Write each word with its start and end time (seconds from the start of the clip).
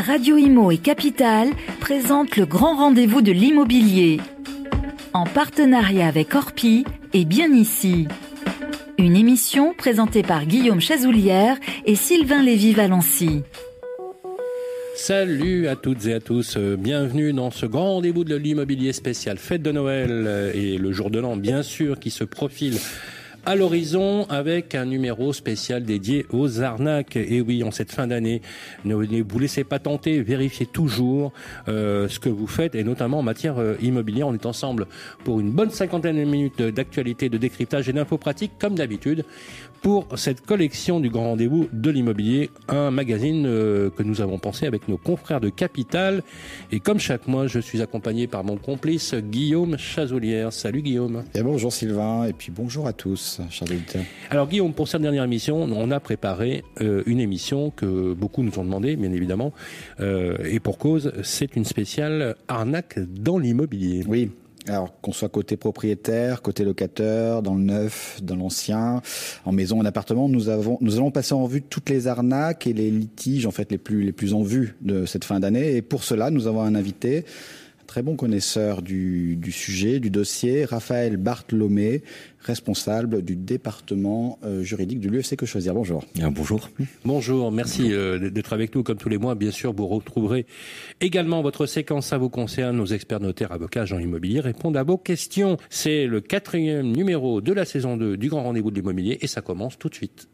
Radio 0.00 0.36
Imo 0.36 0.70
et 0.70 0.76
Capital 0.76 1.48
présentent 1.80 2.36
le 2.36 2.44
grand 2.44 2.76
rendez-vous 2.76 3.22
de 3.22 3.32
l'immobilier. 3.32 4.20
En 5.14 5.24
partenariat 5.24 6.06
avec 6.06 6.34
Orpi 6.34 6.84
et 7.14 7.24
Bien 7.24 7.52
Ici. 7.52 8.06
Une 8.98 9.16
émission 9.16 9.72
présentée 9.72 10.22
par 10.22 10.44
Guillaume 10.44 10.80
Chazoulière 10.80 11.56
et 11.86 11.94
Sylvain 11.94 12.42
Lévy-Valency. 12.42 13.42
Salut 14.96 15.66
à 15.68 15.76
toutes 15.76 16.06
et 16.06 16.14
à 16.14 16.20
tous, 16.20 16.56
bienvenue 16.56 17.32
dans 17.32 17.50
ce 17.50 17.64
grand 17.64 17.94
rendez-vous 17.94 18.24
de 18.24 18.36
l'immobilier 18.36 18.92
spécial 18.92 19.38
fête 19.38 19.62
de 19.62 19.72
Noël 19.72 20.52
et 20.54 20.76
le 20.78 20.92
jour 20.92 21.10
de 21.10 21.20
l'an 21.20 21.36
bien 21.36 21.62
sûr 21.62 21.98
qui 21.98 22.10
se 22.10 22.24
profile 22.24 22.78
à 23.46 23.54
l'horizon 23.54 24.26
avec 24.28 24.74
un 24.74 24.84
numéro 24.84 25.32
spécial 25.32 25.84
dédié 25.84 26.26
aux 26.30 26.60
arnaques. 26.62 27.14
Et 27.14 27.40
oui, 27.40 27.62
en 27.62 27.70
cette 27.70 27.92
fin 27.92 28.08
d'année, 28.08 28.42
ne 28.84 28.94
vous 28.94 29.38
laissez 29.38 29.62
pas 29.62 29.78
tenter, 29.78 30.20
vérifiez 30.20 30.66
toujours 30.66 31.32
euh, 31.68 32.08
ce 32.08 32.18
que 32.18 32.28
vous 32.28 32.48
faites 32.48 32.74
et 32.74 32.82
notamment 32.82 33.20
en 33.20 33.22
matière 33.22 33.58
euh, 33.58 33.76
immobilière. 33.80 34.26
On 34.26 34.34
est 34.34 34.46
ensemble 34.46 34.88
pour 35.22 35.38
une 35.38 35.52
bonne 35.52 35.70
cinquantaine 35.70 36.16
de 36.16 36.24
minutes 36.24 36.60
d'actualité, 36.60 37.28
de 37.28 37.38
décryptage 37.38 37.88
et 37.88 37.92
d'infos 37.92 38.18
pratiques 38.18 38.52
comme 38.58 38.74
d'habitude 38.74 39.24
pour 39.82 40.06
cette 40.16 40.40
collection 40.40 41.00
du 41.00 41.10
grand 41.10 41.30
rendez-vous 41.30 41.68
de 41.72 41.90
l'immobilier, 41.90 42.50
un 42.68 42.90
magazine 42.90 43.44
euh, 43.46 43.90
que 43.90 44.02
nous 44.02 44.20
avons 44.20 44.38
pensé 44.38 44.66
avec 44.66 44.88
nos 44.88 44.96
confrères 44.96 45.40
de 45.40 45.48
Capital. 45.48 46.22
Et 46.72 46.80
comme 46.80 46.98
chaque 46.98 47.26
mois, 47.26 47.46
je 47.46 47.58
suis 47.58 47.82
accompagné 47.82 48.26
par 48.26 48.44
mon 48.44 48.56
complice 48.56 49.14
Guillaume 49.14 49.78
Chazoulière. 49.78 50.52
Salut 50.52 50.82
Guillaume. 50.82 51.24
Et 51.34 51.42
bonjour 51.42 51.72
Sylvain, 51.72 52.24
et 52.24 52.32
puis 52.32 52.50
bonjour 52.50 52.86
à 52.86 52.92
tous, 52.92 53.40
chers 53.50 53.70
auditeurs. 53.70 54.02
Alors 54.30 54.48
Guillaume, 54.48 54.72
pour 54.72 54.88
cette 54.88 55.02
dernière 55.02 55.24
émission, 55.24 55.62
on 55.62 55.90
a 55.90 56.00
préparé 56.00 56.64
euh, 56.80 57.02
une 57.06 57.20
émission 57.20 57.70
que 57.70 58.14
beaucoup 58.14 58.42
nous 58.42 58.58
ont 58.58 58.64
demandé, 58.64 58.96
bien 58.96 59.12
évidemment, 59.12 59.52
euh, 60.00 60.36
et 60.44 60.60
pour 60.60 60.78
cause, 60.78 61.12
c'est 61.22 61.56
une 61.56 61.64
spéciale 61.64 62.36
arnaque 62.48 62.98
dans 62.98 63.38
l'immobilier. 63.38 64.04
Oui, 64.06 64.30
alors 64.68 65.00
qu'on 65.00 65.12
soit 65.12 65.28
côté 65.28 65.56
propriétaire, 65.56 66.42
côté 66.42 66.64
locateur, 66.64 67.42
dans 67.42 67.54
le 67.54 67.62
neuf, 67.62 68.18
dans 68.22 68.36
l'ancien, 68.36 69.02
en 69.44 69.52
maison, 69.52 69.80
en 69.80 69.84
appartement, 69.84 70.28
nous 70.28 70.48
avons, 70.48 70.78
nous 70.80 70.96
allons 70.96 71.10
passer 71.10 71.34
en 71.34 71.46
vue 71.46 71.62
toutes 71.62 71.88
les 71.90 72.08
arnaques 72.08 72.66
et 72.66 72.72
les 72.72 72.90
litiges 72.90 73.46
en 73.46 73.50
fait 73.50 73.70
les 73.70 73.78
plus 73.78 74.02
les 74.02 74.12
plus 74.12 74.34
en 74.34 74.42
vue 74.42 74.76
de 74.80 75.06
cette 75.06 75.24
fin 75.24 75.40
d'année. 75.40 75.76
Et 75.76 75.82
pour 75.82 76.04
cela, 76.04 76.30
nous 76.30 76.46
avons 76.46 76.62
un 76.62 76.74
invité, 76.74 77.24
très 77.86 78.02
bon 78.02 78.16
connaisseur 78.16 78.82
du, 78.82 79.36
du 79.36 79.52
sujet, 79.52 80.00
du 80.00 80.10
dossier, 80.10 80.64
Raphaël 80.64 81.16
Bartholomé, 81.16 82.02
responsable 82.40 83.22
du 83.22 83.36
département 83.36 84.38
euh, 84.44 84.62
juridique 84.62 85.00
de 85.00 85.08
l'UFC 85.08 85.36
Que 85.36 85.46
Choisir. 85.46 85.74
Bonjour. 85.74 86.04
Bien, 86.14 86.30
bonjour. 86.30 86.68
Bonjour, 87.04 87.50
merci 87.50 87.92
euh, 87.92 88.30
d'être 88.30 88.52
avec 88.52 88.74
nous 88.74 88.82
comme 88.82 88.98
tous 88.98 89.08
les 89.08 89.18
mois. 89.18 89.34
Bien 89.34 89.50
sûr, 89.50 89.72
vous 89.72 89.86
retrouverez 89.86 90.46
également 91.00 91.42
votre 91.42 91.66
séquence 91.66 92.12
à 92.12 92.18
vous 92.18 92.28
concerne. 92.28 92.76
Nos 92.76 92.86
experts 92.86 93.20
notaires, 93.20 93.52
avocats, 93.52 93.82
agents 93.82 93.98
immobiliers 93.98 94.40
répondent 94.40 94.76
à 94.76 94.82
vos 94.82 94.98
questions. 94.98 95.56
C'est 95.70 96.06
le 96.06 96.20
quatrième 96.20 96.92
numéro 96.92 97.40
de 97.40 97.52
la 97.52 97.64
saison 97.64 97.96
2 97.96 98.16
du 98.16 98.28
Grand 98.28 98.42
Rendez-vous 98.42 98.70
de 98.70 98.76
l'immobilier 98.76 99.18
et 99.20 99.26
ça 99.26 99.40
commence 99.40 99.78
tout 99.78 99.88
de 99.88 99.94
suite. 99.94 100.28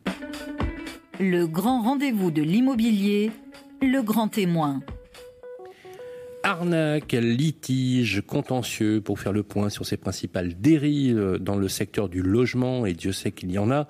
Le 1.20 1.46
Grand 1.46 1.82
Rendez-vous 1.82 2.30
de 2.30 2.42
l'immobilier, 2.42 3.30
le 3.80 4.02
grand 4.02 4.28
témoin 4.28 4.80
arnaque, 6.42 7.12
litige, 7.12 8.22
contentieux, 8.26 9.00
pour 9.00 9.18
faire 9.18 9.32
le 9.32 9.42
point 9.42 9.68
sur 9.68 9.86
ces 9.86 9.96
principales 9.96 10.54
dérives 10.60 11.38
dans 11.40 11.56
le 11.56 11.68
secteur 11.68 12.08
du 12.08 12.22
logement, 12.22 12.86
et 12.86 12.94
Dieu 12.94 13.12
sait 13.12 13.32
qu'il 13.32 13.50
y 13.50 13.58
en 13.58 13.70
a, 13.70 13.86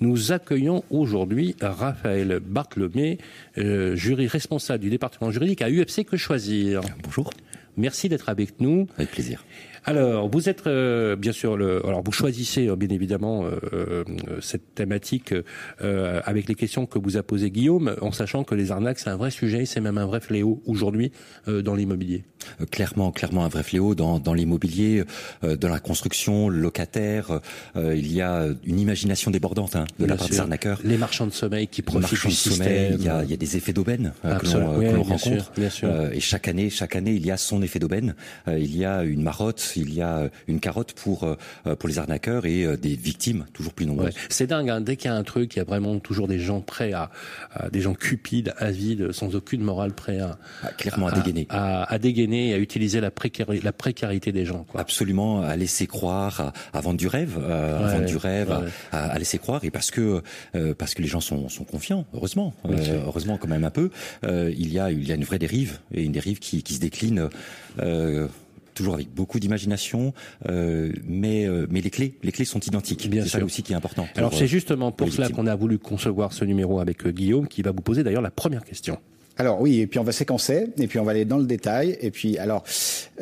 nous 0.00 0.32
accueillons 0.32 0.84
aujourd'hui 0.90 1.56
Raphaël 1.60 2.40
Barthelomé, 2.44 3.18
euh, 3.58 3.96
jury 3.96 4.26
responsable 4.26 4.82
du 4.82 4.90
département 4.90 5.30
juridique 5.30 5.62
à 5.62 5.70
UFC 5.70 6.04
Que 6.04 6.16
Choisir. 6.16 6.80
Bonjour. 7.02 7.30
Merci 7.76 8.08
d'être 8.08 8.28
avec 8.28 8.60
nous. 8.60 8.86
Avec 8.96 9.10
plaisir. 9.10 9.44
Alors, 9.84 10.28
vous 10.28 10.48
êtes 10.48 10.66
euh, 10.66 11.16
bien 11.16 11.32
sûr 11.32 11.56
le. 11.56 11.84
Alors, 11.86 12.02
vous 12.04 12.12
choisissez 12.12 12.68
euh, 12.68 12.76
bien 12.76 12.88
évidemment 12.88 13.44
euh, 13.44 13.58
euh 13.72 14.04
cette 14.40 14.74
thématique 14.74 15.34
euh, 15.82 16.20
avec 16.24 16.48
les 16.48 16.54
questions 16.54 16.86
que 16.86 16.98
vous 16.98 17.16
a 17.16 17.22
posées 17.22 17.50
Guillaume, 17.50 17.96
en 18.00 18.12
sachant 18.12 18.44
que 18.44 18.54
les 18.54 18.72
arnaques 18.72 18.98
c'est 18.98 19.10
un 19.10 19.16
vrai 19.16 19.30
sujet, 19.30 19.64
c'est 19.64 19.80
même 19.80 19.98
un 19.98 20.06
vrai 20.06 20.20
fléau 20.20 20.62
aujourd'hui 20.66 21.12
dans 21.46 21.74
l'immobilier. 21.74 22.24
clairement, 22.70 23.10
clairement 23.12 23.44
un 23.44 23.48
vrai 23.48 23.62
fléau 23.62 23.94
dans, 23.94 24.18
dans 24.18 24.34
l'immobilier, 24.34 25.04
dans 25.42 25.68
la 25.68 25.78
construction, 25.78 26.48
le 26.48 26.58
locataire. 26.58 27.40
il 27.76 28.12
y 28.12 28.20
a 28.20 28.46
une 28.64 28.78
imagination 28.78 29.30
débordante 29.30 29.76
hein, 29.76 29.84
de 29.98 30.06
bien 30.06 30.14
la 30.14 30.16
part 30.16 30.26
sûr. 30.26 30.34
des 30.34 30.40
arnaqueurs. 30.40 30.80
Les 30.84 30.96
marchands 30.96 31.26
de 31.26 31.32
sommeil 31.32 31.68
qui 31.68 31.82
profitent 31.82 32.26
du 32.26 32.34
sommeil. 32.34 32.96
Il 32.98 33.04
y, 33.04 33.08
a, 33.08 33.24
il 33.24 33.30
y 33.30 33.34
a 33.34 33.36
des 33.36 33.56
effets 33.56 33.72
d'aubaine 33.72 34.12
que 34.22 34.46
l'on 34.46 34.78
oui, 34.78 34.88
rencontre. 34.88 35.18
Sûr, 35.18 35.52
bien 35.56 35.70
sûr. 35.70 35.88
et 36.12 36.20
chaque 36.20 36.48
année, 36.48 36.70
chaque 36.70 36.96
année, 36.96 37.12
il 37.12 37.24
y 37.24 37.30
a 37.30 37.36
son 37.36 37.62
effet 37.62 37.78
d'aubaine. 37.78 38.14
il 38.46 38.76
y 38.76 38.84
a 38.84 39.02
une 39.04 39.22
marotte 39.22 39.69
il 39.76 39.94
y 39.94 40.02
a 40.02 40.28
une 40.48 40.60
carotte 40.60 40.92
pour 40.92 41.24
euh, 41.24 41.74
pour 41.76 41.88
les 41.88 41.98
arnaqueurs 41.98 42.46
et 42.46 42.64
euh, 42.64 42.76
des 42.76 42.94
victimes 42.94 43.46
toujours 43.52 43.72
plus 43.72 43.86
nombreuses. 43.86 44.14
Ouais. 44.14 44.20
C'est 44.28 44.46
dingue. 44.46 44.70
Hein. 44.70 44.80
Dès 44.80 44.96
qu'il 44.96 45.10
y 45.10 45.14
a 45.14 45.16
un 45.16 45.22
truc, 45.22 45.54
il 45.56 45.58
y 45.58 45.62
a 45.62 45.64
vraiment 45.64 45.98
toujours 45.98 46.28
des 46.28 46.38
gens 46.38 46.60
prêts 46.60 46.92
à, 46.92 47.10
à 47.52 47.70
des 47.70 47.80
gens 47.80 47.94
cupides, 47.94 48.54
avides, 48.58 49.12
sans 49.12 49.34
aucune 49.34 49.62
morale, 49.62 49.92
prêts 49.92 50.20
à, 50.20 50.38
ah, 50.62 50.72
clairement 50.72 51.08
à, 51.08 51.12
à 51.12 51.20
dégainer, 51.20 51.46
à, 51.50 51.92
à, 51.92 51.98
dégainer 51.98 52.50
et 52.50 52.54
à 52.54 52.58
utiliser 52.58 53.00
la, 53.00 53.10
précarité, 53.10 53.64
la 53.64 53.72
précarité 53.72 54.32
des 54.32 54.44
gens. 54.44 54.64
Quoi. 54.64 54.80
Absolument, 54.80 55.42
à 55.42 55.56
laisser 55.56 55.86
croire, 55.86 56.52
à, 56.72 56.80
vendre 56.80 56.98
du 56.98 57.06
rêve, 57.06 57.38
euh, 57.40 57.78
à 57.78 57.92
vendre 57.94 58.06
du 58.06 58.16
rêve, 58.16 58.50
ouais. 58.50 58.68
à, 58.92 59.18
laisser 59.18 59.38
croire 59.38 59.64
et 59.64 59.70
parce 59.70 59.90
que 59.90 60.22
euh, 60.54 60.74
parce 60.74 60.94
que 60.94 61.02
les 61.02 61.08
gens 61.08 61.20
sont, 61.20 61.48
sont 61.48 61.64
confiants, 61.64 62.06
heureusement, 62.14 62.54
euh, 62.66 63.02
heureusement 63.06 63.38
quand 63.38 63.48
même 63.48 63.64
un 63.64 63.70
peu. 63.70 63.90
Euh, 64.24 64.52
il 64.56 64.72
y 64.72 64.78
a 64.78 64.90
il 64.90 65.06
y 65.06 65.12
a 65.12 65.14
une 65.14 65.24
vraie 65.24 65.38
dérive 65.38 65.78
et 65.92 66.02
une 66.02 66.12
dérive 66.12 66.38
qui, 66.38 66.62
qui 66.62 66.74
se 66.74 66.80
décline. 66.80 67.28
Euh, 67.80 68.28
toujours 68.80 68.94
avec 68.94 69.12
beaucoup 69.14 69.38
d'imagination, 69.38 70.12
euh, 70.48 70.92
mais 71.06 71.46
euh, 71.46 71.66
mais 71.70 71.80
les 71.80 71.90
clés, 71.90 72.14
les 72.22 72.32
clés 72.32 72.44
sont 72.44 72.60
identiques. 72.60 73.08
C'est 73.10 73.28
ça 73.28 73.44
aussi 73.44 73.62
qui 73.62 73.72
est 73.72 73.76
important. 73.76 74.06
Pour, 74.06 74.18
Alors 74.18 74.34
c'est 74.34 74.46
justement 74.46 74.90
pour, 74.90 75.06
pour 75.06 75.14
cela 75.14 75.28
qu'on 75.28 75.46
a 75.46 75.54
voulu 75.54 75.78
concevoir 75.78 76.32
ce 76.32 76.44
numéro 76.44 76.80
avec 76.80 77.06
euh, 77.06 77.10
Guillaume, 77.10 77.46
qui 77.46 77.62
va 77.62 77.72
vous 77.72 77.82
poser 77.82 78.02
d'ailleurs 78.02 78.22
la 78.22 78.30
première 78.30 78.64
question. 78.64 78.98
Alors 79.40 79.58
oui, 79.58 79.80
et 79.80 79.86
puis 79.86 79.98
on 79.98 80.04
va 80.04 80.12
séquencer, 80.12 80.66
et 80.78 80.86
puis 80.86 80.98
on 80.98 81.04
va 81.04 81.12
aller 81.12 81.24
dans 81.24 81.38
le 81.38 81.46
détail. 81.46 81.96
Et 82.02 82.10
puis 82.10 82.36
alors, 82.36 82.62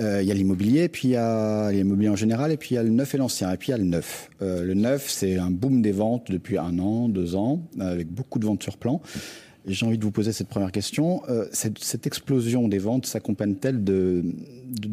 euh, 0.01 0.21
il 0.21 0.27
y 0.27 0.33
a 0.33 0.35
l'immobilier, 0.35 0.89
puis 0.89 1.09
il 1.09 1.11
y 1.13 1.17
a 1.17 1.71
l'immobilier 1.71 2.09
en 2.09 2.17
général, 2.17 2.51
et 2.51 2.57
puis 2.57 2.71
il 2.71 2.75
y 2.75 2.79
a 2.79 2.83
le 2.83 2.89
neuf 2.89 3.15
et 3.15 3.19
l'ancien, 3.19 3.53
et 3.53 3.57
puis 3.57 3.69
il 3.69 3.71
y 3.71 3.75
a 3.75 3.79
le 3.79 3.85
neuf. 3.85 4.29
Euh, 4.43 4.65
le 4.65 4.75
neuf, 4.75 5.09
c'est 5.09 5.39
un 5.39 5.53
boom 5.53 5.81
des 5.81 5.93
ventes 5.93 6.31
depuis 6.31 6.59
un 6.59 6.77
an, 6.81 7.09
deux 7.09 7.37
ans, 7.37 7.63
avec 7.79 8.09
beaucoup 8.09 8.41
de 8.41 8.47
ventes 8.47 8.65
sur 8.65 8.79
plan. 8.79 9.01
J'ai 9.65 9.87
envie 9.87 9.99
de 9.99 10.05
vous 10.05 10.11
poser 10.11 10.33
cette 10.33 10.49
première 10.49 10.73
question. 10.73 11.23
Euh, 11.29 11.47
cette, 11.53 11.79
cette, 11.79 12.07
explosion 12.07 12.67
des 12.67 12.79
ventes 12.79 13.07
s'accompagne-t-elle 13.07 13.85
de, 13.85 14.25
de 14.25 14.89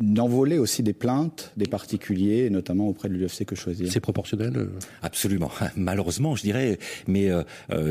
d'envoler 0.00 0.58
aussi 0.58 0.82
des 0.82 0.92
plaintes 0.92 1.52
des 1.56 1.66
particuliers, 1.66 2.50
notamment 2.50 2.88
auprès 2.88 3.08
de 3.08 3.14
l'UFC 3.14 3.44
que 3.44 3.54
choisir. 3.54 3.90
C'est 3.90 4.00
proportionnel 4.00 4.68
Absolument. 5.02 5.50
Malheureusement, 5.76 6.36
je 6.36 6.42
dirais, 6.42 6.78
mais 7.06 7.30
euh, 7.30 7.42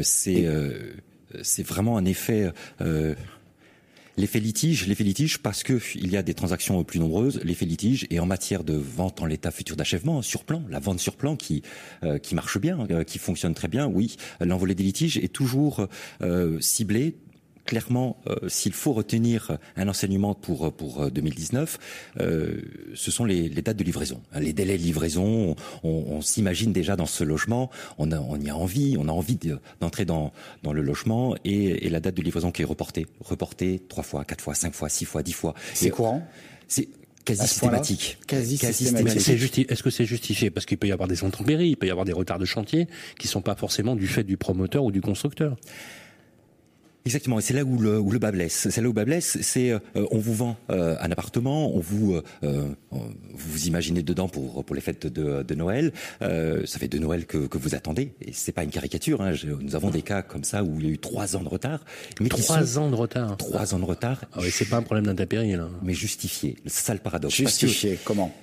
c'est 0.03 0.45
euh, 0.45 0.93
c'est 1.41 1.65
vraiment 1.65 1.97
un 1.97 2.05
effet. 2.05 2.51
Euh, 2.81 3.15
L'effet 4.17 4.39
litige, 4.39 4.87
l'effet 4.87 5.03
litige 5.03 5.39
parce 5.39 5.61
que 5.63 5.77
il 5.95 6.09
y 6.09 6.15
a 6.15 6.23
des 6.23 6.33
transactions 6.33 6.81
plus 6.85 6.99
nombreuses, 6.99 7.41
l'effet 7.43 7.65
litige 7.65 8.07
et 8.09 8.21
en 8.21 8.25
matière 8.25 8.63
de 8.63 8.73
vente 8.73 9.21
en 9.21 9.25
l'état 9.25 9.51
futur 9.51 9.75
d'achèvement 9.75 10.21
sur 10.21 10.45
plan, 10.45 10.63
la 10.69 10.79
vente 10.79 11.01
sur 11.01 11.17
plan 11.17 11.35
qui 11.35 11.63
euh, 12.03 12.17
qui 12.17 12.33
marche 12.33 12.57
bien, 12.57 12.87
euh, 12.91 13.03
qui 13.03 13.19
fonctionne 13.19 13.53
très 13.53 13.67
bien, 13.67 13.87
oui, 13.87 14.15
l'envolée 14.39 14.73
des 14.73 14.83
litiges 14.83 15.17
est 15.17 15.33
toujours 15.33 15.87
euh, 16.21 16.57
ciblée 16.61 17.17
clairement, 17.65 18.17
euh, 18.27 18.47
s'il 18.47 18.73
faut 18.73 18.93
retenir 18.93 19.57
un 19.75 19.87
enseignement 19.87 20.33
pour 20.33 20.73
pour 20.73 21.09
2019, 21.11 21.79
euh, 22.19 22.61
ce 22.93 23.11
sont 23.11 23.25
les, 23.25 23.49
les, 23.49 23.61
dates 23.61 23.77
de 23.77 23.83
livraison, 23.83 24.21
les 24.39 24.53
délais 24.53 24.77
de 24.77 24.83
livraison. 24.83 25.55
On, 25.83 25.89
on 25.89 26.21
s'imagine 26.21 26.71
déjà 26.73 26.95
dans 26.95 27.05
ce 27.05 27.23
logement, 27.23 27.69
on, 27.97 28.11
a, 28.11 28.19
on 28.19 28.39
y 28.39 28.49
a 28.49 28.55
envie, 28.55 28.95
on 28.99 29.07
a 29.07 29.11
envie 29.11 29.37
d'entrer 29.81 30.05
dans 30.05 30.31
dans 30.63 30.73
le 30.73 30.81
logement 30.81 31.35
et, 31.43 31.85
et, 31.85 31.89
la 31.89 31.99
date 31.99 32.15
de 32.15 32.21
livraison 32.21 32.51
qui 32.51 32.61
est 32.61 32.65
reportée, 32.65 33.07
reportée 33.19 33.81
trois 33.87 34.03
fois, 34.03 34.25
quatre 34.25 34.41
fois, 34.41 34.55
cinq 34.55 34.73
fois, 34.73 34.89
six 34.89 35.05
fois, 35.05 35.23
dix 35.23 35.33
fois. 35.33 35.53
C'est 35.73 35.89
courant? 35.89 36.25
C'est 36.67 36.89
quasi 37.25 37.47
systématique. 37.47 38.17
Quasi, 38.27 38.57
quasi 38.57 38.85
systématique. 38.85 39.71
Est-ce 39.71 39.83
que 39.83 39.89
c'est 39.89 40.05
justifié? 40.05 40.49
Parce 40.49 40.65
qu'il 40.65 40.77
peut 40.77 40.87
y 40.87 40.91
avoir 40.91 41.07
des 41.07 41.23
intempéries, 41.23 41.69
il 41.69 41.77
peut 41.77 41.87
y 41.87 41.91
avoir 41.91 42.05
des 42.05 42.13
retards 42.13 42.39
de 42.39 42.45
chantier 42.45 42.87
qui 43.19 43.27
sont 43.27 43.41
pas 43.41 43.55
forcément 43.55 43.95
du 43.95 44.07
fait 44.07 44.23
du 44.23 44.37
promoteur 44.37 44.83
ou 44.83 44.91
du 44.91 45.01
constructeur. 45.01 45.57
Exactement, 47.05 47.37
et 47.37 47.41
c'est 47.43 47.53
là 47.53 47.63
où 47.63 47.77
le, 47.77 47.99
où 47.99 48.09
le 48.09 48.17
bas 48.17 48.31
blesse. 48.31 48.67
C'est 48.71 48.81
là 48.81 48.87
où 48.87 48.91
le 48.91 48.95
bas 48.95 49.05
blesse, 49.05 49.37
c'est 49.41 49.69
euh, 49.69 49.79
on 49.95 50.17
vous 50.17 50.33
vend 50.33 50.57
euh, 50.71 50.95
un 50.99 51.11
appartement, 51.11 51.75
on 51.75 51.79
vous 51.79 52.19
euh, 52.43 52.73
vous, 52.91 53.03
vous 53.31 53.67
imaginez 53.67 54.01
dedans 54.01 54.27
pour 54.27 54.65
pour 54.65 54.75
les 54.75 54.81
fêtes 54.81 55.05
de, 55.05 55.43
de 55.43 55.55
Noël. 55.55 55.93
Euh, 56.23 56.65
ça 56.65 56.79
fait 56.79 56.87
de 56.87 56.97
Noël 56.97 57.27
que, 57.27 57.45
que 57.45 57.59
vous 57.59 57.75
attendez, 57.75 58.13
et 58.21 58.31
c'est 58.33 58.53
pas 58.53 58.63
une 58.63 58.71
caricature. 58.71 59.21
Hein, 59.21 59.33
je, 59.33 59.49
nous 59.49 59.75
avons 59.75 59.91
des 59.91 60.01
cas 60.01 60.23
comme 60.23 60.43
ça 60.43 60.63
où 60.63 60.79
il 60.79 60.85
y 60.87 60.89
a 60.89 60.91
eu 60.93 60.97
trois 60.97 61.35
ans 61.35 61.43
de 61.43 61.49
retard. 61.49 61.85
Mais 62.19 62.29
trois 62.29 62.65
sont, 62.65 62.79
ans 62.79 62.89
de 62.89 62.95
retard. 62.95 63.37
Trois 63.37 63.75
ans 63.75 63.79
de 63.79 63.85
retard. 63.85 64.21
Ah 64.33 64.39
oui, 64.41 64.49
c'est 64.49 64.65
pas 64.65 64.77
un 64.77 64.81
problème 64.81 65.05
d'intempérie 65.05 65.51
là. 65.51 65.69
Mais 65.83 65.93
justifié. 65.93 66.55
C'est 66.65 66.85
ça 66.85 66.93
le 66.93 66.99
paradoxe. 66.99 67.35
Justifié. 67.35 67.99
Comment? 68.03 68.33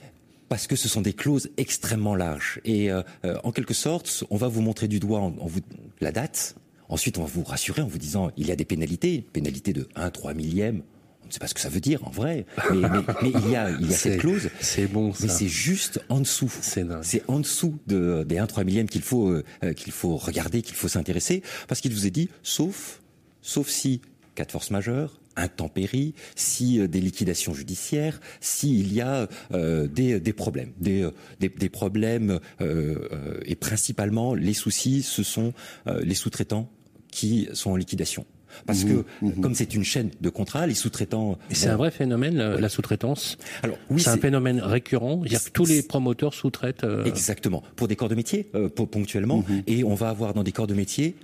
Parce 0.48 0.66
que 0.66 0.76
ce 0.76 0.86
sont 0.86 1.00
des 1.00 1.14
clauses 1.14 1.48
extrêmement 1.56 2.14
larges 2.14 2.60
et 2.64 2.92
euh, 2.92 3.02
en 3.42 3.52
quelque 3.52 3.74
sorte, 3.74 4.22
on 4.30 4.36
va 4.36 4.48
vous 4.48 4.60
montrer 4.60 4.86
du 4.86 5.00
doigt 5.00 5.18
en, 5.20 5.34
en 5.38 5.46
vous, 5.46 5.60
la 6.00 6.12
date, 6.12 6.56
ensuite, 6.92 7.18
on 7.18 7.22
va 7.22 7.30
vous 7.32 7.44
rassurer 7.44 7.82
en 7.82 7.86
vous 7.86 7.98
disant 7.98 8.30
il 8.36 8.46
y 8.46 8.52
a 8.52 8.56
des 8.56 8.64
pénalités, 8.64 9.24
pénalités 9.32 9.72
de 9.72 9.88
1 9.94 10.10
3 10.10 10.34
millième. 10.34 10.82
On 11.24 11.28
ne 11.28 11.32
sait 11.32 11.38
pas 11.38 11.46
ce 11.46 11.54
que 11.54 11.60
ça 11.60 11.70
veut 11.70 11.80
dire 11.80 12.06
en 12.06 12.10
vrai, 12.10 12.44
mais, 12.72 12.88
mais, 13.22 13.30
il 13.44 13.50
y 13.50 13.56
a, 13.56 13.70
il 13.70 13.90
y 13.90 13.94
a 13.94 13.96
cette 13.96 14.20
clause. 14.20 14.50
C'est 14.60 14.86
bon. 14.86 15.14
Ça. 15.14 15.24
Mais 15.24 15.28
c'est 15.32 15.48
juste 15.48 16.00
en 16.10 16.20
dessous. 16.20 16.52
C'est 16.60 17.22
en 17.28 17.40
dessous 17.40 17.78
de, 17.86 18.24
des 18.28 18.38
1 18.38 18.46
3 18.46 18.64
millième 18.64 18.88
qu'il 18.88 19.02
faut 19.02 19.30
euh, 19.30 19.72
qu'il 19.74 19.92
faut 19.92 20.16
regarder, 20.16 20.62
qu'il 20.62 20.76
faut 20.76 20.88
s'intéresser, 20.88 21.42
parce 21.68 21.80
qu'il 21.80 21.92
vous 21.92 22.06
est 22.06 22.10
dit, 22.10 22.28
sauf 22.42 23.00
sauf 23.40 23.68
si 23.68 24.00
cas 24.34 24.44
de 24.44 24.50
force 24.50 24.70
majeure, 24.70 25.20
intempéries, 25.36 26.14
si 26.36 26.80
euh, 26.80 26.88
des 26.88 27.00
liquidations 27.00 27.54
judiciaires, 27.54 28.20
s'il 28.40 28.92
y 28.92 29.00
a 29.00 29.28
euh, 29.52 29.86
des, 29.86 30.20
des, 30.20 30.32
problèmes, 30.32 30.72
des, 30.78 31.02
euh, 31.02 31.10
des, 31.40 31.48
des 31.48 31.68
problèmes 31.68 32.40
euh, 32.60 33.40
et 33.44 33.56
principalement 33.56 34.34
les 34.34 34.54
soucis, 34.54 35.02
ce 35.02 35.22
sont 35.22 35.52
les 35.86 36.14
sous-traitants 36.14 36.70
qui 37.12 37.48
sont 37.52 37.70
en 37.70 37.76
liquidation. 37.76 38.26
Parce 38.66 38.84
que, 38.84 38.92
mmh, 38.92 39.04
mmh. 39.22 39.40
comme 39.40 39.54
c'est 39.54 39.74
une 39.74 39.84
chaîne 39.84 40.10
de 40.20 40.28
contrats, 40.28 40.66
les 40.66 40.74
sous-traitants. 40.74 41.38
C'est 41.52 41.68
un 41.68 41.76
vrai 41.76 41.90
phénomène, 41.90 42.36
la, 42.36 42.68
sous-traitance. 42.68 43.38
Alors, 43.62 43.78
oui, 43.88 44.02
c'est 44.02 44.10
un 44.10 44.18
phénomène 44.18 44.60
récurrent. 44.60 45.22
Il 45.24 45.32
y 45.32 45.36
a 45.36 45.38
que 45.38 45.48
tous 45.50 45.64
les 45.64 45.82
promoteurs 45.82 46.34
sous-traitent. 46.34 46.84
Exactement. 47.06 47.62
Pour 47.76 47.88
des 47.88 47.96
corps 47.96 48.10
de 48.10 48.14
métier, 48.14 48.50
ponctuellement, 48.74 49.38
mmh. 49.38 49.62
et 49.68 49.84
on 49.84 49.94
va 49.94 50.10
avoir 50.10 50.34
dans 50.34 50.42
des 50.42 50.52
corps 50.52 50.66
de 50.66 50.74
métier 50.74 51.14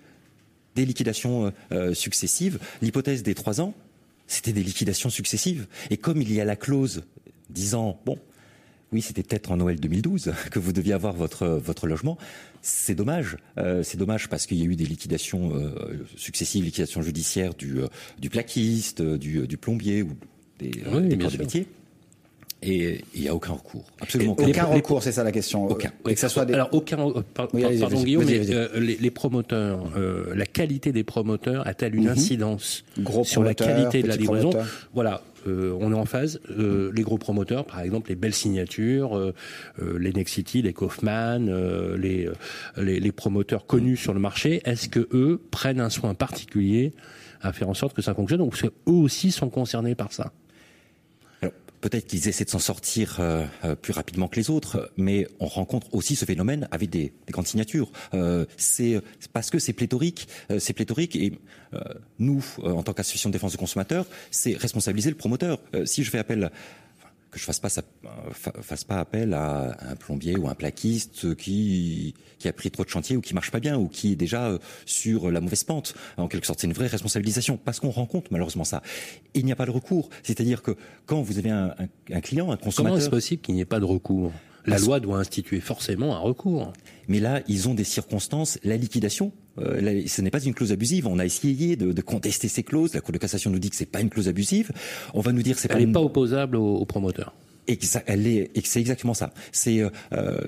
des 0.74 0.86
liquidations 0.86 1.52
successives. 1.92 2.60
L'hypothèse 2.80 3.22
des 3.22 3.34
trois 3.34 3.60
ans, 3.60 3.74
c'était 4.26 4.52
des 4.52 4.62
liquidations 4.62 5.10
successives. 5.10 5.66
Et 5.90 5.96
comme 5.96 6.22
il 6.22 6.32
y 6.32 6.40
a 6.40 6.44
la 6.44 6.56
clause 6.56 7.02
disant, 7.50 8.00
bon, 8.06 8.18
oui, 8.92 9.02
c'était 9.02 9.22
peut-être 9.22 9.50
en 9.50 9.56
Noël 9.58 9.78
2012 9.78 10.32
que 10.50 10.58
vous 10.58 10.72
deviez 10.72 10.94
avoir 10.94 11.12
votre 11.14 11.46
votre 11.46 11.86
logement. 11.86 12.16
C'est 12.62 12.94
dommage. 12.94 13.36
Euh, 13.58 13.82
c'est 13.82 13.98
dommage 13.98 14.28
parce 14.28 14.46
qu'il 14.46 14.58
y 14.58 14.62
a 14.62 14.64
eu 14.64 14.76
des 14.76 14.86
liquidations 14.86 15.54
euh, 15.54 16.06
successives, 16.16 16.64
liquidations 16.64 17.02
judiciaires 17.02 17.54
du 17.54 17.80
euh, 17.80 17.86
du 18.18 18.30
plaquiste, 18.30 19.02
du, 19.02 19.46
du 19.46 19.56
plombier 19.56 20.02
ou 20.02 20.12
des, 20.58 20.70
oui, 20.92 21.08
des 21.08 21.18
corps 21.18 21.30
de 21.30 21.38
métier. 21.38 21.66
Et 22.60 23.02
il 23.14 23.22
n'y 23.22 23.28
a 23.28 23.34
aucun 23.34 23.52
recours. 23.52 23.84
Absolument 24.00 24.32
aucun. 24.32 24.48
Aucun 24.48 24.64
recours, 24.64 25.02
c'est 25.02 25.12
ça 25.12 25.22
la 25.22 25.30
question. 25.30 25.66
Aucun. 25.66 25.92
Et 26.08 26.14
que 26.14 26.20
ça 26.20 26.28
soit 26.28 26.44
des... 26.44 26.54
Alors 26.54 26.70
aucun. 26.72 26.96
Par, 27.32 27.48
oui, 27.54 27.62
pardon 27.78 28.02
Guillaume, 28.02 28.24
mais 28.24 28.50
euh, 28.50 28.80
les, 28.80 28.96
les, 28.96 29.10
promoteurs, 29.12 29.92
euh, 29.96 30.34
la 30.34 30.44
qualité 30.44 30.90
des 30.90 31.04
promoteurs 31.04 31.66
a-t-elle 31.68 31.94
une 31.94 32.04
mm 32.04 32.06
-hmm. 32.06 32.10
incidence 32.10 32.84
Gros 32.98 33.24
sur 33.24 33.44
la 33.44 33.54
qualité 33.54 34.02
de 34.02 34.08
la 34.08 34.16
livraison 34.16 34.50
Voilà. 34.92 35.22
Euh, 35.46 35.76
on 35.80 35.92
est 35.92 35.96
en 35.96 36.04
phase. 36.04 36.40
Euh, 36.50 36.90
les 36.94 37.02
gros 37.02 37.18
promoteurs, 37.18 37.64
par 37.64 37.80
exemple, 37.80 38.10
les 38.10 38.16
belles 38.16 38.34
signatures, 38.34 39.16
euh, 39.16 39.32
les 39.98 40.12
Nexity, 40.12 40.62
les 40.62 40.72
Kaufman, 40.72 41.46
les, 41.96 43.12
promoteurs 43.12 43.66
connus 43.66 43.96
sur 43.96 44.14
le 44.14 44.20
marché, 44.20 44.60
est-ce 44.64 44.88
que 44.88 45.08
eux 45.12 45.40
prennent 45.50 45.80
un 45.80 45.90
soin 45.90 46.14
particulier 46.14 46.92
à 47.40 47.52
faire 47.52 47.68
en 47.68 47.74
sorte 47.74 47.94
que 47.94 48.02
ça 48.02 48.14
fonctionne, 48.14 48.40
ou 48.40 48.48
est-ce 48.48 48.66
qu'eux 48.66 48.72
aussi 48.86 49.30
sont 49.30 49.50
concernés 49.50 49.94
par 49.94 50.12
ça? 50.12 50.32
Peut-être 51.80 52.06
qu'ils 52.06 52.28
essaient 52.28 52.44
de 52.44 52.50
s'en 52.50 52.58
sortir 52.58 53.18
euh, 53.20 53.46
euh, 53.64 53.74
plus 53.74 53.92
rapidement 53.92 54.28
que 54.28 54.36
les 54.36 54.50
autres, 54.50 54.90
mais 54.96 55.28
on 55.38 55.46
rencontre 55.46 55.94
aussi 55.94 56.16
ce 56.16 56.24
phénomène 56.24 56.68
avec 56.70 56.90
des, 56.90 57.12
des 57.26 57.32
grandes 57.32 57.46
signatures. 57.46 57.90
Euh, 58.14 58.46
c'est 58.56 59.00
parce 59.32 59.50
que 59.50 59.58
c'est 59.58 59.72
pléthorique, 59.72 60.28
c'est 60.58 60.72
pléthorique, 60.72 61.16
et 61.16 61.38
nous, 62.18 62.44
en 62.62 62.82
tant 62.82 62.94
qu'association 62.94 63.28
de 63.28 63.32
défense 63.32 63.52
de 63.52 63.58
consommateurs, 63.58 64.06
c'est 64.30 64.56
responsabiliser 64.56 65.10
le 65.10 65.16
promoteur. 65.16 65.60
si 65.84 66.02
je 66.02 66.10
fais 66.10 66.18
appel 66.18 66.50
que 67.30 67.38
je 67.38 67.44
fasse 67.44 67.60
pas 67.60 67.68
fasse 68.32 68.84
pas 68.84 68.98
appel 68.98 69.34
à 69.34 69.76
un 69.90 69.96
plombier 69.96 70.36
ou 70.36 70.48
un 70.48 70.54
plaquiste 70.54 71.34
qui 71.36 72.14
qui 72.38 72.48
a 72.48 72.52
pris 72.52 72.70
trop 72.70 72.84
de 72.84 72.88
chantier 72.88 73.16
ou 73.16 73.20
qui 73.20 73.34
marche 73.34 73.50
pas 73.50 73.60
bien 73.60 73.76
ou 73.76 73.88
qui 73.88 74.12
est 74.12 74.16
déjà 74.16 74.46
euh, 74.46 74.58
sur 74.86 75.30
la 75.30 75.40
mauvaise 75.40 75.64
pente. 75.64 75.94
En 76.16 76.28
quelque 76.28 76.46
sorte, 76.46 76.60
c'est 76.60 76.66
une 76.66 76.72
vraie 76.72 76.86
responsabilisation 76.86 77.56
parce 77.56 77.80
qu'on 77.80 77.90
rencontre 77.90 78.28
malheureusement 78.30 78.64
ça. 78.64 78.82
il 79.34 79.44
n'y 79.44 79.52
a 79.52 79.56
pas 79.56 79.66
de 79.66 79.70
recours. 79.70 80.08
C'est-à-dire 80.22 80.62
que 80.62 80.76
quand 81.06 81.20
vous 81.22 81.38
avez 81.38 81.50
un, 81.50 81.74
un, 81.78 81.88
un 82.14 82.20
client, 82.20 82.50
un 82.50 82.56
consommateur, 82.56 82.94
comment 82.94 82.96
est-ce 82.96 83.10
possible 83.10 83.42
qu'il 83.42 83.54
n'y 83.54 83.60
ait 83.60 83.64
pas 83.64 83.80
de 83.80 83.84
recours? 83.84 84.32
La 84.68 84.78
loi 84.78 85.00
doit 85.00 85.18
instituer 85.18 85.60
forcément 85.60 86.14
un 86.14 86.18
recours. 86.18 86.72
Mais 87.08 87.20
là, 87.20 87.42
ils 87.48 87.68
ont 87.68 87.74
des 87.74 87.84
circonstances. 87.84 88.58
La 88.64 88.76
liquidation, 88.76 89.32
euh, 89.58 90.02
ce 90.06 90.22
n'est 90.22 90.30
pas 90.30 90.42
une 90.42 90.54
clause 90.54 90.72
abusive. 90.72 91.06
On 91.06 91.18
a 91.18 91.24
essayé 91.24 91.76
de, 91.76 91.92
de, 91.92 92.02
contester 92.02 92.48
ces 92.48 92.62
clauses. 92.62 92.94
La 92.94 93.00
Cour 93.00 93.12
de 93.12 93.18
cassation 93.18 93.50
nous 93.50 93.58
dit 93.58 93.70
que 93.70 93.76
c'est 93.76 93.86
pas 93.86 94.00
une 94.00 94.10
clause 94.10 94.28
abusive. 94.28 94.72
On 95.14 95.20
va 95.20 95.32
nous 95.32 95.42
dire 95.42 95.58
c'est 95.58 95.68
pas. 95.68 95.78
Elle 95.78 95.86
n'est 95.86 95.92
pas 95.92 96.00
opposable 96.00 96.56
au, 96.56 96.76
au 96.76 96.84
promoteur. 96.84 97.34
Et 97.66 97.78
elle 98.06 98.26
est, 98.26 98.50
c'est 98.64 98.80
exactement 98.80 99.14
ça. 99.14 99.32
C'est 99.52 99.80
euh, 99.80 99.90
euh, 100.12 100.38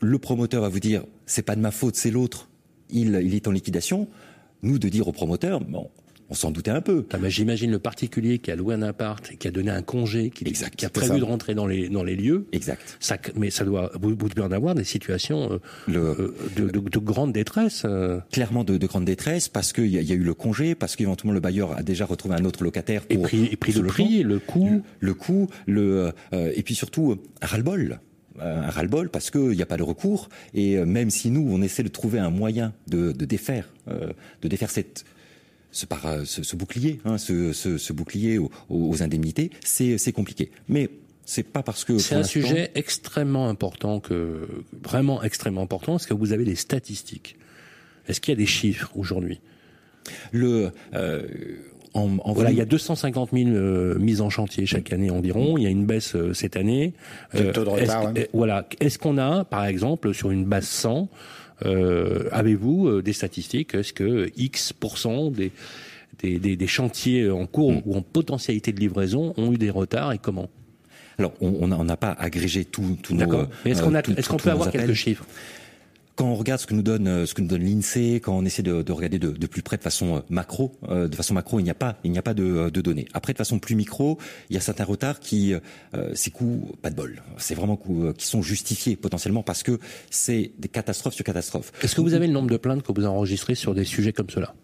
le 0.00 0.18
promoteur 0.18 0.62
va 0.62 0.68
vous 0.68 0.80
dire 0.80 1.04
c'est 1.26 1.42
pas 1.42 1.56
de 1.56 1.60
ma 1.60 1.70
faute, 1.70 1.96
c'est 1.96 2.10
l'autre. 2.10 2.48
Il, 2.90 3.20
il 3.22 3.34
est 3.34 3.48
en 3.48 3.50
liquidation. 3.52 4.08
Nous 4.62 4.78
de 4.78 4.88
dire 4.88 5.08
au 5.08 5.12
promoteur 5.12 5.60
bon, 5.60 5.90
on 6.30 6.34
s'en 6.34 6.50
doutait 6.50 6.70
un 6.70 6.80
peu. 6.80 7.06
Ah, 7.12 7.18
J'imagine 7.28 7.70
le 7.70 7.78
particulier 7.78 8.38
qui 8.38 8.50
a 8.50 8.56
loué 8.56 8.74
un 8.74 8.82
appart, 8.82 9.36
qui 9.36 9.48
a 9.48 9.50
donné 9.50 9.70
un 9.70 9.82
congé, 9.82 10.30
qui, 10.30 10.46
exact, 10.46 10.76
qui 10.76 10.86
a 10.86 10.90
prévu 10.90 11.18
de 11.18 11.24
rentrer 11.24 11.54
dans 11.54 11.66
les 11.66 11.88
dans 11.88 12.04
les 12.04 12.16
lieux. 12.16 12.46
Exact. 12.52 12.96
Ça, 13.00 13.18
mais 13.36 13.50
ça 13.50 13.64
doit 13.64 13.90
vous, 14.00 14.14
vous 14.16 14.28
devez 14.28 14.42
en 14.42 14.52
avoir 14.52 14.74
des 14.74 14.84
situations 14.84 15.52
euh, 15.52 15.58
le, 15.88 15.98
euh, 15.98 16.34
de, 16.56 16.68
de, 16.68 16.78
de, 16.80 16.98
grande 16.98 17.32
détresse. 17.32 17.82
Euh. 17.84 18.20
Clairement 18.30 18.64
de, 18.64 18.78
de 18.78 18.86
grande 18.86 19.04
détresse 19.04 19.48
parce 19.48 19.72
qu'il 19.72 19.86
y, 19.86 20.02
y, 20.02 20.12
a 20.12 20.14
eu 20.14 20.22
le 20.22 20.34
congé, 20.34 20.74
parce 20.74 20.96
qu'éventuellement 20.96 21.34
le 21.34 21.40
bailleur 21.40 21.76
a 21.76 21.82
déjà 21.82 22.06
retrouvé 22.06 22.36
un 22.36 22.44
autre 22.44 22.62
locataire 22.62 23.02
pour 23.02 23.18
et 23.18 23.22
pris, 23.22 23.48
et 23.50 23.56
pris 23.56 23.72
le 23.72 23.82
prix, 23.82 24.22
le 24.22 24.38
coût, 24.38 24.82
le, 25.00 25.14
coût, 25.14 25.48
le 25.66 26.12
et 26.32 26.62
puis 26.62 26.74
surtout 26.74 27.18
ras-le-bol 27.42 28.00
un 28.40 28.70
ras-le-bol 28.70 29.10
parce 29.10 29.30
qu'il 29.30 29.50
n'y 29.50 29.62
a 29.62 29.66
pas 29.66 29.76
de 29.76 29.82
recours 29.82 30.28
et 30.54 30.82
même 30.84 31.10
si 31.10 31.30
nous 31.30 31.46
on 31.50 31.60
essaie 31.62 31.82
de 31.82 31.88
trouver 31.88 32.18
un 32.18 32.30
moyen 32.30 32.72
de, 32.86 33.12
de 33.12 33.24
défaire 33.24 33.68
euh, 33.88 34.12
de 34.42 34.48
défaire 34.48 34.70
cette 34.70 35.04
ce, 35.72 35.86
par, 35.86 36.00
ce, 36.24 36.42
ce 36.42 36.56
bouclier, 36.56 37.00
hein, 37.04 37.18
ce, 37.18 37.52
ce, 37.52 37.78
ce, 37.78 37.92
bouclier 37.92 38.38
aux, 38.38 38.50
aux 38.68 39.02
indemnités, 39.02 39.50
c'est 39.64 40.12
compliqué. 40.12 40.50
Mais 40.68 40.90
c'est 41.24 41.44
pas 41.44 41.62
parce 41.62 41.84
que 41.84 41.98
c'est 41.98 42.16
un 42.16 42.24
sujet 42.24 42.72
extrêmement 42.74 43.48
important 43.48 44.00
que 44.00 44.48
vraiment 44.82 45.22
extrêmement 45.22 45.62
important. 45.62 45.96
Est-ce 45.96 46.08
que 46.08 46.14
vous 46.14 46.32
avez 46.32 46.44
des 46.44 46.56
statistiques? 46.56 47.36
Est-ce 48.08 48.20
qu'il 48.20 48.32
y 48.32 48.36
a 48.36 48.38
des 48.38 48.46
chiffres 48.46 48.90
aujourd'hui? 48.96 49.40
Le 50.32 50.72
euh, 50.94 51.22
en, 51.94 52.18
en 52.24 52.32
voilà, 52.32 52.50
il 52.50 52.56
y 52.56 52.60
a 52.60 52.64
250 52.64 53.30
000 53.32 53.50
euh, 53.50 53.98
mises 53.98 54.20
en 54.20 54.30
chantier 54.30 54.66
chaque 54.66 54.92
année 54.92 55.10
environ. 55.10 55.58
Il 55.58 55.64
y 55.64 55.66
a 55.66 55.70
une 55.70 55.86
baisse 55.86 56.14
euh, 56.14 56.32
cette 56.34 56.56
année. 56.56 56.94
Euh, 57.34 57.52
taux 57.52 57.64
de 57.64 57.70
retard. 57.70 58.10
Est 58.10 58.18
ouais. 58.18 58.30
Voilà. 58.32 58.66
Est-ce 58.80 58.98
qu'on 58.98 59.18
a, 59.18 59.44
par 59.44 59.64
exemple, 59.66 60.14
sur 60.14 60.30
une 60.30 60.44
base 60.44 60.66
100, 60.66 61.02
euh, 61.02 61.04
avez-vous 62.32 62.88
euh, 62.88 63.02
des 63.02 63.12
statistiques? 63.12 63.74
Est-ce 63.74 63.92
que 63.92 64.30
X 64.36 64.72
des, 65.32 65.52
des, 66.18 66.38
des, 66.38 66.56
des, 66.56 66.66
chantiers 66.66 67.30
en 67.30 67.46
cours 67.46 67.72
mmh. 67.72 67.82
ou 67.86 67.96
en 67.96 68.02
potentialité 68.02 68.72
de 68.72 68.80
livraison 68.80 69.34
ont 69.36 69.52
eu 69.52 69.58
des 69.58 69.70
retards 69.70 70.12
et 70.12 70.18
comment? 70.18 70.48
Alors, 71.18 71.34
on 71.42 71.84
n'a 71.84 71.96
pas 71.98 72.12
agrégé 72.12 72.64
tout, 72.64 72.96
tout 73.02 73.12
nos. 73.12 73.20
D'accord. 73.20 73.48
Est-ce 73.66 73.82
qu'on 73.82 73.94
est 73.94 74.28
qu'on 74.28 74.38
peut 74.38 74.50
avoir 74.50 74.70
quelques 74.70 74.94
chiffres? 74.94 75.26
Quand 76.20 76.28
on 76.28 76.34
regarde 76.34 76.60
ce 76.60 76.66
que 76.66 76.74
nous 76.74 76.82
donne 76.82 77.24
ce 77.24 77.32
que 77.32 77.40
nous 77.40 77.48
donne 77.48 77.62
l'Insee, 77.62 78.20
quand 78.22 78.36
on 78.36 78.44
essaie 78.44 78.62
de, 78.62 78.82
de 78.82 78.92
regarder 78.92 79.18
de, 79.18 79.30
de, 79.30 79.46
plus 79.46 79.62
près 79.62 79.78
de 79.78 79.82
façon 79.82 80.22
macro, 80.28 80.72
euh, 80.90 81.08
de 81.08 81.16
façon 81.16 81.32
macro, 81.32 81.60
il 81.60 81.62
n'y 81.62 81.70
a 81.70 81.74
pas 81.74 81.96
il 82.04 82.12
n'y 82.12 82.18
a 82.18 82.22
pas 82.22 82.34
de, 82.34 82.68
de, 82.68 82.80
données. 82.82 83.06
Après 83.14 83.32
de 83.32 83.38
façon 83.38 83.58
plus 83.58 83.74
micro, 83.74 84.18
il 84.50 84.54
y 84.54 84.58
a 84.58 84.60
certains 84.60 84.84
retards 84.84 85.18
qui 85.20 85.54
euh, 85.94 86.14
ces 86.14 86.30
coups 86.30 86.76
pas 86.82 86.90
de 86.90 86.94
bol. 86.94 87.22
C'est 87.38 87.54
vraiment 87.54 87.76
coups 87.76 88.14
qui 88.18 88.26
sont 88.26 88.42
justifiés 88.42 88.96
potentiellement 88.96 89.42
parce 89.42 89.62
que 89.62 89.78
c'est 90.10 90.52
des 90.58 90.68
catastrophes 90.68 91.14
sur 91.14 91.24
catastrophes. 91.24 91.72
Est-ce 91.82 91.94
que 91.94 92.02
vous 92.02 92.12
avez 92.12 92.26
le 92.26 92.34
nombre 92.34 92.50
de 92.50 92.58
plaintes 92.58 92.82
que 92.82 92.92
vous 92.92 93.06
enregistrez 93.06 93.54
sur 93.54 93.74
des 93.74 93.84
sujets 93.84 94.12
comme 94.12 94.28
cela? 94.28 94.54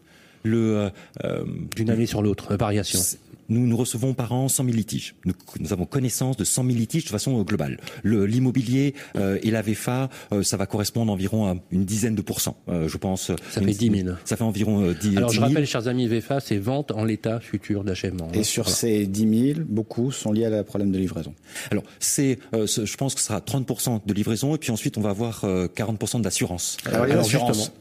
Le 0.42 0.90
euh, 1.24 1.44
d'une 1.74 1.88
année 1.88 2.04
sur 2.04 2.20
l'autre, 2.20 2.54
variation 2.54 3.00
nous, 3.48 3.66
nous 3.66 3.76
recevons 3.76 4.14
par 4.14 4.32
an 4.32 4.48
100 4.48 4.64
000 4.64 4.76
litiges. 4.76 5.14
Nous, 5.24 5.32
nous, 5.60 5.72
avons 5.72 5.86
connaissance 5.86 6.36
de 6.36 6.44
100 6.44 6.64
000 6.64 6.76
litiges 6.76 7.04
de 7.04 7.10
façon 7.10 7.40
globale. 7.42 7.78
L'immobilier 8.04 8.94
euh, 9.16 9.38
et 9.42 9.50
la 9.50 9.62
VFA, 9.62 10.08
euh, 10.32 10.42
ça 10.42 10.56
va 10.56 10.66
correspondre 10.66 11.12
environ 11.12 11.46
à 11.46 11.56
une 11.70 11.84
dizaine 11.84 12.14
de 12.14 12.22
pourcents, 12.22 12.56
euh, 12.68 12.88
je 12.88 12.96
pense. 12.96 13.32
Ça 13.50 13.60
fait 13.60 13.66
10 13.66 14.02
000. 14.02 14.16
Ça 14.24 14.36
fait 14.36 14.44
environ 14.44 14.92
10 14.92 15.16
Alors 15.16 15.30
10 15.30 15.36
je 15.36 15.40
rappelle, 15.40 15.66
chers 15.66 15.88
amis, 15.88 16.08
VFA, 16.08 16.40
c'est 16.40 16.58
vente 16.58 16.90
en 16.90 17.04
l'état 17.04 17.40
futur 17.40 17.84
d'achèvement. 17.84 18.28
Et 18.32 18.40
hein, 18.40 18.42
sur 18.42 18.64
voilà. 18.64 18.76
ces 18.76 19.06
10 19.06 19.52
000, 19.54 19.60
beaucoup 19.68 20.12
sont 20.12 20.32
liés 20.32 20.46
à 20.46 20.50
la 20.50 20.64
problème 20.64 20.90
de 20.92 20.98
livraison. 20.98 21.34
Alors, 21.70 21.84
c'est, 22.00 22.38
je 22.52 22.96
pense 22.96 23.14
que 23.14 23.20
ce 23.20 23.26
sera 23.26 23.40
30 23.40 24.06
de 24.06 24.14
livraison 24.14 24.54
et 24.54 24.58
puis 24.58 24.70
ensuite 24.70 24.98
on 24.98 25.00
va 25.00 25.10
avoir 25.10 25.44
40 25.74 26.22
d'assurance. 26.22 26.76
Alors, 26.86 27.02
Alors 27.02 27.16
l'assurance 27.16 27.72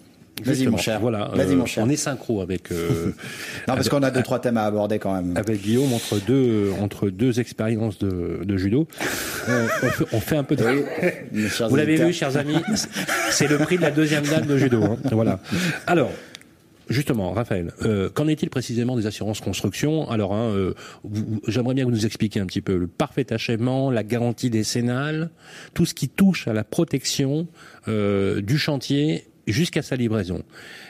Vas-y 0.43 0.67
mon 0.67 0.77
cher. 0.77 0.99
Voilà. 0.99 1.29
Vas-y 1.33 1.53
euh, 1.53 1.57
mon 1.57 1.65
cher. 1.65 1.83
On 1.83 1.89
est 1.89 1.95
synchro 1.95 2.41
avec. 2.41 2.71
Euh, 2.71 3.07
non 3.67 3.75
parce 3.75 3.89
qu'on 3.89 4.03
a 4.03 4.11
deux 4.11 4.23
trois 4.23 4.39
thèmes 4.39 4.57
à 4.57 4.65
aborder 4.65 4.99
quand 4.99 5.13
même. 5.13 5.35
Avec 5.37 5.61
Guillaume 5.61 5.93
entre 5.93 6.19
deux 6.19 6.71
entre 6.81 7.09
deux 7.09 7.39
expériences 7.39 7.99
de, 7.99 8.41
de 8.43 8.57
judo, 8.57 8.87
on, 9.47 9.51
on, 9.83 9.89
fait, 9.89 10.05
on, 10.11 10.19
fait, 10.19 10.37
un 10.37 10.43
peu 10.43 10.55
de. 10.55 10.65
Oui, 10.65 11.47
Vous 11.69 11.75
l'avez 11.75 11.95
vu, 11.95 12.13
chers 12.13 12.37
amis, 12.37 12.57
c'est 13.29 13.47
le 13.47 13.57
prix 13.57 13.77
de 13.77 13.83
la 13.83 13.91
deuxième 13.91 14.25
dame 14.25 14.45
de 14.45 14.57
judo. 14.57 14.83
Hein. 14.83 14.97
Voilà. 15.11 15.39
Alors. 15.87 16.11
Justement, 16.87 17.31
Raphaël, 17.31 17.73
euh, 17.81 18.09
qu'en 18.09 18.27
est-il 18.27 18.49
précisément 18.51 18.95
des 18.95 19.07
assurances 19.07 19.41
construction? 19.41 20.07
Alors, 20.09 20.35
hein, 20.35 20.51
euh, 20.51 20.73
j'aimerais 21.47 21.73
bien 21.73 21.83
que 21.83 21.89
vous 21.89 21.95
nous 21.95 22.05
expliquiez 22.05 22.39
un 22.41 22.45
petit 22.45 22.61
peu 22.61 22.77
le 22.77 22.85
parfait 22.85 23.33
achèvement, 23.33 23.89
la 23.89 24.03
garantie 24.03 24.51
décennale, 24.51 25.31
tout 25.73 25.85
ce 25.85 25.95
qui 25.95 26.09
touche 26.09 26.47
à 26.47 26.53
la 26.53 26.63
protection 26.63 27.47
euh, 27.87 28.41
du 28.41 28.59
chantier 28.59 29.25
jusqu'à 29.51 29.81
sa 29.81 29.95
livraison. 29.95 30.43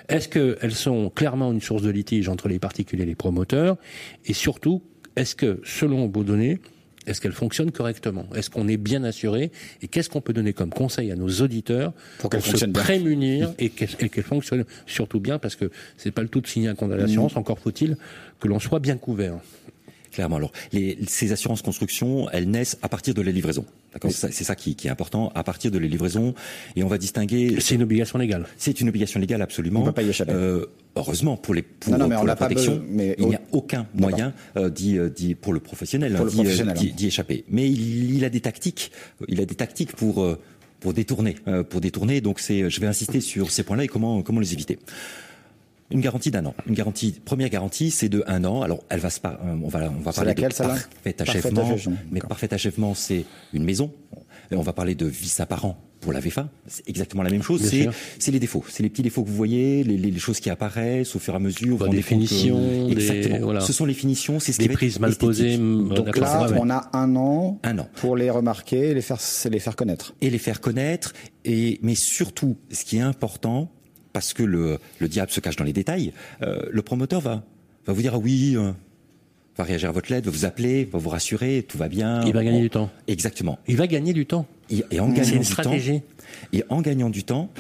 Est-ce 0.09 0.29
qu'elles 0.29 0.73
sont 0.73 1.09
clairement 1.09 1.51
une 1.51 1.61
source 1.61 1.81
de 1.81 1.89
litige 1.89 2.29
entre 2.29 2.47
les 2.47 2.59
particuliers 2.59 3.03
et 3.03 3.07
les 3.07 3.15
promoteurs 3.15 3.77
Et 4.25 4.33
surtout, 4.33 4.81
est-ce 5.15 5.35
que, 5.35 5.59
selon 5.63 6.07
vos 6.07 6.23
données, 6.23 6.59
est-ce 7.05 7.21
qu'elle 7.21 7.33
fonctionne 7.33 7.71
correctement 7.71 8.25
Est-ce 8.35 8.49
qu'on 8.49 8.67
est 8.67 8.77
bien 8.77 9.03
assuré 9.03 9.51
Et 9.81 9.87
qu'est-ce 9.87 10.09
qu'on 10.09 10.21
peut 10.21 10.33
donner 10.33 10.53
comme 10.53 10.71
conseil 10.71 11.11
à 11.11 11.15
nos 11.15 11.29
auditeurs 11.29 11.93
Pour 12.19 12.29
qu'elle 12.29 12.41
se 12.41 12.65
bien. 12.65 12.83
prémunir 12.83 13.53
et 13.59 13.69
qu'elle 13.69 13.89
et 13.99 14.09
qu'elle 14.09 14.23
fonctionne 14.23 14.65
surtout 14.87 15.19
bien 15.19 15.37
Parce 15.37 15.55
que 15.55 15.69
c'est 15.97 16.11
pas 16.11 16.23
le 16.23 16.29
tout 16.29 16.41
de 16.41 16.47
signer 16.47 16.67
un 16.67 16.75
contrat 16.75 16.97
d'assurance. 16.97 17.37
Encore 17.37 17.59
faut-il 17.59 17.97
que 18.39 18.47
l'on 18.47 18.59
soit 18.59 18.79
bien 18.79 18.97
couvert. 18.97 19.35
Clairement. 20.11 20.37
Alors, 20.37 20.51
les, 20.71 20.97
ces 21.07 21.33
assurances 21.33 21.61
construction, 21.61 22.29
elles 22.31 22.49
naissent 22.49 22.77
à 22.81 22.87
partir 22.87 23.13
de 23.13 23.21
la 23.21 23.31
livraison. 23.31 23.65
D'accord. 23.95 24.11
C'est 24.11 24.43
ça- 24.43 24.55
qui, 24.55 24.75
qui 24.75 24.87
est 24.87 24.91
important, 24.91 25.31
à 25.35 25.43
partir 25.43 25.71
de 25.71 25.77
la 25.79 25.87
livraison. 25.87 26.35
Et 26.75 26.83
on 26.83 26.87
va 26.87 26.97
distinguer. 26.97 27.55
C'est 27.59 27.75
une 27.75 27.83
obligation 27.83 28.19
légale. 28.19 28.45
C'est 28.57 28.79
une 28.81 28.89
obligation 28.89 29.19
légale 29.19 29.41
absolument. 29.41 29.81
On 29.81 29.85
peut 29.85 29.91
pas 29.93 30.03
y 30.03 30.09
échapper. 30.09 30.33
Euh, 30.33 30.65
heureusement 30.97 31.37
pour 31.37 31.53
les 31.53 31.61
pour, 31.61 31.93
Non, 31.93 31.99
non, 31.99 32.07
mais 32.09 32.15
pour 32.15 32.25
la 32.25 32.35
protection, 32.35 32.83
mais 32.89 33.15
il 33.17 33.27
n'y 33.27 33.35
a 33.35 33.41
au- 33.53 33.57
aucun 33.59 33.87
moyen 33.95 34.33
euh, 34.57 34.69
d'y, 34.69 34.97
euh, 34.97 35.09
d'y- 35.09 35.33
pour 35.33 35.53
le 35.53 35.59
professionnel 35.61 36.13
Pour 36.13 36.25
hein, 36.25 36.29
d'y, 36.29 36.39
euh, 36.39 36.43
professionnel, 36.43 36.75
d'y- 36.77 36.89
hein. 36.89 36.93
d'y 36.95 37.07
échapper. 37.07 37.45
Mais 37.49 37.69
il, 37.71 38.15
il 38.15 38.25
a 38.25 38.29
des 38.29 38.41
tactiques. 38.41 38.91
Il 39.29 39.39
a 39.41 39.45
des 39.45 39.55
tactiques 39.55 39.93
pour 39.93 40.21
euh, 40.23 40.37
pour 40.81 40.93
détourner, 40.93 41.35
euh, 41.47 41.63
pour 41.63 41.79
détourner. 41.81 42.19
Donc 42.21 42.39
c'est, 42.41 42.69
je 42.69 42.79
vais 42.81 42.87
insister 42.87 43.21
sur 43.21 43.49
ces 43.49 43.63
points-là 43.63 43.85
et 43.85 43.87
comment 43.87 44.21
comment 44.23 44.41
les 44.41 44.51
éviter. 44.53 44.77
Une 45.91 46.01
garantie 46.01 46.31
d'un 46.31 46.45
an. 46.45 46.55
Une 46.67 46.73
garantie, 46.73 47.11
première 47.23 47.49
garantie, 47.49 47.91
c'est 47.91 48.09
de 48.09 48.23
un 48.27 48.43
an. 48.43 48.63
Alors, 48.63 48.83
elle 48.89 48.99
va 48.99 49.09
se 49.11 49.19
par- 49.19 49.33
euh, 49.45 49.55
on 49.63 49.67
va, 49.67 49.87
on 49.91 50.01
va 50.01 50.11
parler 50.13 50.29
laquelle, 50.31 50.49
de 50.49 50.55
parfait 50.55 51.13
Parfait 51.13 51.15
achèvement. 51.21 51.61
Mais 52.11 52.19
parfait 52.21 52.53
achèvement, 52.53 52.95
c'est 52.95 53.25
une 53.53 53.63
maison. 53.63 53.91
Et 54.51 54.55
on 54.55 54.61
va 54.61 54.73
parler 54.73 54.95
de 54.95 55.05
vice 55.05 55.39
apparent 55.39 55.77
pour 56.01 56.11
la 56.13 56.19
VFA. 56.19 56.49
C'est 56.67 56.87
exactement 56.89 57.23
la 57.23 57.29
même 57.31 57.41
chose. 57.43 57.61
C'est, 58.19 58.31
les 58.31 58.39
défauts. 58.39 58.63
C'est 58.67 58.83
les 58.83 58.89
petits 58.89 59.01
défauts 59.03 59.23
que 59.23 59.29
vous 59.29 59.35
voyez, 59.35 59.83
les, 59.83 59.97
les- 59.97 60.11
les 60.11 60.19
choses 60.19 60.39
qui 60.39 60.49
apparaissent 60.51 61.15
au 61.15 61.19
fur 61.19 61.33
et 61.33 61.37
à 61.37 61.39
mesure. 61.39 61.77
Vous 61.77 61.87
des 61.87 62.01
que- 62.01 62.03
Exactement. 62.91 63.39
voilà. 63.41 63.61
Ce 63.61 63.73
sont 63.73 63.85
les 63.85 63.93
finitions. 63.95 64.39
C'est 64.39 64.53
ce 64.53 64.57
qui 64.59 64.65
Des 64.67 64.71
être 64.71 64.77
prises 64.77 64.99
mal 64.99 65.15
posées. 65.15 65.53
m- 65.53 65.89
Donc 65.89 66.17
là, 66.17 66.47
on 66.59 66.69
a 66.69 66.89
un 66.93 67.15
an, 67.15 67.59
Un 67.63 67.77
an. 67.79 67.87
pour 67.95 68.15
les 68.15 68.29
remarquer, 68.31 68.89
et 68.89 68.93
les 68.95 69.01
faire, 69.01 69.19
c'est 69.21 69.49
les 69.49 69.59
faire 69.59 69.75
connaître. 69.75 70.15
et 70.21 70.29
les 70.31 70.37
faire 70.39 70.61
connaître. 70.61 71.13
Et 71.43 71.79
mais 71.83 71.95
surtout, 71.95 72.57
ce 72.71 72.85
qui 72.85 72.97
est 72.97 73.01
important, 73.01 73.71
parce 74.15 74.33
que 74.33 74.43
le, 74.43 74.79
le 74.99 75.07
diable 75.09 75.29
se 75.29 75.41
cache 75.41 75.57
dans 75.57 75.65
les 75.65 75.73
détails, 75.73 76.13
euh, 76.41 76.61
le 76.71 76.81
promoteur 76.81 77.19
va 77.19 77.43
va 77.85 77.91
vous 77.93 78.01
dire 78.01 78.13
ah 78.15 78.17
oui, 78.17 78.53
euh, 78.55 78.71
va 79.57 79.65
réagir 79.65 79.89
à 79.89 79.91
votre 79.91 80.09
lettre, 80.09 80.25
va 80.25 80.31
vous 80.31 80.45
appeler, 80.45 80.85
va 80.85 80.97
vous 80.99 81.09
rassurer, 81.09 81.65
tout 81.67 81.77
va 81.77 81.89
bien. 81.89 82.23
Il 82.25 82.31
va 82.33 82.41
gagner 82.45 82.59
On- 82.59 82.61
du 82.61 82.69
temps. 82.69 82.89
Exactement. 83.09 83.59
Il 83.67 83.75
va 83.75 83.87
gagner 83.87 84.13
du 84.13 84.25
temps. 84.25 84.45
Et, 84.69 84.83
et 84.89 84.99
en 85.01 85.09
C'est 85.09 85.15
gagnant 85.21 85.33
une 85.33 85.39
du 85.39 85.45
stratégie. 85.45 85.99
temps, 85.99 86.05
et 86.53 86.63
en 86.69 86.81
gagnant 86.81 87.09
du 87.09 87.23
temps, 87.25 87.51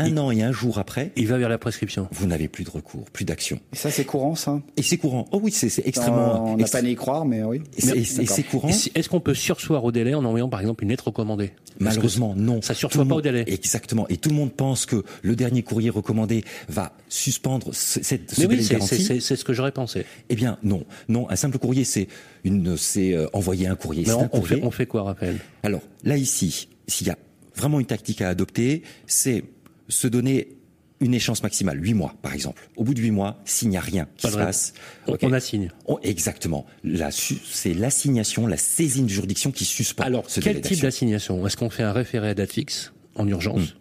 un 0.00 0.16
an 0.18 0.30
et 0.30 0.42
un 0.42 0.52
jour 0.52 0.78
après, 0.78 1.12
Il 1.16 1.26
va 1.28 1.38
vers 1.38 1.48
la 1.48 1.58
prescription. 1.58 2.08
vous 2.12 2.26
n'avez 2.26 2.48
plus 2.48 2.64
de 2.64 2.70
recours, 2.70 3.04
plus 3.10 3.24
d'action. 3.24 3.60
Et 3.72 3.76
ça, 3.76 3.90
c'est 3.90 4.04
courant, 4.04 4.34
ça? 4.34 4.60
Et 4.76 4.82
c'est 4.82 4.96
courant. 4.96 5.26
Oh 5.32 5.40
oui, 5.42 5.50
c'est 5.52 5.86
extrêmement. 5.86 6.44
On 6.52 6.56
n'a 6.56 6.62
extré- 6.62 6.80
pas 6.80 6.86
à 6.86 6.90
y 6.90 6.94
croire, 6.94 7.24
mais 7.24 7.42
oui. 7.42 7.60
et 7.76 8.04
c'est- 8.04 8.42
courant. 8.44 8.68
Est-ce 8.68 9.08
qu'on 9.08 9.20
peut 9.20 9.34
sursoir 9.34 9.84
au 9.84 9.92
délai 9.92 10.14
en 10.14 10.24
envoyant 10.24 10.48
par 10.48 10.60
exemple 10.60 10.82
une 10.84 10.90
lettre 10.90 11.08
recommandée? 11.08 11.52
Malheureusement, 11.78 12.34
non. 12.36 12.60
Ça 12.62 12.74
sursoit 12.74 13.04
pas 13.06 13.14
au 13.14 13.20
délai. 13.20 13.44
Exactement. 13.46 14.06
Et 14.08 14.16
tout 14.16 14.28
le 14.28 14.34
monde 14.34 14.52
pense 14.52 14.86
que 14.86 15.02
le 15.22 15.36
dernier 15.36 15.62
courrier 15.62 15.90
recommandé 15.90 16.44
va 16.68 16.92
suspendre 17.08 17.74
ce, 17.74 18.02
cette, 18.02 18.30
ce 18.30 18.40
Mais 18.42 18.46
délai 18.48 18.62
oui, 18.62 18.76
de 18.78 18.80
c'est- 19.20 19.36
ce 19.36 19.44
que 19.44 19.52
j'aurais 19.52 19.72
pensé. 19.72 20.04
Eh 20.28 20.34
bien, 20.34 20.58
non. 20.62 20.84
Non, 21.08 21.28
un 21.30 21.36
simple 21.36 21.58
courrier, 21.58 21.84
c'est 21.84 22.08
une, 22.44 22.76
c'est 22.76 23.14
euh, 23.14 23.26
envoyer 23.32 23.66
un 23.66 23.76
courrier. 23.76 24.02
Mais 24.06 24.12
C'est 24.12 24.18
un 24.18 24.30
on, 24.32 24.38
on 24.38 24.42
fait, 24.42 24.48
courrier. 24.54 24.64
on 24.64 24.70
fait 24.70 24.86
quoi, 24.86 25.02
Raphaël? 25.04 25.38
Alors, 25.62 25.82
là, 26.04 26.16
ici, 26.16 26.68
s'il 26.86 27.06
y 27.06 27.10
a 27.10 27.18
vraiment 27.56 27.80
une 27.80 27.86
tactique 27.86 28.20
à 28.22 28.28
adopter, 28.28 28.82
c'est 29.06 29.44
se 29.90 30.08
donner 30.08 30.56
une 31.02 31.14
échéance 31.14 31.42
maximale, 31.42 31.82
8 31.82 31.94
mois, 31.94 32.14
par 32.20 32.34
exemple. 32.34 32.68
Au 32.76 32.84
bout 32.84 32.92
de 32.94 33.00
8 33.00 33.10
mois, 33.10 33.40
s'il 33.46 33.68
n'y 33.70 33.76
a 33.78 33.80
rien 33.80 34.06
qui 34.16 34.26
Pas 34.26 34.32
se 34.32 34.36
passe, 34.36 34.74
On, 35.22 35.32
assigne. 35.32 35.70
On- 35.86 35.98
exactement. 36.00 36.66
La 36.84 37.10
c'est 37.10 37.72
l'assignation, 37.74 38.46
la 38.46 38.58
saisine 38.58 39.04
de 39.06 39.10
juridiction 39.10 39.50
qui 39.50 39.64
suspend 39.64 40.04
Alors, 40.04 40.28
ce 40.28 40.40
quel 40.40 40.60
type 40.60 40.80
d'assignation? 40.82 41.46
Est-ce 41.46 41.56
qu'on 41.56 41.70
fait 41.70 41.82
un 41.84 41.92
référé 41.92 42.28
à 42.28 42.34
date 42.34 42.52
fixe 42.52 42.92
en 43.14 43.26
urgence 43.28 43.60
Hmm. 43.60 43.76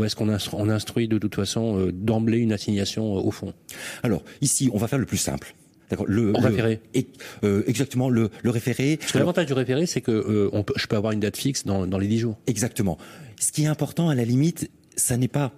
Ou 0.00 0.04
est-ce 0.04 0.16
qu'on 0.16 0.28
instru- 0.28 0.56
on 0.58 0.68
instruit 0.68 1.06
de 1.08 1.18
toute 1.18 1.36
façon 1.36 1.78
euh, 1.78 1.92
d'emblée 1.92 2.38
une 2.38 2.52
assignation 2.52 3.16
euh, 3.16 3.20
au 3.20 3.30
fond? 3.30 3.54
Alors, 4.02 4.24
ici, 4.40 4.68
on 4.74 4.76
va 4.78 4.88
faire 4.88 4.98
le 4.98 5.06
plus 5.06 5.16
simple. 5.18 5.54
D'accord. 5.88 6.06
Le, 6.08 6.32
référé. 6.32 6.80
et- 6.94 7.06
euh, 7.44 7.62
exactement. 7.68 8.10
Le, 8.10 8.28
le 8.42 8.50
référé. 8.50 8.96
Parce 8.98 9.12
que 9.12 9.18
l'avantage 9.18 9.46
du 9.46 9.52
référé, 9.52 9.86
c'est 9.86 10.00
que 10.00 10.50
on 10.52 10.62
peut, 10.64 10.74
je 10.76 10.86
peux 10.88 10.96
avoir 10.96 11.12
une 11.12 11.20
date 11.20 11.36
fixe 11.36 11.64
dans, 11.64 11.86
dans 11.86 11.98
les 11.98 12.08
10 12.08 12.18
jours. 12.18 12.38
Exactement. 12.48 12.98
Ce 13.40 13.52
qui 13.52 13.62
est 13.64 13.66
important, 13.68 14.08
à 14.08 14.14
la 14.16 14.24
limite, 14.24 14.68
ça 14.96 15.16
n'est 15.16 15.28
pas, 15.28 15.52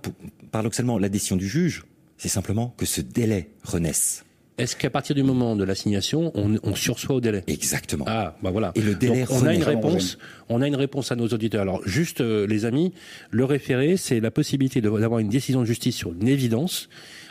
paradoxalement, 0.50 0.99
la 0.99 1.09
décision 1.09 1.37
du 1.37 1.49
juge, 1.49 1.85
c'est 2.16 2.28
simplement 2.28 2.75
que 2.76 2.87
ce 2.87 3.00
délai 3.00 3.50
renaisse. 3.62 4.25
Est-ce 4.59 4.75
qu'à 4.75 4.88
partir 4.88 5.14
du 5.14 5.23
moment 5.23 5.55
de 5.55 5.64
l'assignation, 5.64 6.33
on, 6.35 6.57
on 6.62 6.75
sursoit 6.75 7.16
au 7.16 7.21
délai? 7.21 7.45
Exactement. 7.47 8.07
Ah, 8.09 8.37
bah 8.43 8.50
voilà. 8.50 8.73
Et 8.75 8.81
le 8.81 8.95
délai 8.95 9.25
Donc, 9.25 9.43
on 9.43 9.47
a 9.47 9.52
une 9.52 9.62
réponse. 9.62 10.16
On 10.49 10.62
a 10.62 10.67
une 10.67 10.76
réponse 10.76 11.11
à 11.12 11.17
nos 11.17 11.29
auditeurs. 11.29 11.62
Alors, 11.62 11.81
juste, 11.87 12.21
euh, 12.21 12.47
les 12.47 12.65
amis, 12.65 12.93
le 13.31 13.45
référé, 13.45 13.97
c'est 13.97 14.21
la 14.21 14.31
possibilité 14.31 14.81
d'avoir 14.81 15.19
une 15.21 15.29
décision 15.29 15.61
de 15.61 15.67
justice 15.67 15.97
sur 15.97 16.12
une 16.12 16.29
évidence 16.29 16.88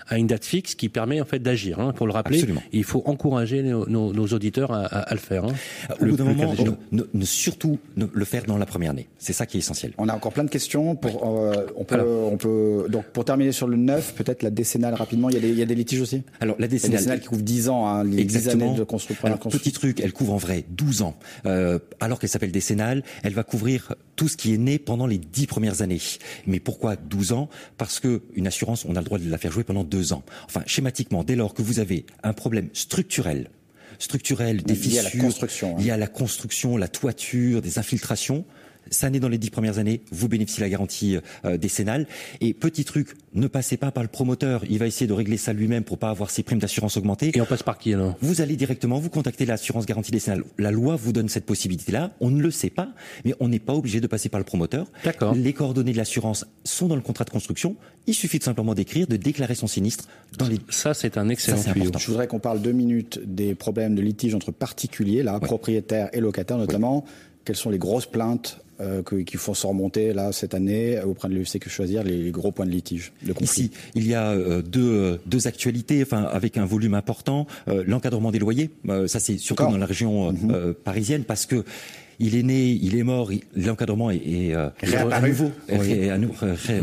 à 0.07 0.19
une 0.19 0.27
date 0.27 0.45
fixe 0.45 0.75
qui 0.75 0.87
permet 0.87 1.19
en 1.19 1.25
fait 1.25 1.39
d'agir. 1.39 1.79
Hein, 1.79 1.91
pour 1.91 2.05
le 2.05 2.13
rappeler, 2.13 2.37
Absolument. 2.37 2.61
il 2.71 2.83
faut 2.83 3.01
encourager 3.07 3.63
nos, 3.63 3.89
nos- 3.89 4.13
nos 4.13 4.27
auditeurs 4.27 4.71
à, 4.71 4.81
à- 4.85 4.99
à 4.99 5.13
le 5.15 5.19
faire. 5.19 5.45
Hein, 5.45 5.53
Au 5.99 6.03
Le- 6.05 6.11
bout 6.11 6.17
d'un 6.17 6.25
moment, 6.25 6.53
ne, 6.91 7.01
ne- 7.11 7.25
surtout 7.25 7.79
ne 7.97 8.05
le 8.13 8.25
faire 8.25 8.43
dans 8.45 8.59
la 8.59 8.67
première 8.67 8.91
année. 8.91 9.07
C'est 9.17 9.33
ça 9.33 9.47
qui 9.47 9.57
est 9.57 9.61
essentiel. 9.61 9.93
On 9.97 10.07
a 10.07 10.13
encore 10.13 10.31
plein 10.31 10.43
de 10.43 10.49
questions. 10.51 10.95
Pour, 10.95 11.27
euh, 11.41 11.65
on, 11.75 11.85
peut, 11.85 11.99
on 11.99 12.37
peut, 12.37 12.85
donc, 12.87 13.05
pour 13.13 13.25
terminer 13.25 13.51
sur 13.51 13.67
le 13.67 13.77
9, 13.77 14.13
peut-être 14.13 14.43
la 14.43 14.51
décennale 14.51 14.93
rapidement. 14.93 15.29
Il 15.29 15.35
y 15.35 15.37
a 15.39 15.41
des, 15.41 15.49
il 15.49 15.57
y 15.57 15.63
a 15.63 15.65
des 15.65 15.73
litiges 15.73 16.01
aussi? 16.01 16.21
Alors, 16.39 16.55
la 16.59 16.65
La 16.65 16.67
décennale, 16.67 16.97
décennale 16.99 17.19
qui 17.21 17.27
couvre 17.27 17.41
10 17.41 17.69
ans, 17.69 17.87
hein, 17.87 18.03
les 18.03 18.11
10 18.17 18.21
Exactement. 18.21 18.67
années 18.69 18.77
de 18.77 18.83
construction. 18.83 19.25
Alors, 19.25 19.39
petit 19.39 19.71
truc, 19.71 20.01
elle 20.01 20.13
couvre 20.13 20.33
en 20.33 20.37
vrai 20.37 20.65
12 20.69 21.01
ans. 21.01 21.17
Euh, 21.47 21.79
alors 21.99 22.19
qu'elle 22.19 22.29
s'appelle 22.29 22.51
décennale, 22.51 23.01
elle 23.23 23.33
va 23.33 23.43
couvrir 23.43 23.95
tout 24.15 24.27
ce 24.27 24.37
qui 24.37 24.53
est 24.53 24.57
né 24.57 24.79
pendant 24.79 25.07
les 25.07 25.17
10 25.17 25.47
premières 25.47 25.81
années. 25.81 26.01
Mais 26.47 26.59
pourquoi 26.59 26.95
12 26.95 27.31
ans? 27.33 27.49
Parce 27.77 27.99
que 27.99 28.23
une 28.33 28.47
assurance, 28.47 28.85
on 28.85 28.95
a 28.95 28.99
le 28.99 29.05
droit 29.05 29.19
de 29.19 29.29
la 29.29 29.37
faire 29.37 29.51
jouer 29.51 29.63
pendant 29.63 29.83
2 29.83 30.13
ans. 30.13 30.23
Enfin, 30.45 30.63
schématiquement, 30.65 31.23
dès 31.23 31.35
lors 31.35 31.53
que 31.53 31.61
vous 31.61 31.79
avez 31.79 32.05
un 32.23 32.33
problème 32.33 32.69
structurel, 32.73 33.49
structurel, 33.99 34.63
des 34.63 34.75
Lié 34.75 34.99
à 34.99 35.03
la 35.03 35.09
fissures, 35.09 35.25
construction, 35.25 35.77
hein. 35.77 35.81
lié 35.81 35.91
à 35.91 35.97
la 35.97 36.07
construction, 36.07 36.77
la 36.77 36.87
toiture, 36.87 37.61
des 37.61 37.79
infiltrations, 37.79 38.45
ça 38.89 39.09
naît 39.09 39.19
dans 39.19 39.29
les 39.29 39.37
dix 39.37 39.49
premières 39.49 39.77
années, 39.79 40.01
vous 40.11 40.27
bénéficiez 40.27 40.61
de 40.61 40.65
la 40.65 40.69
garantie 40.69 41.17
euh, 41.45 41.57
décennale. 41.57 42.07
Et 42.41 42.53
petit 42.53 42.85
truc, 42.85 43.15
ne 43.33 43.47
passez 43.47 43.77
pas 43.77 43.91
par 43.91 44.03
le 44.03 44.09
promoteur, 44.09 44.63
il 44.69 44.79
va 44.79 44.87
essayer 44.87 45.07
de 45.07 45.13
régler 45.13 45.37
ça 45.37 45.53
lui-même 45.53 45.83
pour 45.83 45.97
pas 45.97 46.09
avoir 46.09 46.29
ses 46.29 46.43
primes 46.43 46.59
d'assurance 46.59 46.97
augmentées. 46.97 47.31
Et 47.35 47.41
on 47.41 47.45
passe 47.45 47.63
par 47.63 47.77
qui 47.77 47.93
alors? 47.93 48.15
Vous 48.21 48.41
allez 48.41 48.55
directement, 48.55 48.99
vous 48.99 49.09
contactez 49.09 49.45
l'assurance 49.45 49.85
garantie 49.85 50.11
décennale. 50.11 50.43
La 50.57 50.71
loi 50.71 50.95
vous 50.95 51.11
donne 51.11 51.29
cette 51.29 51.45
possibilité-là. 51.45 52.11
On 52.19 52.29
ne 52.29 52.41
le 52.41 52.51
sait 52.51 52.69
pas, 52.69 52.89
mais 53.23 53.33
on 53.39 53.47
n'est 53.47 53.59
pas 53.59 53.73
obligé 53.73 54.01
de 54.01 54.07
passer 54.07 54.29
par 54.29 54.39
le 54.39 54.45
promoteur. 54.45 54.87
D'accord. 55.03 55.35
Les 55.35 55.53
coordonnées 55.53 55.91
de 55.91 55.97
l'assurance 55.97 56.45
sont 56.63 56.87
dans 56.87 56.95
le 56.95 57.01
contrat 57.01 57.25
de 57.25 57.29
construction. 57.29 57.75
Il 58.07 58.13
suffit 58.13 58.39
tout 58.39 58.45
simplement 58.45 58.75
d'écrire, 58.75 59.07
de 59.07 59.17
déclarer 59.17 59.55
son 59.55 59.67
sinistre 59.67 60.07
dans 60.37 60.47
les. 60.47 60.59
Ça, 60.69 60.93
c'est 60.93 61.17
un 61.17 61.29
excellent 61.29 61.57
Ça, 61.57 61.73
tuyau. 61.73 61.91
Je 61.97 62.07
voudrais 62.07 62.27
qu'on 62.27 62.39
parle 62.39 62.61
deux 62.61 62.71
minutes 62.71 63.19
des 63.25 63.55
problèmes 63.55 63.95
de 63.95 64.01
litige 64.01 64.35
entre 64.35 64.51
particuliers, 64.51 65.23
là, 65.23 65.39
propriétaires 65.39 66.09
et 66.13 66.19
locataires 66.19 66.57
notamment. 66.57 67.05
Quelles 67.45 67.55
sont 67.55 67.69
les 67.69 67.77
grosses 67.77 68.07
plaintes 68.07 68.59
euh, 68.81 69.01
que- 69.03 69.15
qui 69.17 69.37
font 69.37 69.53
se 69.53 69.65
remonter 69.67 70.13
là 70.13 70.31
cette 70.31 70.53
année 70.53 70.99
auprès 71.01 71.29
de 71.29 71.33
l'UFC 71.33 71.59
que 71.59 71.69
choisir 71.69 72.03
les, 72.03 72.23
les 72.23 72.31
gros 72.31 72.51
points 72.51 72.65
de 72.65 72.71
litige, 72.71 73.11
de 73.23 73.33
Ici, 73.41 73.71
il 73.95 74.07
y 74.07 74.13
a 74.13 74.31
euh, 74.31 74.61
deux, 74.61 74.81
euh, 74.93 75.17
deux 75.25 75.47
actualités, 75.47 76.01
enfin 76.03 76.23
avec 76.23 76.57
un 76.57 76.65
volume 76.65 76.93
important. 76.93 77.47
Euh, 77.67 77.83
L'encadrement 77.87 78.31
des 78.31 78.39
loyers, 78.39 78.69
euh, 78.89 79.07
ça 79.07 79.19
c'est 79.19 79.37
surtout 79.37 79.63
dans 79.63 79.77
la 79.77 79.85
région 79.85 80.29
euh, 80.29 80.33
euh, 80.51 80.73
parisienne 80.83 81.23
parce 81.23 81.45
que 81.45 81.63
il 82.19 82.35
est 82.35 82.43
né, 82.43 82.69
il 82.69 82.95
est 82.97 83.03
mort, 83.03 83.31
l'encadrement 83.55 84.09
est, 84.11 84.17
est, 84.17 84.55
euh, 84.55 84.69
Réapparu. 84.81 85.13
à 85.13 85.27
nouveau 85.27 85.51
Oui. 85.69 85.77
ré- 85.77 86.09
à 86.09 86.17
nou- 86.17 86.31
ré- 86.39 86.51
ré- 86.53 86.81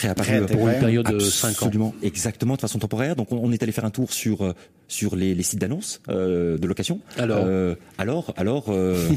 réapparu 0.00 0.30
Réintégré. 0.30 0.56
Pour 0.56 0.68
une 0.68 0.78
période 0.78 1.06
de 1.10 1.18
5 1.18 1.48
ans. 1.48 1.66
Absolument, 1.66 1.94
exactement, 2.02 2.56
de 2.56 2.60
façon 2.60 2.78
temporaire. 2.78 3.16
Donc 3.16 3.32
on, 3.32 3.38
on 3.42 3.52
est 3.52 3.62
allé 3.62 3.72
faire 3.72 3.84
un 3.84 3.90
tour 3.90 4.12
sur 4.12 4.42
euh, 4.44 4.52
sur 4.88 5.14
les, 5.16 5.34
les 5.34 5.42
sites 5.42 5.60
d'annonces 5.60 6.00
euh, 6.08 6.58
de 6.58 6.66
location. 6.66 7.00
Alors 7.16 7.44
Euh, 7.46 7.74
alors, 7.98 8.34
alors, 8.36 8.66
euh, 8.70 9.08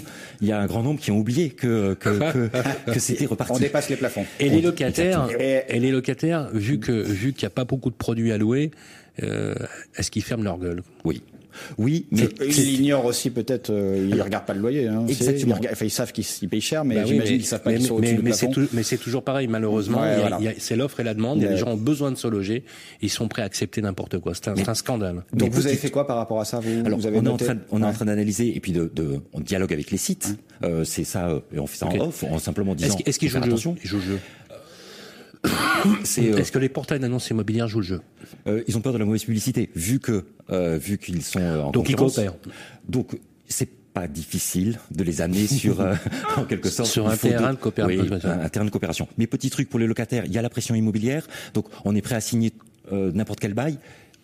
il 0.41 0.47
y 0.47 0.51
a 0.51 0.59
un 0.59 0.65
grand 0.67 0.83
nombre 0.83 0.99
qui 0.99 1.09
ont 1.11 1.17
oublié 1.17 1.49
que 1.49 1.93
que, 1.95 2.31
que, 2.31 2.91
que 2.91 2.99
c'était 2.99 3.25
reparti. 3.25 3.53
On 3.55 3.59
dépasse 3.59 3.89
les 3.89 3.95
plafonds. 3.95 4.25
Et 4.39 4.49
les 4.49 4.61
locataires, 4.61 5.27
et 5.39 5.79
les 5.79 5.91
locataires, 5.91 6.49
vu 6.53 6.79
que 6.79 6.91
vu 6.91 7.33
qu'il 7.33 7.45
n'y 7.45 7.47
a 7.47 7.55
pas 7.55 7.65
beaucoup 7.65 7.89
de 7.89 7.95
produits 7.95 8.31
à 8.31 8.37
louer, 8.37 8.71
euh, 9.23 9.55
est-ce 9.97 10.11
qu'ils 10.11 10.23
ferment 10.23 10.43
leur 10.43 10.57
gueule? 10.59 10.83
Oui, 11.05 11.21
oui, 11.77 12.05
mais 12.11 12.27
Ils 12.45 12.65
l'ignorent 12.65 13.05
aussi 13.05 13.29
peut-être, 13.29 13.69
euh, 13.69 14.09
ils 14.11 14.21
regardent 14.21 14.45
pas 14.45 14.53
le 14.53 14.61
loyer. 14.61 14.87
Hein, 14.87 15.05
Exactement. 15.07 15.55
Ils, 15.55 15.57
regardent- 15.59 15.73
enfin, 15.75 15.85
ils 15.85 15.89
savent 15.91 16.11
qu'ils 16.11 16.25
ils 16.41 16.49
payent 16.49 16.61
cher, 16.61 16.85
mais 16.85 16.95
Bah 16.95 17.01
oui, 17.03 17.09
j'imagine 17.09 17.37
qu'ils 17.37 17.45
savent 17.45 17.61
pas 17.61 17.73
qu'ils 17.73 17.85
sont 17.85 17.95
au-dessus 17.95 18.15
du 18.15 18.21
mais 18.21 18.33
c'est 18.33 18.47
plafond. 18.47 18.61
tou- 18.61 18.69
mais 18.73 18.83
c'est 18.83 18.97
toujours 18.97 19.23
pareil, 19.23 19.47
malheureusement. 19.47 20.01
Ouais, 20.01 20.17
voilà. 20.19 20.39
c'est 20.57 20.75
l'offre 20.75 20.99
et 20.99 21.03
la 21.03 21.13
demande. 21.13 21.39
Des 21.39 21.57
gens 21.57 21.69
ont 21.71 21.77
besoin 21.77 22.11
de 22.11 22.17
se 22.17 22.27
loger. 22.27 22.63
Ils 23.01 23.09
sont 23.09 23.27
prêts 23.27 23.41
à 23.41 23.45
accepter 23.45 23.81
n'importe 23.81 24.19
quoi. 24.19 24.33
C'est 24.33 24.47
un, 24.49 24.73
scandale. 24.73 25.23
Donc 25.33 25.51
vous 25.51 25.67
avez 25.67 25.75
fait 25.75 25.89
quoi 25.91 26.07
par 26.07 26.17
rapport 26.17 26.39
à 26.39 26.45
ça 26.45 26.59
vous, 26.59 26.85
Alors, 26.85 26.97
vous 26.99 27.05
avez 27.07 27.19
on 27.19 27.25
est 27.25 27.29
en 27.29 27.37
train, 27.37 27.57
on 27.71 27.81
est 27.81 27.85
en 27.85 27.93
train 27.93 28.05
d'analyser 28.05 28.55
et 28.55 28.59
puis 28.59 28.71
de, 28.71 28.91
de, 28.93 29.19
on 29.33 29.39
dialogue 29.39 29.71
avec 29.73 29.91
les 29.91 29.97
sites. 29.97 30.37
Euh, 30.63 30.83
c'est 30.83 31.03
ça, 31.03 31.27
euh, 31.29 31.39
et 31.53 31.59
on 31.59 31.67
fait 31.67 31.77
ça 31.77 31.87
en 31.87 31.99
off, 31.99 32.23
en 32.23 32.39
simplement 32.39 32.73
disant. 32.73 32.87
Est-ce 32.87 32.97
qu'il 32.97 33.09
est-ce 33.09 33.19
qu'il 33.19 33.29
faut 33.29 33.37
joue 33.55 33.75
faire 33.75 33.99
le 33.99 33.99
jeu 33.99 34.19
c'est. 36.03 36.25
Est-ce 36.25 36.51
que 36.51 36.59
les 36.59 36.69
portails 36.69 36.99
d'annonces 36.99 37.29
immobilières 37.29 37.67
jouent 37.67 37.79
le 37.79 37.85
jeu? 37.85 38.01
Ils 38.67 38.77
ont 38.77 38.81
peur 38.81 38.93
de 38.93 38.97
la 38.97 39.05
mauvaise 39.05 39.23
publicité, 39.23 39.69
vu 39.75 39.99
que 39.99 40.25
vu 40.49 40.97
qu'ils 40.97 41.23
sont 41.23 41.41
en 41.41 41.71
donc 41.71 41.89
ils 41.89 41.95
coopèrent. 41.95 42.35
Donc 42.87 43.17
c'est 43.47 43.69
pas 43.93 44.07
difficile 44.07 44.79
de 44.91 45.03
les 45.03 45.21
amener 45.21 45.47
sur, 45.47 45.79
euh, 45.79 45.95
en 46.37 46.45
quelque 46.45 46.69
sorte, 46.69 46.89
sur 46.89 47.07
un 47.07 47.15
terrain 47.15 47.53
de, 47.53 47.57
coopération. 47.57 48.19
un, 48.23 48.49
terrain 48.49 48.65
de 48.65 48.69
coopération. 48.69 49.07
Mais 49.17 49.27
petit 49.27 49.49
truc 49.49 49.69
pour 49.69 49.79
les 49.79 49.87
locataires, 49.87 50.25
il 50.25 50.33
y 50.33 50.37
a 50.37 50.41
la 50.41 50.49
pression 50.49 50.75
immobilière, 50.75 51.27
donc 51.53 51.67
on 51.85 51.95
est 51.95 52.01
prêt 52.01 52.15
à 52.15 52.21
signer 52.21 52.53
euh, 52.91 53.11
n'importe 53.13 53.39
quel 53.39 53.53
bail. 53.53 53.77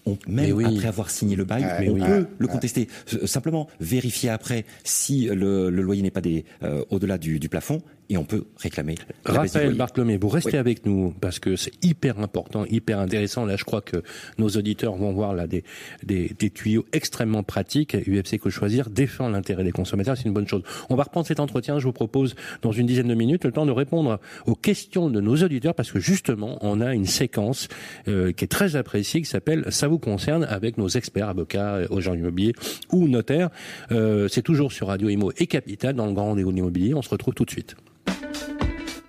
On, 0.06 0.18
même 0.28 0.58
après 0.66 0.88
avoir 0.88 1.10
signé 1.10 1.36
le 1.36 1.44
bail, 1.44 1.66
on 1.88 1.94
peut 2.00 2.28
le 2.38 2.48
contester. 2.48 2.88
Simplement 3.26 3.68
vérifier 3.80 4.30
après 4.30 4.66
si 4.84 5.26
le, 5.26 5.70
loyer 5.70 6.02
n'est 6.02 6.10
pas 6.10 6.22
des 6.22 6.46
euh, 6.64 6.84
au-delà 6.90 7.18
du, 7.18 7.38
du 7.38 7.50
plafond 7.50 7.82
et 8.10 8.18
on 8.18 8.24
peut 8.24 8.46
réclamer. 8.58 8.96
Raphaël 9.24 9.76
Bartholomé, 9.76 10.18
vous 10.18 10.30
restez 10.30 10.58
avec 10.58 10.86
nous 10.86 11.14
parce 11.22 11.38
que 11.38 11.56
c'est 11.56 11.74
hyper 11.84 12.20
important, 12.20 12.66
hyper 12.66 13.00
intéressant. 13.00 13.46
Là, 13.46 13.56
je 13.56 13.64
crois 13.64 13.82
que 13.82 14.02
nos 14.40 14.50
auditeurs 14.50 14.96
vont 14.96 15.12
voir 15.14 15.34
là 15.36 15.46
des, 15.46 15.64
des, 16.04 16.32
des 16.38 16.50
tuyaux 16.50 16.86
extrêmement 16.92 17.44
pratiques. 17.44 17.96
UFC 17.96 18.40
que 18.40 18.50
choisir 18.50 18.90
défend 18.90 19.30
l'intérêt 19.30 19.64
des 19.64 19.72
consommateurs, 19.72 20.18
c'est 20.18 20.26
une 20.26 20.34
bonne 20.34 20.48
chose. 20.48 20.64
On 20.90 20.96
va 20.96 21.04
reprendre 21.04 21.28
cet 21.28 21.40
entretien. 21.40 21.78
Je 21.78 21.86
vous 21.86 21.94
propose 21.94 22.36
dans 22.64 22.72
une 22.72 22.88
dizaine 22.88 23.08
de 23.08 23.14
minutes 23.14 23.46
le 23.46 23.52
temps 23.52 23.68
de 23.68 23.72
répondre 23.72 24.20
aux 24.48 24.56
questions 24.56 25.10
de 25.10 25.22
nos 25.22 25.36
auditeurs 25.36 25.76
parce 25.76 25.92
que 25.92 26.00
justement, 26.00 26.58
on 26.62 26.82
a 26.82 26.96
une 26.96 27.06
séquence 27.06 27.68
euh, 28.08 28.32
qui 28.32 28.46
est 28.46 28.48
très 28.48 28.76
appréciée 28.76 29.22
qui 29.22 29.30
s'appelle 29.30 29.66
"Ça 29.70 29.88
vous 29.88 30.00
concerne" 30.00 30.46
avec 30.46 30.78
nos 30.80 30.88
experts, 30.88 31.30
avocats, 31.30 31.82
agents 31.96 32.16
immobiliers 32.16 32.54
ou 32.92 33.08
notaires. 33.08 33.50
Euh, 33.92 34.28
c'est 34.28 34.42
toujours 34.42 34.72
sur 34.72 34.88
Radio 34.88 35.10
Imo 35.10 35.32
et 35.38 35.46
Capital 35.46 35.94
dans 35.96 36.08
le 36.08 36.14
grand 36.14 36.26
rendez-vous 36.26 36.52
de 36.52 36.56
l'immobilier. 36.56 36.96
On 36.96 37.04
se 37.04 37.10
retrouve 37.10 37.36
tout 37.36 37.46
de 37.46 37.52
suite. 37.52 37.76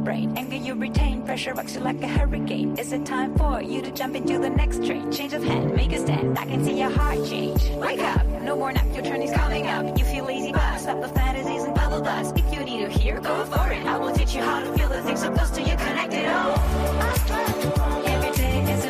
Brain. 0.00 0.36
Anger 0.36 0.56
you 0.56 0.74
retain, 0.74 1.22
pressure 1.22 1.54
rocks 1.54 1.74
you 1.74 1.80
like 1.80 2.02
a 2.02 2.08
hurricane. 2.08 2.76
Is 2.78 2.92
it 2.92 3.04
time 3.06 3.36
for 3.36 3.62
you 3.62 3.82
to 3.82 3.90
jump 3.90 4.16
into 4.16 4.38
the 4.38 4.50
next 4.50 4.84
train? 4.84 5.12
Change 5.12 5.32
of 5.34 5.44
hand, 5.44 5.74
make 5.74 5.92
a 5.92 5.98
stand. 5.98 6.38
I 6.38 6.46
can 6.46 6.64
see 6.64 6.78
your 6.78 6.90
heart 6.90 7.24
change. 7.26 7.68
Wake 7.76 8.00
up, 8.00 8.26
no 8.42 8.56
more 8.56 8.72
nap, 8.72 8.86
your 8.94 9.04
turn 9.04 9.22
is 9.22 9.30
coming 9.32 9.66
up. 9.66 9.98
You 9.98 10.04
feel 10.04 10.24
lazy, 10.24 10.52
but 10.52 10.78
stop 10.78 11.00
the 11.00 11.08
fantasies 11.08 11.62
and 11.64 11.74
bubble 11.74 12.00
dust. 12.00 12.36
If 12.36 12.52
you 12.52 12.64
need 12.64 12.84
to 12.84 12.90
hear, 12.90 13.20
go 13.20 13.44
for 13.44 13.70
it. 13.70 13.84
I 13.86 13.98
will 13.98 14.12
teach 14.12 14.34
you 14.34 14.42
how 14.42 14.60
to 14.60 14.72
feel 14.76 14.88
the 14.88 15.02
things 15.02 15.20
so 15.20 15.30
close 15.32 15.50
to 15.50 15.62
you, 15.62 15.72
all. 15.72 16.56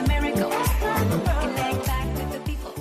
Miracle. 0.09 0.51
Connect 1.41 1.87
the 2.33 2.41
people. 2.45 2.75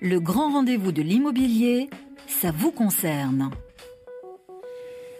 Le 0.00 0.18
grand 0.20 0.52
rendez-vous 0.52 0.92
de 0.92 1.02
l'immobilier, 1.02 1.88
ça 2.26 2.50
vous 2.50 2.72
concerne. 2.72 3.50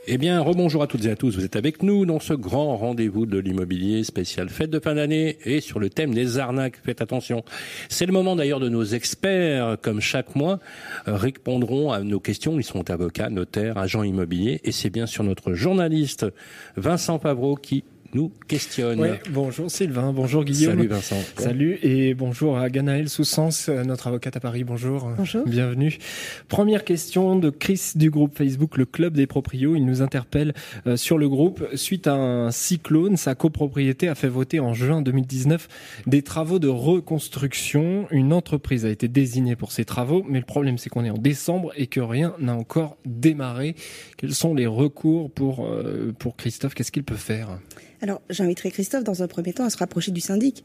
Eh 0.09 0.19
bien, 0.19 0.41
rebonjour 0.41 0.83
à 0.83 0.89
toutes 0.89 1.05
et 1.05 1.11
à 1.13 1.15
tous. 1.15 1.37
Vous 1.37 1.45
êtes 1.45 1.55
avec 1.55 1.85
nous 1.85 2.05
dans 2.07 2.19
ce 2.19 2.35
grand 2.35 2.77
rendez-vous 2.77 3.25
de 3.25 3.39
l'immobilier 3.39 4.03
spécial 4.03 4.49
fête 4.49 4.71
de 4.71 4.81
fin 4.81 4.97
d'année 4.97 5.39
et 5.45 5.61
sur 5.61 5.79
le 5.79 5.91
thème 5.91 6.13
des 6.13 6.39
arnaques. 6.39 6.81
Faites 6.85 7.01
attention. 7.01 7.45
C'est 7.89 8.07
le 8.07 8.13
moment 8.13 8.35
d'ailleurs 8.35 8.59
de 8.59 8.69
nos 8.69 8.83
experts, 8.83 9.77
comme 9.81 10.01
chaque 10.01 10.35
mois, 10.35 10.59
répondront 11.07 11.93
à 11.93 12.01
nos 12.01 12.19
questions. 12.19 12.59
Ils 12.59 12.65
sont 12.65 12.91
avocats, 12.91 13.31
notaires, 13.31 13.79
agents 13.79 14.03
immobiliers 14.03 14.61
et 14.65 14.73
c'est 14.73 14.91
bien 14.91 15.07
sûr 15.07 15.23
notre 15.23 15.55
journaliste 15.55 16.27
Vincent 16.77 17.21
Pavreau 17.21 17.55
qui 17.55 17.85
nous 18.15 18.33
questionne. 18.49 19.19
bonjour 19.31 19.71
Sylvain, 19.71 20.13
bonjour 20.13 20.45
Guillaume. 20.45 20.77
Salut 20.77 20.89
Vincent. 20.89 21.17
Salut 21.37 21.79
et 21.83 22.15
bonjour 22.15 22.59
à 22.59 22.69
Ganaël 22.69 23.09
Soussens, 23.09 23.69
notre 23.87 24.07
avocate 24.07 24.37
à 24.37 24.41
Paris. 24.41 24.65
Bonjour. 24.65 25.11
Bonjour. 25.17 25.47
Bienvenue. 25.47 25.99
Première 26.49 26.85
question 26.85 27.37
de 27.37 27.51
Chris 27.51 27.93
du 27.95 28.11
groupe 28.11 28.37
Facebook 28.37 28.77
Le 28.77 28.85
Club 28.85 29.15
des 29.15 29.27
Proprios. 29.27 29.77
Il 29.77 29.87
nous 29.87 30.03
interpelle 30.03 30.53
euh, 30.87 30.97
sur 30.97 31.17
le 31.17 31.29
groupe. 31.29 31.67
Suite 31.75 32.07
à 32.07 32.15
un 32.15 32.51
cyclone, 32.51 33.17
sa 33.17 33.35
copropriété 33.35 34.09
a 34.09 34.15
fait 34.15 34.29
voter 34.29 34.61
en 34.61 34.75
juin 34.75 35.03
2019 35.03 35.69
des 36.07 36.23
travaux 36.23 36.59
de 36.59 36.69
reconstruction. 36.69 38.07
Une 38.11 38.33
entreprise 38.33 38.85
a 38.85 38.91
été 38.91 39.09
désignée 39.09 39.57
pour 39.57 39.73
ces 39.73 39.85
travaux, 39.85 40.25
mais 40.29 40.39
le 40.39 40.45
problème 40.45 40.79
c'est 40.79 40.91
qu'on 40.91 41.05
est 41.05 41.11
en 41.11 41.19
décembre 41.19 41.73
et 41.77 41.87
que 41.87 42.01
rien 42.01 42.35
n'a 42.39 42.55
encore 42.55 42.97
démarré. 43.07 43.75
Quels 44.19 44.35
sont 44.35 44.55
les 44.55 44.67
recours 44.67 45.31
pour, 45.31 45.67
euh, 45.67 46.13
pour 46.19 46.37
Christophe? 46.37 46.75
Qu'est-ce 46.75 46.93
qu'il 46.93 47.05
peut 47.05 47.15
faire? 47.15 47.59
Alors, 48.03 48.21
j'inviterai 48.31 48.73
Christophe 48.73 49.05
dans 49.05 49.23
un 49.23 49.29
premier 49.29 49.53
temps 49.53 49.65
à 49.65 49.71
se 49.71 49.77
rapprocher 49.77 50.11
du 50.11 50.21
syndic 50.21 50.65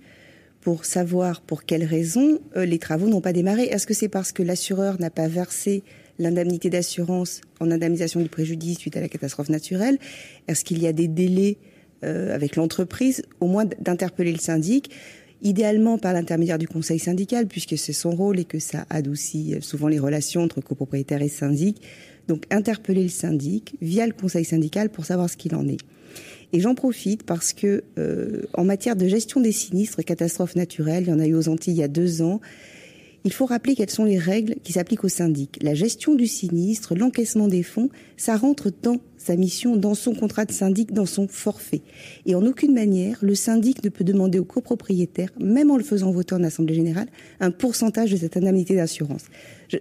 pour 0.59 0.85
savoir 0.85 1.39
pour 1.41 1.65
quelles 1.65 1.83
raisons 1.83 2.39
euh, 2.55 2.65
les 2.65 2.79
travaux 2.79 3.07
n'ont 3.07 3.21
pas 3.21 3.31
démarré. 3.31 3.65
Est-ce 3.65 3.85
que 3.85 3.93
c'est 3.93 4.09
parce 4.09 4.31
que 4.31 4.41
l'assureur 4.41 4.99
n'a 4.99 5.11
pas 5.11 5.27
versé 5.27 5.83
l'indemnité 6.17 6.71
d'assurance 6.71 7.41
en 7.59 7.69
indemnisation 7.69 8.21
du 8.21 8.27
préjudice 8.27 8.79
suite 8.79 8.97
à 8.97 9.01
la 9.01 9.07
catastrophe 9.07 9.49
naturelle? 9.49 9.99
Est-ce 10.47 10.65
qu'il 10.65 10.81
y 10.81 10.87
a 10.87 10.93
des 10.93 11.07
délais 11.07 11.57
euh, 12.03 12.33
avec 12.33 12.55
l'entreprise 12.55 13.21
Au 13.39 13.45
moins 13.45 13.65
d'interpeller 13.65 14.31
le 14.31 14.39
syndic? 14.39 14.89
Idéalement 15.43 15.99
par 15.99 16.13
l'intermédiaire 16.13 16.57
du 16.57 16.67
conseil 16.67 16.97
syndical, 16.97 17.45
puisque 17.45 17.77
c'est 17.77 17.93
son 17.93 18.09
rôle 18.09 18.39
et 18.39 18.45
que 18.45 18.57
ça 18.57 18.87
adoucit 18.89 19.53
euh, 19.53 19.61
souvent 19.61 19.89
les 19.89 19.99
relations 19.99 20.41
entre 20.41 20.59
copropriétaires 20.61 21.21
et 21.21 21.29
syndic. 21.29 21.83
Donc 22.27 22.45
interpeller 22.49 23.03
le 23.03 23.09
syndic 23.09 23.75
via 23.79 24.07
le 24.07 24.13
conseil 24.13 24.43
syndical 24.43 24.89
pour 24.89 25.05
savoir 25.05 25.29
ce 25.29 25.37
qu'il 25.37 25.53
en 25.53 25.67
est. 25.67 25.77
Et 26.53 26.59
j'en 26.59 26.75
profite 26.75 27.23
parce 27.23 27.53
que 27.53 27.83
euh, 27.97 28.43
en 28.53 28.63
matière 28.63 28.95
de 28.95 29.07
gestion 29.07 29.41
des 29.41 29.51
sinistres, 29.51 30.03
catastrophes 30.03 30.55
naturelles, 30.55 31.03
il 31.07 31.09
y 31.09 31.13
en 31.13 31.19
a 31.19 31.27
eu 31.27 31.35
aux 31.35 31.49
Antilles 31.49 31.73
il 31.73 31.79
y 31.79 31.83
a 31.83 31.87
deux 31.87 32.21
ans. 32.21 32.39
Il 33.25 33.33
faut 33.33 33.45
rappeler 33.45 33.75
quelles 33.75 33.89
sont 33.89 34.05
les 34.05 34.17
règles 34.17 34.55
qui 34.63 34.71
s'appliquent 34.71 35.03
au 35.03 35.09
syndic. 35.09 35.59
La 35.61 35.73
gestion 35.73 36.15
du 36.15 36.27
sinistre, 36.27 36.95
l'encaissement 36.95 37.49
des 37.49 37.63
fonds, 37.63 37.89
ça 38.15 38.37
rentre 38.37 38.71
dans 38.81 39.01
sa 39.17 39.35
mission, 39.35 39.75
dans 39.75 39.95
son 39.95 40.15
contrat 40.15 40.45
de 40.45 40.53
syndic, 40.53 40.93
dans 40.93 41.05
son 41.05 41.27
forfait. 41.27 41.81
Et 42.25 42.35
en 42.35 42.45
aucune 42.45 42.73
manière, 42.73 43.17
le 43.21 43.35
syndic 43.35 43.83
ne 43.83 43.89
peut 43.89 44.05
demander 44.05 44.39
au 44.39 44.45
copropriétaire, 44.45 45.29
même 45.41 45.69
en 45.71 45.75
le 45.75 45.83
faisant 45.83 46.11
voter 46.11 46.35
en 46.35 46.43
Assemblée 46.43 46.75
générale, 46.75 47.07
un 47.41 47.51
pourcentage 47.51 48.11
de 48.11 48.17
cette 48.17 48.37
indemnité 48.37 48.77
d'assurance. 48.77 49.25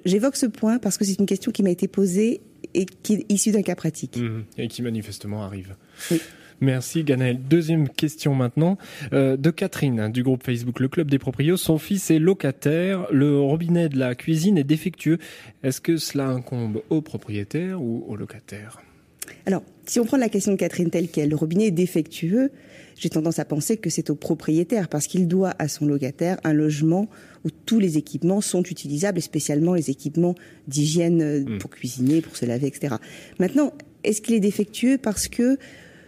J'évoque 0.04 0.34
ce 0.34 0.46
point 0.46 0.78
parce 0.78 0.98
que 0.98 1.04
c'est 1.04 1.20
une 1.20 1.26
question 1.26 1.52
qui 1.52 1.62
m'a 1.62 1.70
été 1.70 1.86
posée 1.86 2.40
et 2.74 2.84
qui 2.84 3.14
est 3.14 3.26
issue 3.28 3.52
d'un 3.52 3.62
cas 3.62 3.76
pratique. 3.76 4.16
Mmh. 4.16 4.44
et 4.58 4.66
qui 4.66 4.82
manifestement 4.82 5.44
arrive. 5.44 5.76
Oui. 6.10 6.20
Merci 6.60 7.04
Ganaël. 7.04 7.38
Deuxième 7.38 7.88
question 7.88 8.34
maintenant 8.34 8.78
euh, 9.12 9.36
de 9.36 9.50
Catherine 9.50 10.10
du 10.10 10.22
groupe 10.22 10.42
Facebook 10.42 10.80
Le 10.80 10.88
Club 10.88 11.10
des 11.10 11.18
Proprios. 11.18 11.56
Son 11.56 11.78
fils 11.78 12.10
est 12.10 12.18
locataire. 12.18 13.06
Le 13.10 13.38
robinet 13.40 13.88
de 13.88 13.98
la 13.98 14.14
cuisine 14.14 14.56
est 14.58 14.64
défectueux. 14.64 15.18
Est-ce 15.62 15.80
que 15.80 15.96
cela 15.96 16.28
incombe 16.28 16.82
au 16.90 17.02
propriétaire 17.02 17.82
ou 17.82 18.04
au 18.08 18.16
locataire? 18.16 18.80
Alors, 19.44 19.62
si 19.86 20.00
on 20.00 20.04
prend 20.04 20.16
la 20.16 20.28
question 20.28 20.52
de 20.52 20.56
Catherine 20.56 20.90
telle 20.90 21.08
qu'elle, 21.08 21.30
le 21.30 21.36
robinet 21.36 21.66
est 21.66 21.72
défectueux, 21.72 22.50
j'ai 22.96 23.10
tendance 23.10 23.38
à 23.38 23.44
penser 23.44 23.76
que 23.76 23.90
c'est 23.90 24.08
au 24.08 24.14
propriétaire 24.14 24.88
parce 24.88 25.06
qu'il 25.06 25.28
doit 25.28 25.54
à 25.58 25.68
son 25.68 25.86
locataire 25.86 26.38
un 26.44 26.52
logement 26.52 27.08
où 27.44 27.50
tous 27.50 27.78
les 27.78 27.98
équipements 27.98 28.40
sont 28.40 28.62
utilisables 28.62 29.18
et 29.18 29.22
spécialement 29.22 29.74
les 29.74 29.90
équipements 29.90 30.34
d'hygiène 30.68 31.22
euh, 31.22 31.40
Hmm. 31.40 31.58
pour 31.58 31.70
cuisiner, 31.70 32.20
pour 32.22 32.36
se 32.36 32.46
laver, 32.46 32.66
etc. 32.68 32.96
Maintenant, 33.38 33.72
est-ce 34.04 34.22
qu'il 34.22 34.34
est 34.34 34.40
défectueux 34.40 34.98
parce 34.98 35.28
que 35.28 35.58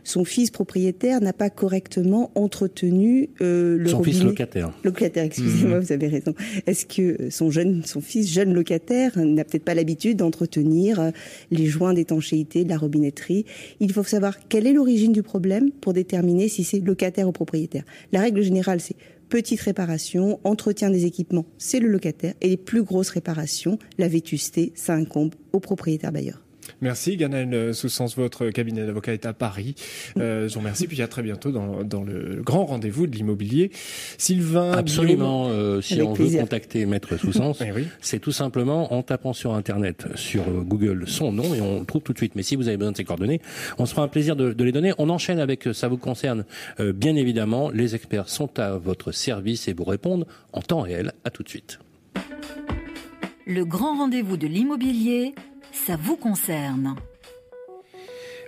son 0.09 0.25
fils 0.25 0.51
propriétaire 0.51 1.21
n'a 1.21 1.35
pas 1.35 1.51
correctement 1.51 2.31
entretenu 2.35 3.29
euh, 3.43 3.77
le 3.77 3.89
Son 3.89 3.99
robinet 3.99 4.17
fils 4.17 4.25
locataire. 4.25 4.73
Locataire, 4.83 5.25
excusez-moi, 5.25 5.81
vous 5.81 5.93
avez 5.93 6.09
raison. 6.09 6.35
Est-ce 6.67 6.87
que 6.87 7.29
son 7.31 7.51
jeune, 7.51 7.83
son 7.85 8.01
fils 8.01 8.33
jeune 8.33 8.55
locataire 8.55 9.19
n'a 9.19 9.45
peut-être 9.45 9.65
pas 9.65 9.75
l'habitude 9.75 10.17
d'entretenir 10.17 10.99
euh, 10.99 11.11
les 11.51 11.67
joints 11.67 11.93
d'étanchéité 11.93 12.65
de 12.65 12.71
la 12.71 12.79
robinetterie? 12.79 13.45
Il 13.81 13.93
faut 13.93 14.03
savoir 14.03 14.49
quelle 14.49 14.67
est 14.67 14.73
l'origine 14.73 15.13
du 15.13 15.23
problème 15.23 15.71
pour 15.71 15.93
déterminer 15.93 16.49
si 16.49 16.65
c'est 16.65 16.81
locataire 16.81 17.29
ou 17.29 17.33
propriétaire. 17.33 17.85
La 18.11 18.21
règle 18.21 18.41
générale, 18.41 18.81
c'est 18.81 18.97
petite 19.29 19.61
réparation, 19.61 20.41
entretien 20.43 20.89
des 20.89 21.05
équipements, 21.05 21.45
c'est 21.59 21.81
le 21.81 21.89
locataire, 21.89 22.33
et 22.41 22.49
les 22.49 22.57
plus 22.57 22.83
grosses 22.83 23.11
réparations, 23.11 23.79
la 23.99 24.09
vétusté, 24.09 24.73
ça 24.75 24.95
incombe 24.95 25.35
au 25.53 25.61
propriétaire 25.61 26.13
bailleur. 26.13 26.43
Merci 26.81 27.17
Ganaël 27.17 27.75
Sous-Sens, 27.75 28.17
votre 28.17 28.49
cabinet 28.51 28.85
d'avocat 28.87 29.13
est 29.13 29.27
à 29.27 29.33
Paris. 29.33 29.75
Euh, 30.19 30.49
je 30.49 30.55
vous 30.55 30.61
remercie, 30.61 30.87
puis 30.87 31.01
à 31.03 31.09
très 31.09 31.23
bientôt 31.23 31.51
dans, 31.51 31.83
dans 31.85 32.03
le 32.03 32.41
grand 32.43 32.65
rendez-vous 32.67 33.07
de 33.07 33.17
l'immobilier. 33.17 33.71
Sylvain 34.19 34.73
Absolument. 34.73 35.49
euh, 35.51 35.81
si 35.81 35.95
Avec 35.95 36.09
on 36.09 36.13
plaisir. 36.15 36.39
veut 36.41 36.45
contacter 36.45 36.87
Maître 36.87 37.17
Soussens, 37.17 37.55
Eh 37.67 37.73
oui. 37.73 37.87
c'est 38.01 38.19
tout 38.21 38.33
simplement 38.33 38.93
en 38.93 39.03
tapant 39.03 39.33
sur 39.33 39.55
Internet, 39.55 40.07
sur 40.15 40.43
euh, 40.43 40.63
Google, 40.63 41.05
son 41.07 41.33
nom 41.33 41.55
et 41.55 41.61
on 41.61 41.81
le 41.81 41.87
trouve 41.87 42.03
tout 42.03 42.13
de 42.13 42.19
suite. 42.19 42.35
Mais 42.35 42.43
si 42.43 42.57
vous 42.57 42.69
avez 42.69 42.77
besoin 42.77 42.93
de 42.93 42.97
ses 42.97 43.05
coordonnées, 43.05 43.41
on 43.79 43.87
se 43.87 43.93
fera 43.95 44.05
un 44.05 44.09
plaisir 44.09 44.37
de, 44.37 44.53
de 44.53 44.65
les 44.65 44.73
donner. 44.73 44.93
On 44.99 45.09
enchaîne 45.11 45.39
avec 45.41 45.67
euh, 45.67 45.73
ça 45.73 45.89
vous 45.89 45.97
concerne, 45.99 46.45
euh, 46.81 46.93
bien 46.93 47.17
évidemment. 47.17 47.71
Les 47.71 47.95
experts 47.95 48.29
sont 48.29 48.59
à 48.59 48.77
votre 48.77 49.13
service 49.13 49.69
et 49.69 49.73
vous 49.73 49.85
répondent 49.85 50.27
en 50.53 50.61
temps 50.63 50.81
réel. 50.81 51.13
À 51.25 51.31
tout 51.31 51.43
de 51.43 51.49
suite. 51.49 51.79
Le 53.47 53.65
grand 53.65 53.97
rendez-vous 53.97 54.37
de 54.37 54.47
l'immobilier, 54.47 55.35
ça 55.87 55.97
vous 55.97 56.17
concerne. 56.17 56.97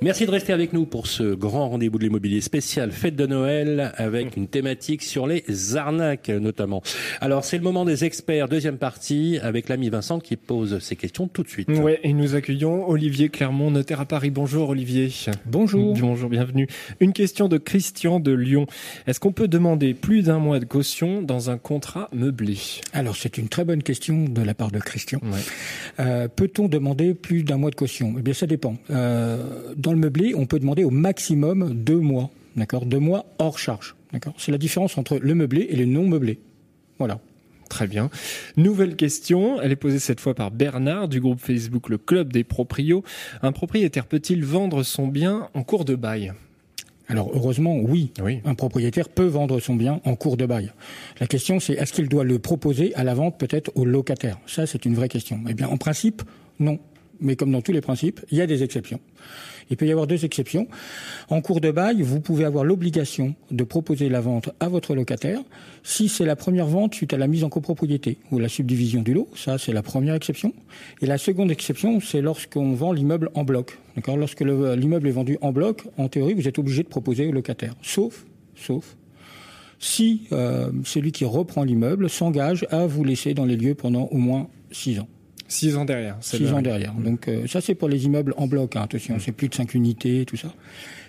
Merci 0.02 0.24
de 0.24 0.30
rester 0.30 0.54
avec 0.54 0.72
nous 0.72 0.86
pour 0.86 1.06
ce 1.06 1.34
grand 1.34 1.68
rendez-vous 1.68 1.98
de 1.98 2.04
l'immobilier 2.04 2.40
spécial 2.40 2.90
fête 2.90 3.16
de 3.16 3.26
Noël 3.26 3.92
avec 3.98 4.34
une 4.34 4.48
thématique 4.48 5.02
sur 5.02 5.26
les 5.26 5.44
arnaques 5.76 6.30
notamment. 6.30 6.82
Alors 7.20 7.44
c'est 7.44 7.58
le 7.58 7.62
moment 7.62 7.84
des 7.84 8.02
experts, 8.06 8.48
deuxième 8.48 8.78
partie 8.78 9.38
avec 9.42 9.68
l'ami 9.68 9.90
Vincent 9.90 10.18
qui 10.18 10.36
pose 10.36 10.78
ses 10.78 10.96
questions 10.96 11.28
tout 11.28 11.42
de 11.42 11.48
suite. 11.48 11.68
Ouais, 11.68 12.00
et 12.02 12.14
nous 12.14 12.34
accueillons 12.34 12.88
Olivier 12.88 13.28
Clermont, 13.28 13.70
notaire 13.70 14.00
à 14.00 14.06
Paris. 14.06 14.30
Bonjour 14.30 14.70
Olivier. 14.70 15.10
Bonjour. 15.44 15.94
Bonjour, 15.94 16.30
bienvenue. 16.30 16.66
Une 17.00 17.12
question 17.12 17.48
de 17.48 17.58
Christian 17.58 18.20
de 18.20 18.32
Lyon. 18.32 18.64
Est-ce 19.06 19.20
qu'on 19.20 19.32
peut 19.32 19.48
demander 19.48 19.92
plus 19.92 20.22
d'un 20.22 20.38
mois 20.38 20.60
de 20.60 20.64
caution 20.64 21.20
dans 21.20 21.50
un 21.50 21.58
contrat 21.58 22.08
meublé? 22.14 22.56
Alors 22.94 23.16
c'est 23.16 23.36
une 23.36 23.50
très 23.50 23.66
bonne 23.66 23.82
question 23.82 24.24
de 24.24 24.40
la 24.40 24.54
part 24.54 24.70
de 24.70 24.78
Christian. 24.78 25.20
Ouais. 25.24 25.40
Euh, 26.00 26.28
Peut-on 26.28 26.68
demander 26.68 27.12
plus 27.12 27.42
d'un 27.42 27.58
mois 27.58 27.70
de 27.70 27.74
caution? 27.76 28.14
Eh 28.18 28.22
bien 28.22 28.32
ça 28.32 28.46
dépend. 28.46 28.76
Euh, 28.88 29.74
dans 29.90 29.94
le 29.94 30.00
meublé, 30.00 30.36
on 30.36 30.46
peut 30.46 30.60
demander 30.60 30.84
au 30.84 30.90
maximum 30.90 31.74
deux 31.74 31.98
mois, 31.98 32.30
d'accord, 32.54 32.86
deux 32.86 33.00
mois 33.00 33.26
hors 33.40 33.58
charge, 33.58 33.96
d'accord. 34.12 34.34
C'est 34.38 34.52
la 34.52 34.58
différence 34.58 34.96
entre 34.96 35.18
le 35.18 35.34
meublé 35.34 35.66
et 35.68 35.74
le 35.74 35.84
non 35.84 36.06
meublé. 36.06 36.38
Voilà. 36.98 37.18
Très 37.68 37.88
bien. 37.88 38.08
Nouvelle 38.56 38.94
question, 38.94 39.60
elle 39.60 39.72
est 39.72 39.76
posée 39.76 39.98
cette 39.98 40.20
fois 40.20 40.34
par 40.34 40.52
Bernard 40.52 41.08
du 41.08 41.20
groupe 41.20 41.40
Facebook 41.40 41.88
Le 41.88 41.98
Club 41.98 42.32
des 42.32 42.44
Proprios. 42.44 43.02
Un 43.42 43.50
propriétaire 43.50 44.06
peut-il 44.06 44.44
vendre 44.44 44.84
son 44.84 45.08
bien 45.08 45.48
en 45.54 45.64
cours 45.64 45.84
de 45.84 45.96
bail? 45.96 46.34
Alors 47.08 47.32
heureusement, 47.34 47.76
oui. 47.76 48.12
Oui. 48.22 48.40
Un 48.44 48.54
propriétaire 48.54 49.08
peut 49.08 49.26
vendre 49.26 49.58
son 49.58 49.74
bien 49.74 50.00
en 50.04 50.14
cours 50.14 50.36
de 50.36 50.46
bail. 50.46 50.72
La 51.18 51.26
question, 51.26 51.58
c'est 51.58 51.72
est-ce 51.72 51.92
qu'il 51.92 52.08
doit 52.08 52.22
le 52.22 52.38
proposer 52.38 52.94
à 52.94 53.02
la 53.02 53.14
vente 53.14 53.38
peut-être 53.38 53.72
au 53.74 53.84
locataire? 53.84 54.38
Ça, 54.46 54.66
c'est 54.66 54.84
une 54.84 54.94
vraie 54.94 55.08
question. 55.08 55.40
Eh 55.48 55.54
bien, 55.54 55.68
en 55.68 55.78
principe, 55.78 56.22
non. 56.60 56.78
Mais 57.20 57.36
comme 57.36 57.52
dans 57.52 57.60
tous 57.60 57.72
les 57.72 57.82
principes, 57.82 58.20
il 58.30 58.38
y 58.38 58.40
a 58.40 58.46
des 58.46 58.62
exceptions. 58.62 58.98
Il 59.70 59.76
peut 59.76 59.86
y 59.86 59.92
avoir 59.92 60.06
deux 60.08 60.24
exceptions. 60.24 60.66
En 61.28 61.40
cours 61.40 61.60
de 61.60 61.70
bail, 61.70 62.02
vous 62.02 62.20
pouvez 62.20 62.44
avoir 62.44 62.64
l'obligation 62.64 63.34
de 63.50 63.62
proposer 63.64 64.08
la 64.08 64.20
vente 64.20 64.50
à 64.58 64.68
votre 64.68 64.94
locataire 64.94 65.40
si 65.84 66.08
c'est 66.08 66.24
la 66.26 66.36
première 66.36 66.66
vente 66.66 66.94
suite 66.94 67.14
à 67.14 67.18
la 67.18 67.28
mise 67.28 67.44
en 67.44 67.48
copropriété 67.48 68.18
ou 68.32 68.38
la 68.38 68.48
subdivision 68.48 69.02
du 69.02 69.14
lot. 69.14 69.28
Ça, 69.36 69.58
c'est 69.58 69.72
la 69.72 69.82
première 69.82 70.14
exception. 70.14 70.52
Et 71.00 71.06
la 71.06 71.18
seconde 71.18 71.50
exception, 71.50 72.00
c'est 72.00 72.20
lorsqu'on 72.20 72.72
vend 72.74 72.92
l'immeuble 72.92 73.30
en 73.34 73.44
bloc. 73.44 73.78
D'accord? 73.96 74.16
Lorsque 74.16 74.40
le- 74.40 74.74
l'immeuble 74.74 75.06
est 75.08 75.12
vendu 75.12 75.38
en 75.40 75.52
bloc, 75.52 75.84
en 75.98 76.08
théorie, 76.08 76.34
vous 76.34 76.48
êtes 76.48 76.58
obligé 76.58 76.82
de 76.82 76.88
proposer 76.88 77.26
au 77.28 77.32
locataire. 77.32 77.74
Sauf, 77.80 78.26
sauf, 78.56 78.96
si 79.78 80.22
euh, 80.32 80.70
celui 80.84 81.12
qui 81.12 81.24
reprend 81.24 81.64
l'immeuble 81.64 82.10
s'engage 82.10 82.66
à 82.70 82.86
vous 82.86 83.04
laisser 83.04 83.34
dans 83.34 83.46
les 83.46 83.56
lieux 83.56 83.74
pendant 83.74 84.04
au 84.10 84.16
moins 84.18 84.48
six 84.72 84.98
ans. 84.98 85.08
Six 85.50 85.76
ans 85.76 85.84
derrière. 85.84 86.16
Six 86.20 86.52
ans 86.52 86.62
derrière. 86.62 86.94
Donc 86.94 87.28
euh, 87.28 87.46
ça 87.46 87.60
c'est 87.60 87.74
pour 87.74 87.88
les 87.88 88.06
immeubles 88.06 88.34
en 88.36 88.46
bloc. 88.46 88.76
Hein, 88.76 88.82
attention, 88.82 89.18
c'est 89.18 89.32
plus 89.32 89.48
de 89.48 89.54
cinq 89.54 89.74
unités, 89.74 90.24
tout 90.24 90.36
ça. 90.36 90.48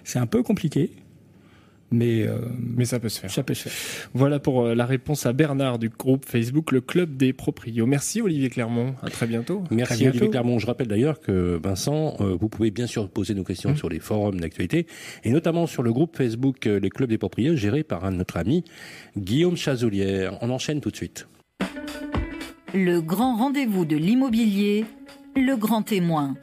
C'est 0.03 0.19
un 0.19 0.25
peu 0.25 0.41
compliqué, 0.41 0.89
mais 1.91 2.23
euh, 2.23 2.37
Mais 2.75 2.85
ça 2.85 2.99
peut 2.99 3.09
se 3.09 3.19
faire. 3.19 3.29
ça 3.29 3.43
peut 3.43 3.53
se 3.53 3.69
faire. 3.69 4.09
Voilà 4.13 4.39
pour 4.39 4.65
euh, 4.65 4.73
la 4.73 4.85
réponse 4.85 5.25
à 5.25 5.33
Bernard 5.33 5.77
du 5.77 5.89
groupe 5.89 6.25
Facebook 6.25 6.71
Le 6.71 6.81
Club 6.81 7.17
des 7.17 7.33
Proprios. 7.33 7.85
Merci 7.85 8.21
Olivier 8.21 8.49
Clermont. 8.49 8.95
À 9.03 9.09
très 9.09 9.27
bientôt. 9.27 9.63
Merci 9.69 9.97
bientôt. 9.97 10.09
Olivier 10.09 10.29
Clermont. 10.29 10.57
Je 10.57 10.67
rappelle 10.67 10.87
d'ailleurs 10.87 11.19
que 11.19 11.59
Vincent, 11.61 12.15
euh, 12.21 12.35
vous 12.39 12.47
pouvez 12.47 12.71
bien 12.71 12.87
sûr 12.87 13.09
poser 13.09 13.33
nos 13.33 13.43
questions 13.43 13.75
sur 13.75 13.89
les 13.89 13.99
forums 13.99 14.39
d'actualité 14.39 14.87
et 15.23 15.31
notamment 15.31 15.67
sur 15.67 15.83
le 15.83 15.91
groupe 15.91 16.15
Facebook 16.15 16.65
euh, 16.65 16.79
Les 16.79 16.89
Clubs 16.89 17.09
des 17.09 17.17
Propriétaires 17.17 17.57
géré 17.57 17.83
par 17.83 18.05
un 18.05 18.11
de 18.11 18.17
notre 18.17 18.37
ami 18.37 18.63
Guillaume 19.17 19.57
Chazolière. 19.57 20.37
On 20.41 20.49
enchaîne 20.49 20.79
tout 20.79 20.91
de 20.91 20.95
suite. 20.95 21.27
Le 22.73 23.01
grand 23.01 23.35
rendez-vous 23.35 23.83
de 23.83 23.97
l'immobilier, 23.97 24.85
le 25.35 25.57
grand 25.57 25.81
témoin. 25.81 26.35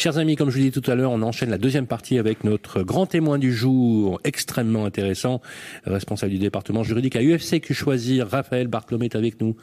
Chers 0.00 0.16
amis, 0.16 0.34
comme 0.34 0.48
je 0.48 0.56
vous 0.56 0.62
dit 0.62 0.70
tout 0.70 0.90
à 0.90 0.94
l'heure, 0.94 1.12
on 1.12 1.20
enchaîne 1.20 1.50
la 1.50 1.58
deuxième 1.58 1.86
partie 1.86 2.16
avec 2.16 2.42
notre 2.42 2.82
grand 2.82 3.04
témoin 3.04 3.38
du 3.38 3.52
jour, 3.52 4.18
extrêmement 4.24 4.86
intéressant, 4.86 5.42
responsable 5.84 6.32
du 6.32 6.38
département 6.38 6.82
juridique 6.82 7.16
à 7.16 7.20
UFC 7.22 7.60
que 7.60 7.74
choisir, 7.74 8.26
Raphaël 8.26 8.66
Bartholomé 8.66 9.04
est 9.04 9.14
avec 9.14 9.42
nous. 9.42 9.56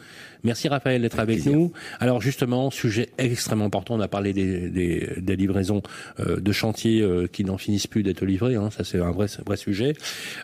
Merci 0.44 0.68
Raphaël 0.68 1.02
d'être 1.02 1.18
avec, 1.20 1.44
nous. 1.48 1.72
Alors 2.00 2.22
justement, 2.22 2.70
sujet 2.70 3.10
extrêmement 3.18 3.66
important, 3.66 3.96
on 3.96 4.00
a 4.00 4.08
parlé 4.08 4.32
des, 4.32 4.70
des, 4.70 5.10
des 5.18 5.36
livraisons 5.36 5.82
euh, 6.20 6.40
de 6.40 6.52
chantiers 6.52 7.02
euh, 7.02 7.26
qui 7.26 7.44
n'en 7.44 7.58
finissent 7.58 7.88
plus 7.88 8.04
d'être 8.04 8.24
livrés, 8.24 8.58
hein, 8.58 8.70
ça 8.70 8.84
c'est 8.84 9.00
un 9.00 9.10
vrai, 9.10 9.26
vrai 9.44 9.58
sujet, 9.58 9.96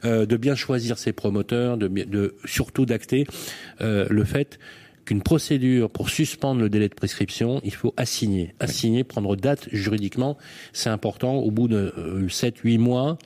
Euh, 0.06 0.26
de 0.26 0.38
bien 0.38 0.56
choisir 0.56 0.98
ses 0.98 1.14
promoteurs, 1.14 1.78
de, 1.78 1.88
de 1.88 2.34
surtout 2.46 2.88
d'acter 2.88 3.28
euh, 3.82 4.08
le 4.10 4.24
fait 4.24 4.58
qu'une 5.06 5.22
procédure 5.22 5.90
pour 5.90 6.10
suspendre 6.10 6.62
le 6.62 6.70
délai 6.70 6.90
de 6.90 6.94
prescription, 6.94 7.60
il 7.64 7.74
faut 7.74 7.94
assigner. 7.98 8.54
Assigner, 8.60 9.04
prendre 9.04 9.36
date 9.36 9.68
juridiquement, 9.72 10.38
c'est 10.72 10.90
important. 10.90 11.36
Au 11.36 11.52
bout 11.52 11.68
de 11.68 11.94
euh, 11.98 12.30
7, 12.30 12.60
8 12.60 12.78
mois, 12.78 13.18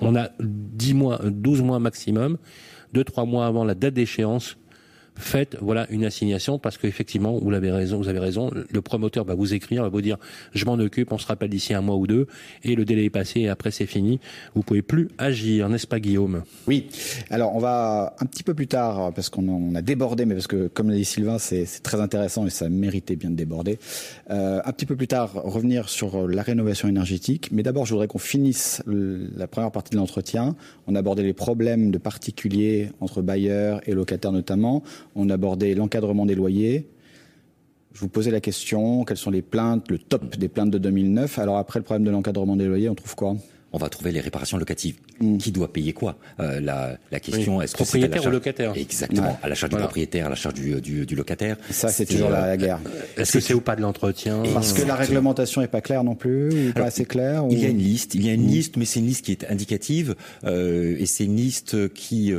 on 0.00 0.16
a 0.16 0.30
10 0.40 0.94
mois, 0.94 1.20
euh, 1.22 1.30
12 1.30 1.62
mois 1.62 1.78
maximum, 1.78 2.38
2, 2.92 3.04
3 3.04 3.24
mois 3.24 3.46
avant 3.46 3.64
la 3.64 3.74
date 3.74 3.94
d'échéance, 3.94 4.56
faites 5.16 5.56
voilà 5.60 5.86
une 5.90 6.04
assignation 6.04 6.58
parce 6.58 6.78
qu'effectivement 6.78 7.38
vous 7.38 7.52
avez 7.52 7.70
raison 7.70 7.98
vous 7.98 8.08
avez 8.08 8.18
raison 8.18 8.50
le 8.52 8.82
promoteur 8.82 9.24
va 9.24 9.34
vous 9.34 9.54
écrire 9.54 9.82
va 9.82 9.88
vous 9.88 10.00
dire 10.00 10.18
je 10.54 10.64
m'en 10.64 10.74
occupe 10.74 11.12
on 11.12 11.18
se 11.18 11.26
rappelle 11.26 11.50
d'ici 11.50 11.74
un 11.74 11.80
mois 11.80 11.96
ou 11.96 12.06
deux 12.06 12.26
et 12.64 12.74
le 12.74 12.84
délai 12.84 13.04
est 13.04 13.10
passé 13.10 13.40
et 13.40 13.48
après 13.48 13.70
c'est 13.70 13.86
fini 13.86 14.20
vous 14.54 14.62
pouvez 14.62 14.82
plus 14.82 15.08
agir 15.18 15.68
n'est-ce 15.68 15.86
pas 15.86 16.00
Guillaume? 16.00 16.42
Oui. 16.66 16.88
Alors, 17.30 17.54
on 17.54 17.58
va 17.58 18.14
un 18.20 18.26
petit 18.26 18.42
peu 18.42 18.54
plus 18.54 18.66
tard, 18.66 19.12
parce 19.12 19.28
qu'on 19.28 19.74
a 19.74 19.82
débordé, 19.82 20.24
mais 20.24 20.34
parce 20.34 20.46
que, 20.46 20.68
comme 20.68 20.90
l'a 20.90 20.96
dit 20.96 21.04
Sylvain, 21.04 21.38
c'est 21.38 21.66
très 21.82 22.00
intéressant 22.00 22.46
et 22.46 22.50
ça 22.50 22.68
méritait 22.68 23.16
bien 23.16 23.30
de 23.30 23.36
déborder. 23.36 23.78
Euh, 24.30 24.60
un 24.64 24.72
petit 24.72 24.86
peu 24.86 24.96
plus 24.96 25.08
tard, 25.08 25.32
revenir 25.34 25.88
sur 25.88 26.28
la 26.28 26.42
rénovation 26.42 26.88
énergétique. 26.88 27.50
Mais 27.52 27.62
d'abord, 27.62 27.86
je 27.86 27.92
voudrais 27.92 28.08
qu'on 28.08 28.18
finisse 28.18 28.82
la 28.86 29.46
première 29.46 29.70
partie 29.70 29.90
de 29.92 29.96
l'entretien. 29.96 30.56
On 30.86 30.94
a 30.94 30.98
abordé 30.98 31.22
les 31.22 31.32
problèmes 31.32 31.90
de 31.90 31.98
particuliers 31.98 32.90
entre 33.00 33.22
bailleurs 33.22 33.80
et 33.86 33.92
locataires 33.92 34.32
notamment. 34.32 34.82
On 35.14 35.30
a 35.30 35.34
abordé 35.34 35.74
l'encadrement 35.74 36.26
des 36.26 36.34
loyers. 36.34 36.88
Je 37.94 38.00
vous 38.00 38.08
posais 38.08 38.30
la 38.30 38.40
question, 38.40 39.04
quelles 39.04 39.16
sont 39.16 39.30
les 39.30 39.42
plaintes, 39.42 39.90
le 39.90 39.98
top 39.98 40.36
des 40.36 40.48
plaintes 40.48 40.70
de 40.70 40.78
2009. 40.78 41.38
Alors 41.38 41.56
après 41.56 41.78
le 41.78 41.84
problème 41.84 42.04
de 42.04 42.10
l'encadrement 42.10 42.56
des 42.56 42.66
loyers, 42.66 42.88
on 42.90 42.94
trouve 42.94 43.14
quoi? 43.14 43.36
On 43.72 43.78
va 43.78 43.88
trouver 43.88 44.12
les 44.12 44.20
réparations 44.20 44.56
locatives. 44.58 44.96
Mm. 45.20 45.38
Qui 45.38 45.50
doit 45.50 45.70
payer 45.72 45.92
quoi? 45.92 46.16
Euh, 46.40 46.60
la, 46.60 46.98
la 47.10 47.20
question, 47.20 47.56
Oui. 47.58 47.64
est-ce 47.64 47.74
que 47.74 47.84
c'est 47.84 47.98
à 47.98 48.00
la 48.02 48.08
Propriétaire 48.08 48.20
ou 48.20 48.24
charge- 48.24 48.32
locataire 48.34 48.72
Exactement, 48.76 49.22
Ouais. 49.28 49.34
à 49.42 49.48
la 49.48 49.54
charge 49.54 49.70
Voilà. 49.70 49.84
du 49.84 49.88
propriétaire, 49.88 50.26
à 50.26 50.28
la 50.30 50.34
charge 50.34 50.54
du, 50.54 50.80
du, 50.80 51.04
du 51.06 51.14
locataire. 51.14 51.56
Ça, 51.70 51.88
c'est 51.88 52.06
toujours 52.06 52.30
la, 52.30 52.44
euh, 52.44 52.46
la 52.48 52.56
guerre. 52.58 52.80
est-ce 53.16 53.32
que 53.32 53.40
c'est 53.40 53.54
ou 53.54 53.60
pas 53.60 53.76
de 53.76 53.80
l'entretien? 53.82 54.42
Parce 54.54 54.72
que 54.72 54.82
la 54.82 54.94
réglementation 54.94 55.62
est 55.62 55.68
pas 55.68 55.80
claire 55.80 56.04
non 56.04 56.14
plus, 56.14 56.48
ou 56.48 56.72
pas 56.72 56.76
Alors, 56.76 56.88
assez 56.88 57.04
claire. 57.06 57.44
ou- 57.46 57.50
Il 57.50 57.58
y 57.58 57.66
a 57.66 57.68
une 57.68 57.78
liste, 57.78 58.14
il 58.14 58.24
y 58.24 58.30
a 58.30 58.34
une 58.34 58.44
Mm. 58.44 58.50
liste, 58.50 58.76
mais 58.76 58.84
c'est 58.84 59.00
une 59.00 59.06
liste 59.06 59.24
qui 59.24 59.32
est 59.32 59.44
indicative 59.50 60.14
euh, 60.44 60.96
et 60.98 61.06
c'est 61.06 61.24
une 61.24 61.36
liste 61.36 61.92
qui. 61.94 62.32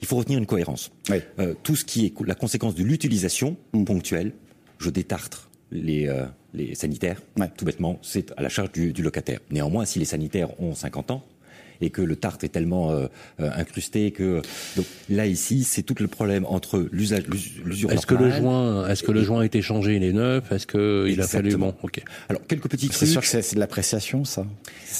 Il 0.00 0.06
faut 0.06 0.16
retenir 0.16 0.38
une 0.38 0.46
cohérence. 0.46 0.90
Oui. 1.10 1.18
Euh, 1.38 1.54
tout 1.62 1.76
ce 1.76 1.84
qui 1.84 2.06
est 2.06 2.12
la 2.26 2.34
conséquence 2.34 2.74
de 2.74 2.82
l'utilisation 2.84 3.56
Mm. 3.72 3.84
ponctuelle, 3.84 4.32
je 4.78 4.90
détartre 4.90 5.50
les, 5.70 6.08
euh, 6.08 6.24
les 6.54 6.74
sanitaires, 6.74 7.20
tout 7.56 7.64
bêtement, 7.64 7.98
c'est 8.02 8.32
à 8.36 8.42
la 8.42 8.48
charge 8.48 8.72
du, 8.72 8.92
du 8.92 9.02
locataire. 9.02 9.40
Néanmoins, 9.50 9.84
si 9.84 9.98
les 9.98 10.04
sanitaires 10.04 10.58
ont 10.60 10.74
50 10.74 11.10
ans, 11.10 11.24
et 11.80 11.90
que 11.90 12.02
le 12.02 12.16
tartre 12.16 12.44
est 12.44 12.48
tellement 12.48 12.90
euh, 12.90 13.06
euh, 13.40 13.50
incrusté 13.54 14.10
que 14.10 14.42
donc 14.76 14.86
là 15.08 15.26
ici 15.26 15.64
c'est 15.64 15.82
tout 15.82 15.94
le 15.98 16.08
problème 16.08 16.44
entre 16.48 16.86
l'usage 16.92 17.24
l'usure 17.64 17.92
Est-ce 17.92 18.06
que 18.06 18.14
le 18.14 18.30
joint 18.30 18.88
est-ce 18.88 19.02
que 19.02 19.12
le 19.12 19.22
joint 19.22 19.42
a 19.42 19.44
été 19.44 19.62
changé 19.62 19.96
il 19.96 20.04
est 20.04 20.12
neuf 20.12 20.50
est-ce 20.52 20.66
que 20.66 21.06
il 21.08 21.20
a 21.20 21.26
fallu 21.26 21.56
bon 21.56 21.74
ok. 21.82 22.02
Alors 22.28 22.42
quelques 22.46 22.68
petits 22.68 22.90
c'est 22.92 23.06
sûr 23.06 23.20
que 23.20 23.26
c'est 23.26 23.54
de 23.54 23.60
l'appréciation 23.60 24.24
ça. 24.24 24.44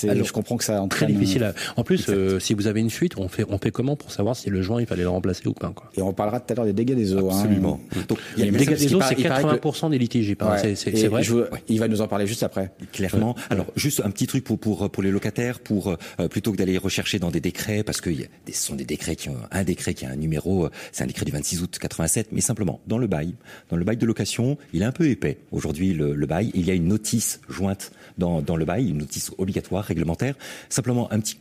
Alors, 0.08 0.24
je 0.24 0.32
comprends 0.32 0.56
que 0.56 0.64
ça 0.64 0.84
très 0.90 1.06
difficile 1.06 1.44
à... 1.44 1.54
en 1.76 1.84
plus 1.84 2.06
euh, 2.08 2.38
si 2.38 2.54
vous 2.54 2.66
avez 2.66 2.80
une 2.80 2.90
fuite 2.90 3.18
on 3.18 3.28
fait 3.28 3.44
on 3.48 3.58
fait 3.58 3.70
comment 3.70 3.96
pour 3.96 4.12
savoir 4.12 4.36
si 4.36 4.50
le 4.50 4.62
joint 4.62 4.80
il 4.80 4.86
fallait 4.86 5.02
le 5.02 5.08
remplacer 5.08 5.46
ou 5.48 5.52
pas 5.52 5.70
quoi? 5.70 5.90
Et 5.96 6.02
on 6.02 6.12
parlera 6.12 6.40
tout 6.40 6.52
à 6.52 6.56
l'heure 6.56 6.64
des 6.64 6.72
dégâts 6.72 6.94
des 6.94 7.14
eaux 7.14 7.30
hein. 7.30 7.36
absolument. 7.36 7.80
Hein. 7.96 8.00
donc 8.08 8.18
il 8.36 8.44
y 8.44 8.48
a 8.48 8.50
les 8.50 8.56
dégâts 8.56 8.78
des 8.78 8.94
eaux 8.94 9.00
c'est 9.00 9.16
80% 9.16 9.90
des 9.90 9.98
litiges 9.98 10.28
ouais. 10.28 10.74
c'est 10.74 11.08
vrai? 11.08 11.22
il 11.68 11.80
va 11.80 11.88
nous 11.88 12.00
en 12.00 12.08
parler 12.08 12.26
juste 12.26 12.42
après. 12.42 12.70
Clairement. 12.92 13.34
Alors 13.50 13.66
juste 13.76 14.02
un 14.04 14.10
petit 14.10 14.26
truc 14.26 14.44
pour 14.44 14.58
pour 14.58 14.90
pour 14.90 15.02
les 15.02 15.10
locataires 15.10 15.60
pour 15.60 15.96
plutôt 16.30 16.52
que 16.52 16.56
d'aller 16.56 16.67
rechercher 16.76 17.18
dans 17.18 17.30
des 17.30 17.40
décrets, 17.40 17.82
parce 17.82 18.00
que 18.00 18.10
ce 18.14 18.52
sont 18.52 18.74
des 18.74 18.84
décrets 18.84 19.16
qui 19.16 19.30
ont 19.30 19.38
un 19.50 19.64
décret 19.64 19.94
qui 19.94 20.04
a 20.04 20.10
un 20.10 20.16
numéro, 20.16 20.66
euh, 20.66 20.70
c'est 20.92 21.04
un 21.04 21.06
décret 21.06 21.24
du 21.24 21.32
26 21.32 21.62
août 21.62 21.78
87, 21.80 22.28
mais 22.32 22.40
simplement 22.40 22.80
dans 22.86 22.98
le 22.98 23.06
bail, 23.06 23.34
dans 23.70 23.76
le 23.76 23.84
bail 23.84 23.96
de 23.96 24.04
location, 24.04 24.58
il 24.72 24.82
est 24.82 24.84
un 24.84 24.92
peu 24.92 25.08
épais. 25.08 25.38
Aujourd'hui, 25.52 25.94
le, 25.94 26.14
bail, 26.26 26.50
il 26.54 26.66
y 26.66 26.70
a 26.70 26.74
une 26.74 26.88
notice 26.88 27.40
jointe 27.48 27.92
dans, 28.18 28.42
le 28.56 28.64
bail, 28.64 28.90
une 28.90 28.98
notice 28.98 29.30
obligatoire, 29.38 29.84
réglementaire. 29.84 30.34
Simplement 30.68 31.10
un 31.12 31.20
petit, 31.20 31.38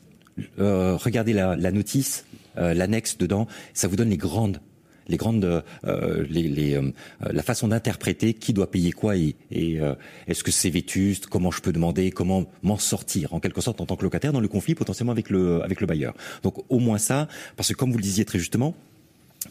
euh, 0.59 0.95
regardez 0.95 1.33
la, 1.33 1.55
la 1.55 1.71
notice, 1.71 2.25
euh, 2.57 2.73
l'annexe 2.73 3.17
dedans, 3.17 3.47
ça 3.73 3.87
vous 3.87 3.95
donne 3.95 4.09
les 4.09 4.17
grandes 4.17 4.59
les 5.07 5.17
grandes, 5.17 5.63
euh, 5.85 6.25
les, 6.29 6.43
les, 6.43 6.75
euh, 6.75 6.91
la 7.21 7.43
façon 7.43 7.67
d'interpréter 7.67 8.33
qui 8.33 8.53
doit 8.53 8.69
payer 8.69 8.91
quoi 8.91 9.15
et, 9.15 9.35
et 9.51 9.79
euh, 9.79 9.95
est-ce 10.27 10.43
que 10.43 10.51
c'est 10.51 10.69
vétuste, 10.69 11.27
comment 11.27 11.51
je 11.51 11.61
peux 11.61 11.71
demander, 11.71 12.11
comment 12.11 12.45
m'en 12.63 12.77
sortir 12.77 13.33
en 13.33 13.39
quelque 13.39 13.61
sorte 13.61 13.81
en 13.81 13.85
tant 13.85 13.95
que 13.95 14.03
locataire 14.03 14.33
dans 14.33 14.39
le 14.39 14.47
conflit 14.47 14.75
potentiellement 14.75 15.11
avec 15.11 15.29
le 15.29 15.63
avec 15.63 15.81
le 15.81 15.87
bailleur. 15.87 16.13
Donc 16.43 16.63
au 16.69 16.79
moins 16.79 16.97
ça, 16.97 17.27
parce 17.55 17.69
que 17.69 17.73
comme 17.73 17.91
vous 17.91 17.97
le 17.97 18.03
disiez 18.03 18.25
très 18.25 18.39
justement, 18.39 18.75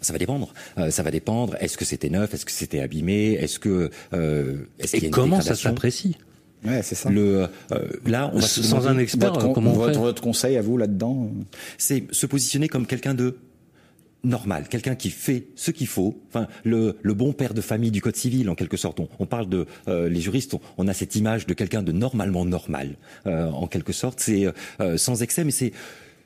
ça 0.01 0.13
va 0.13 0.19
dépendre. 0.19 0.53
Euh, 0.79 0.91
ça 0.91 1.03
va 1.03 1.11
dépendre. 1.11 1.57
Est-ce 1.61 1.77
que 1.77 1.85
c'était 1.85 2.11
neuf 2.11 2.35
Est-ce 2.35 2.45
que 2.45 2.53
c'était 2.53 2.81
abîmé 2.81 3.33
Est-ce 3.33 3.59
que 3.59 3.91
euh, 4.13 4.67
est-ce 4.79 5.05
a 5.05 5.09
comment 5.11 5.41
ça 5.41 5.55
s'apprécie 5.55 6.17
Ouais, 6.65 6.83
c'est 6.83 6.95
ça. 6.95 7.11
Le, 7.11 7.49
euh, 7.73 7.89
là, 8.07 8.31
on 8.33 8.39
va 8.39 8.47
sans 8.47 8.89
un 8.89 8.99
expert, 8.99 9.33
votre, 9.33 9.53
comment 9.53 9.73
votre, 9.73 10.01
votre 10.01 10.23
conseil 10.23 10.57
à 10.57 10.63
vous 10.63 10.77
là-dedans? 10.77 11.31
C'est 11.79 12.05
se 12.11 12.27
positionner 12.27 12.69
comme 12.69 12.87
quelqu'un 12.87 13.15
de 13.15 13.37
normal, 14.25 14.69
quelqu'un 14.69 14.95
qui 14.95 15.11
fait 15.11 15.47
ce 15.55 15.71
qu'il 15.71 15.87
faut, 15.87 16.21
enfin 16.29 16.49
le, 16.65 16.97
le, 17.03 17.15
bon 17.15 17.33
père 17.33 17.55
de 17.55 17.61
famille 17.61 17.91
du 17.91 18.01
code 18.01 18.17
civil 18.17 18.51
en 18.51 18.55
quelque 18.55 18.77
sorte. 18.77 19.01
On, 19.01 19.09
on 19.19 19.27
parle 19.27 19.49
de 19.49 19.67
euh, 19.89 20.09
les 20.09 20.21
juristes, 20.21 20.55
on, 20.55 20.61
on, 20.79 20.89
a 20.89 20.95
cette 20.95 21.17
image 21.17 21.47
de 21.47 21.55
quelqu'un 21.55 21.83
de 21.83 21.93
normalement 21.93 22.45
normal 22.45 22.97
euh, 23.27 23.49
en 23.51 23.67
quelque 23.67 23.93
sorte. 23.93 24.21
C'est 24.21 24.47
euh, 24.81 24.97
sans 24.97 25.23
excès, 25.23 25.45
mais 25.45 25.53
c'est 25.53 25.73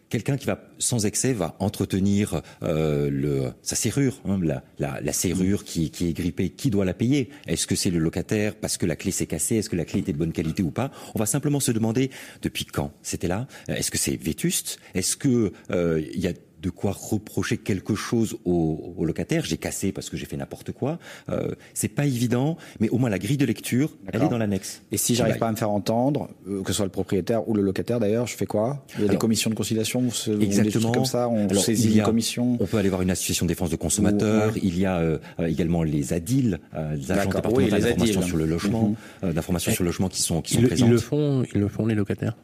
quelqu'un 0.09 0.37
qui 0.37 0.47
va 0.47 0.61
sans 0.79 1.07
excès 1.07 1.33
va 1.33 1.55
entretenir 1.61 2.43
euh, 2.63 3.09
le, 3.11 3.53
sa 3.63 3.77
serrure, 3.77 4.21
hein, 4.27 4.41
la, 4.43 4.65
la, 4.79 5.01
la, 5.01 5.13
serrure 5.13 5.63
qui, 5.63 5.91
qui, 5.91 6.09
est 6.09 6.13
grippée, 6.13 6.51
qui 6.51 6.71
doit 6.71 6.85
la 6.85 6.95
payer? 6.95 7.29
Est-ce 7.47 7.67
que 7.67 7.77
c'est 7.77 7.91
le 7.91 7.99
locataire 7.99 8.57
parce 8.57 8.77
que 8.77 8.87
la 8.87 8.97
clé 8.97 9.13
s'est 9.13 9.27
cassée? 9.27 9.57
Est-ce 9.57 9.71
que 9.71 9.77
la 9.77 9.85
clé 9.85 10.01
était 10.01 10.13
de 10.13 10.19
bonne 10.19 10.33
qualité 10.33 10.63
ou 10.63 10.71
pas? 10.71 10.91
On 11.15 11.19
va 11.19 11.27
simplement 11.27 11.61
se 11.61 11.71
demander 11.71 12.11
depuis 12.43 12.65
quand 12.65 12.93
c'était 13.03 13.29
là? 13.29 13.47
Est-ce 13.69 13.91
que 13.91 13.99
c'est 13.99 14.17
vétuste? 14.17 14.81
Est-ce 14.95 15.17
que 15.17 15.53
il 15.71 16.21
y 16.21 16.27
a 16.27 16.33
de 16.63 16.71
quoi 16.71 16.93
reprocher 16.93 17.57
quelque 17.59 17.95
chose 17.95 18.37
au, 18.45 18.95
au 18.97 19.05
locataire. 19.05 19.45
J'ai 19.45 19.57
cassé 19.57 19.93
parce 19.93 20.11
que 20.11 20.17
j'ai 20.17 20.27
fait 20.27 20.37
n'importe 20.37 20.73
quoi. 20.73 20.99
Euh, 21.29 21.55
c'est 21.75 21.89
pas 21.89 22.07
évident, 22.07 22.57
mais 22.81 22.89
au 22.91 22.99
moins 22.99 23.11
la 23.11 23.19
grille 23.19 23.37
de 23.37 23.47
lecture, 23.47 23.91
elle 24.13 24.23
est 24.23 24.29
dans 24.29 24.39
l'annexe. 24.39 24.83
Et 24.93 24.97
si 24.97 25.15
j'arrive 25.15 25.39
pas 25.39 25.49
à 25.49 25.53
me 25.53 25.57
faire 25.57 25.71
entendre, 25.71 26.29
euh, 26.49 26.63
que 26.63 26.69
ce 26.73 26.77
soit 26.79 26.85
le 26.85 26.91
propriétaire 26.91 27.49
ou 27.49 27.55
le 27.55 27.63
locataire 27.63 27.99
d'ailleurs, 28.01 28.27
je 28.27 28.37
fais 28.37 28.47
quoi? 28.47 28.85
Il 28.89 28.93
y 28.93 28.95
a 28.95 28.99
Alors, 28.99 29.11
des 29.11 29.19
commissions 29.19 29.51
de 29.51 29.55
conciliation, 29.55 30.01
on, 30.01 30.41
exactement. 30.41 30.91
On 30.91 30.93
comme 30.93 31.05
ça, 31.05 31.29
on 31.29 31.49
Alors, 31.49 31.63
saisit 31.63 31.97
une 31.99 32.03
commission? 32.03 32.57
On 32.61 32.67
peut 32.67 32.79
aller 32.79 32.89
voir 32.89 33.03
une 33.03 33.11
association 33.11 33.47
de 33.47 33.51
défense 33.55 33.71
de 33.71 33.77
consommateurs. 33.77 34.51
Ou, 34.51 34.55
ouais. 34.55 34.61
Il 34.63 34.79
y 34.79 34.87
a 34.87 34.99
euh, 34.99 35.19
également 35.47 35.83
les 35.83 36.13
ADIL, 36.13 36.61
euh, 36.75 36.95
les 36.95 37.11
agences 37.11 37.35
départementales 37.35 37.75
oui, 37.75 37.81
d'information 37.81 38.23
sur 38.23 38.37
le 38.37 38.47
logement, 38.47 38.89
mm 38.89 38.95
-hmm. 38.95 39.33
d'information 39.33 39.73
sur 39.73 39.85
le 39.85 39.89
logement 39.91 40.09
qui 40.09 40.23
sont 40.23 40.43
qui 40.43 40.55
sont 40.55 40.61
ils, 40.61 40.67
présentes. 40.67 40.89
Ils 40.89 40.93
le 40.93 40.99
font, 40.99 41.43
ils 41.55 41.61
le 41.61 41.69
font 41.69 41.87
les 41.87 41.95
locataires? 41.95 42.37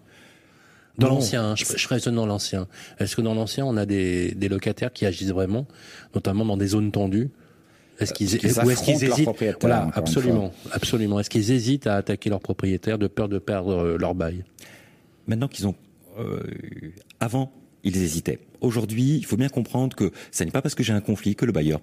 Dans 0.98 1.09
l'ancien, 1.09 1.54
je, 1.56 1.64
je 1.76 1.88
raisonne 1.88 2.16
dans 2.16 2.26
l'ancien. 2.26 2.66
Est-ce 2.98 3.16
que 3.16 3.22
dans 3.22 3.35
l'ancien, 3.35 3.64
on 3.66 3.76
a 3.76 3.87
des, 3.87 4.32
des, 4.32 4.48
locataires 4.48 4.92
qui 4.92 5.04
agissent 5.04 5.32
vraiment, 5.32 5.66
notamment 6.14 6.44
dans 6.44 6.56
des 6.56 6.68
zones 6.68 6.90
tendues? 6.90 7.30
Est-ce 7.98 8.12
qu'ils 8.12 8.35
est 8.35 8.44
ou 8.44 8.70
est-ce 8.70 8.82
qu'ils 8.82 9.02
hésitent? 9.02 9.28
Voilà, 9.61 9.90
absolument, 9.94 10.52
absolument. 10.72 11.20
Est-ce 11.20 11.30
qu'ils 11.30 11.50
hésitent 11.50 11.87
à 11.87 11.96
attaquer 11.96 12.30
leurs 12.30 12.40
propriétaires 12.40 12.98
de 12.98 13.06
peur 13.06 13.28
de 13.28 13.38
perdre 13.38 13.96
leur 13.98 14.14
bail? 14.14 14.44
Maintenant 15.26 15.48
qu'ils 15.48 15.66
ont, 15.66 15.74
euh, 16.18 16.40
avant, 17.20 17.52
ils 17.85 17.96
hésitaient. 17.96 18.38
Aujourd'hui, 18.61 19.16
il 19.16 19.24
faut 19.24 19.37
bien 19.37 19.48
comprendre 19.48 19.96
que 19.96 20.12
ce 20.30 20.44
n'est 20.44 20.50
pas 20.50 20.62
parce 20.62 20.74
que 20.74 20.82
j'ai 20.82 20.92
un 20.92 21.00
conflit 21.00 21.37
que 21.37 21.46
le 21.46 21.52
bailleur 21.52 21.80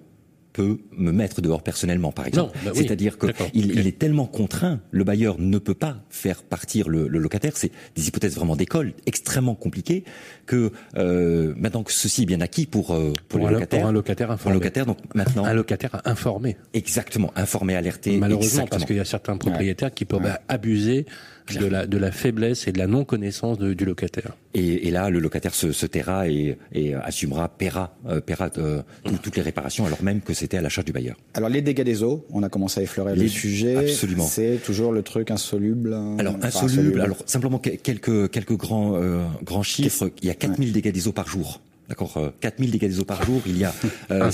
peut 0.54 0.80
me 0.96 1.12
mettre 1.12 1.42
dehors 1.42 1.64
personnellement, 1.64 2.12
par 2.12 2.28
exemple. 2.28 2.58
Bah 2.64 2.72
oui, 2.74 2.84
C'est-à-dire 2.84 3.18
qu'il 3.18 3.32
il 3.54 3.88
est 3.88 3.98
tellement 3.98 4.28
contraint, 4.28 4.80
le 4.92 5.04
bailleur 5.04 5.40
ne 5.40 5.58
peut 5.58 5.74
pas 5.74 5.98
faire 6.10 6.44
partir 6.44 6.90
le, 6.90 7.08
le 7.08 7.20
locataire. 7.20 7.54
C'est 7.56 7.72
des 7.96 8.08
hypothèses 8.08 8.36
vraiment 8.36 8.56
d'école 8.56 8.94
extrêmement 9.06 9.56
compliquées 9.56 10.04
que 10.46 10.72
euh, 10.96 11.54
maintenant 11.58 11.84
que 11.84 11.92
ceci 11.92 12.24
est 12.24 12.26
bien 12.26 12.42
acquis 12.42 12.66
pour 12.66 12.88
pour, 12.88 13.14
pour 13.28 13.40
les 13.40 13.46
un, 13.46 13.52
locataires, 13.52 13.80
pour 13.80 13.90
un 13.90 13.94
locataire 13.94 14.32
informé. 14.32 14.42
Pour 14.42 14.52
un 14.52 14.54
locataire, 14.54 14.86
donc 14.86 14.98
maintenant 15.16 15.46
un 15.46 15.54
locataire 15.54 16.02
informé. 16.06 16.58
Exactement, 16.74 17.34
informé, 17.36 17.76
alerté. 17.76 18.18
Malheureusement, 18.18 18.44
exactement. 18.46 18.70
parce 18.70 18.86
qu'il 18.86 18.96
y 18.96 19.00
a 19.00 19.06
certains 19.06 19.38
propriétaires 19.38 19.90
ouais. 19.90 19.94
qui 19.96 20.06
peuvent 20.06 20.24
ouais. 20.24 20.32
abuser 20.48 21.06
de 21.52 21.66
la, 21.66 21.86
de 21.86 21.98
la 21.98 22.12
faiblesse 22.12 22.68
et 22.68 22.72
de 22.72 22.78
la 22.78 22.88
non-connaissance 22.88 23.58
du 23.60 23.86
locataire. 23.86 24.36
Et, 24.54 24.88
et, 24.88 24.92
là, 24.92 25.10
le 25.10 25.20
locataire 25.20 25.54
se, 25.54 25.72
se 25.72 25.86
taira 25.86 26.28
et, 26.28 26.58
et 26.74 26.94
assumera, 26.94 27.50
paiera, 27.50 27.98
euh, 28.08 28.22
paiera 28.22 28.50
euh, 28.58 28.82
tout, 29.04 29.18
toutes 29.22 29.36
les 29.36 29.42
réparations, 29.42 29.86
alors 29.86 30.02
même 30.04 30.22
que 30.22 30.34
c'était 30.34 30.58
à 30.58 30.62
la 30.62 30.70
charge 30.70 30.86
du 30.86 30.92
bailleur. 30.92 31.18
Alors, 31.34 31.50
les 31.50 31.62
dégâts 31.62 31.84
des 31.84 32.04
eaux, 32.04 32.26
on 32.30 32.44
a 32.44 32.50
commencé 32.50 32.80
à 32.80 32.84
effleurer 32.84 33.16
les, 33.16 33.24
le 33.24 33.28
sujet. 33.30 33.78
Absolument. 33.78 34.26
C'est 34.26 34.60
toujours 34.64 34.92
le 34.92 35.02
truc 35.02 35.32
insoluble. 35.32 35.94
Alors, 35.94 36.36
enfin, 36.36 36.48
insoluble, 36.48 36.80
insoluble, 36.80 37.02
alors 37.02 37.18
simplement 37.26 37.60
quelques, 37.60 38.30
quelques 38.30 38.58
grands, 38.58 38.96
euh, 38.96 39.24
grands 39.44 39.64
chiffres. 39.64 40.12
Il 40.22 40.28
y 40.28 40.32
a 40.32 40.36
4000 40.36 40.68
ouais. 40.68 40.74
dégâts 40.74 40.94
des 40.94 41.08
eaux 41.08 41.14
par 41.14 41.28
jour. 41.28 41.62
D'accord, 41.94 42.18
euh, 42.18 42.32
4000 42.42 42.72
dégâts 42.72 42.88
des 42.88 43.00
eaux 43.00 43.06
par 43.06 43.24
jour, 43.24 43.40
il 43.46 43.56
y 43.56 43.66
a, 43.66 43.72
euh, 44.10 44.32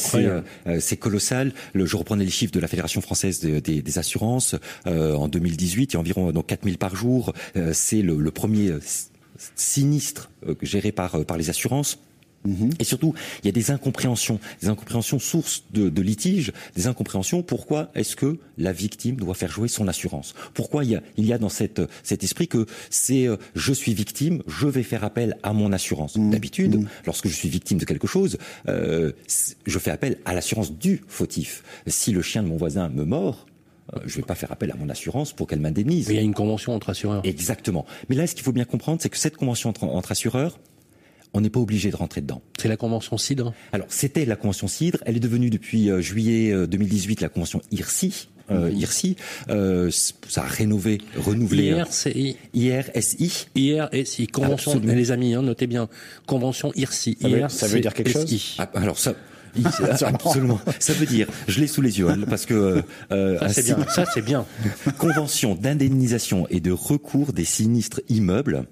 c'est 0.80 0.96
colossal. 0.96 1.52
Le, 1.74 1.86
je 1.86 1.98
reprenais 1.98 2.24
les 2.24 2.30
chiffres 2.30 2.54
de 2.54 2.60
la 2.62 2.70
Fédération 2.70 3.02
française 3.02 3.42
de, 3.42 3.60
des, 3.60 3.82
des, 3.82 4.00
assurances. 4.00 4.56
Euh, 4.88 5.14
en 5.14 5.28
2018, 5.28 5.92
il 5.92 5.94
y 5.96 5.98
a 5.98 6.00
environ 6.00 6.32
donc 6.32 6.48
4000 6.48 6.78
par 6.78 6.96
jour. 6.96 7.34
Euh, 7.58 7.72
c'est 7.74 8.02
le, 8.02 8.16
le, 8.16 8.32
premier 8.32 8.72
sinistre 9.58 10.32
euh, 10.48 10.56
géré 10.62 10.94
par 10.94 11.26
par 11.26 11.36
les 11.36 11.50
assurances. 11.50 12.00
Mmh. 12.46 12.70
Et 12.80 12.84
surtout, 12.84 13.14
il 13.44 13.48
y 13.48 13.50
a 13.50 13.52
des 13.52 13.72
incompréhensions, 13.72 14.40
des 14.62 14.70
incompréhensions 14.70 15.20
sources 15.20 15.64
de, 15.74 15.90
de 15.90 16.02
litiges, 16.02 16.54
des 16.76 16.88
incompréhensions. 16.88 17.44
Pourquoi 17.44 17.92
est-ce 17.96 18.16
que 18.16 18.38
la 18.58 18.72
victime 18.72 19.18
doit 19.18 19.34
faire 19.34 19.52
jouer 19.52 19.68
son 19.68 19.88
assurance? 19.88 20.34
Pourquoi 20.54 20.86
il 20.86 20.92
y 20.92 20.96
a, 20.96 21.02
il 21.18 21.26
y 21.26 21.34
a 21.34 21.38
dans 21.38 21.50
cette, 21.50 21.82
cet 22.04 22.24
esprit 22.24 22.48
que 22.48 22.66
c'est 22.90 23.28
euh, 23.28 23.38
je 23.56 23.74
suis 23.74 23.94
victime, 23.94 24.42
je 24.48 24.68
vais 24.68 24.84
faire 24.84 25.04
appel 25.04 25.38
à 25.44 25.52
mon 25.54 25.74
assurance? 25.74 26.16
Mmh. 26.16 26.30
D'habitude, 26.32 26.76
mmh. 26.78 26.88
lorsque 27.06 27.28
je 27.28 27.34
suis 27.34 27.50
victime 27.50 27.78
de 27.78 27.86
quelque 27.86 28.08
chose, 28.08 28.38
euh, 28.68 29.12
je 29.66 29.80
fais 29.80 29.92
appel 29.92 30.18
à 30.26 30.34
l'assurance 30.34 30.72
du 30.72 31.02
fautif. 31.08 31.64
Si 31.88 32.12
le 32.12 32.22
chien 32.22 32.42
de 32.44 32.48
mon 32.48 32.58
voisin 32.58 32.90
me 32.90 33.04
mord, 33.04 33.48
euh, 33.94 34.00
je 34.06 34.18
ne 34.18 34.22
vais 34.22 34.28
pas 34.28 34.36
faire 34.36 34.52
appel 34.52 34.72
à 34.72 34.76
mon 34.76 34.90
assurance 34.90 35.34
pour 35.34 35.48
qu'elle 35.48 35.60
m'indemnise. 35.60 36.08
Mais 36.08 36.14
il 36.14 36.18
y 36.18 36.22
a 36.22 36.24
une 36.24 36.34
convention 36.34 36.74
entre 36.74 36.90
assureurs. 36.90 37.22
Exactement. 37.26 37.86
Mais 38.08 38.16
là, 38.16 38.28
ce 38.28 38.36
qu'il 38.36 38.44
faut 38.44 38.52
bien 38.52 38.66
comprendre, 38.66 39.02
c'est 39.02 39.10
que 39.10 39.18
cette 39.18 39.36
convention 39.36 39.70
entre, 39.70 39.84
entre 39.84 40.12
assureurs, 40.12 40.60
on 41.34 41.42
n'est 41.42 41.50
pas 41.50 41.60
obligé 41.60 41.92
de 41.92 41.96
rentrer 41.96 42.22
dedans. 42.22 42.42
C'est 42.60 42.68
la 42.68 42.78
convention 42.78 43.18
CIDRE 43.18 43.54
Alors, 43.72 43.88
c'était 43.90 44.26
la 44.26 44.36
convention 44.36 44.68
CIDRE. 44.68 44.98
Elle 45.06 45.18
est 45.18 45.22
devenue 45.22 45.50
depuis 45.50 45.90
euh, 45.90 46.02
juillet 46.02 46.54
2018 46.68 47.22
la 47.22 47.30
convention 47.30 47.62
IRSI. 47.72 48.30
Euh, 48.52 48.72
IRSI, 48.72 49.16
euh, 49.50 49.92
ça 49.92 50.42
a 50.42 50.48
rénové, 50.48 51.00
renouvelé. 51.18 51.66
IRCI. 51.68 52.36
IRSI. 52.54 53.48
IRSI. 53.56 54.28
Convention, 54.28 54.72
Absolument. 54.72 54.96
les 54.96 55.12
amis, 55.12 55.34
hein, 55.36 55.44
notez 55.44 55.68
bien. 55.68 55.88
Convention 56.26 56.72
IRSI. 56.76 57.18
Ça 57.22 57.28
veut, 57.28 57.50
ça 57.50 57.68
veut 57.68 57.80
dire 57.80 57.94
quelque 57.94 58.12
chose? 58.12 58.56
Ah, 58.58 58.70
Alors, 58.74 58.98
ça, 58.98 59.14
Absolument. 60.02 60.60
Ça 60.80 60.94
veut 60.94 61.06
dire, 61.06 61.28
je 61.48 61.60
l'ai 61.60 61.68
sous 61.68 61.82
les 61.82 62.00
yeux, 62.00 62.10
hein, 62.10 62.18
parce 62.30 62.46
que 62.46 62.84
euh, 63.12 63.40
ça 63.40 63.50
c'est 63.50 63.64
bien. 63.64 63.78
Ça 63.90 64.06
c'est 64.14 64.22
bien. 64.22 64.46
Convention 64.98 65.56
d'indemnisation 65.56 66.48
et 66.50 66.60
de 66.60 66.72
recours 66.72 67.34
des 67.34 67.46
sinistres 67.46 68.02
immeubles. 68.10 68.66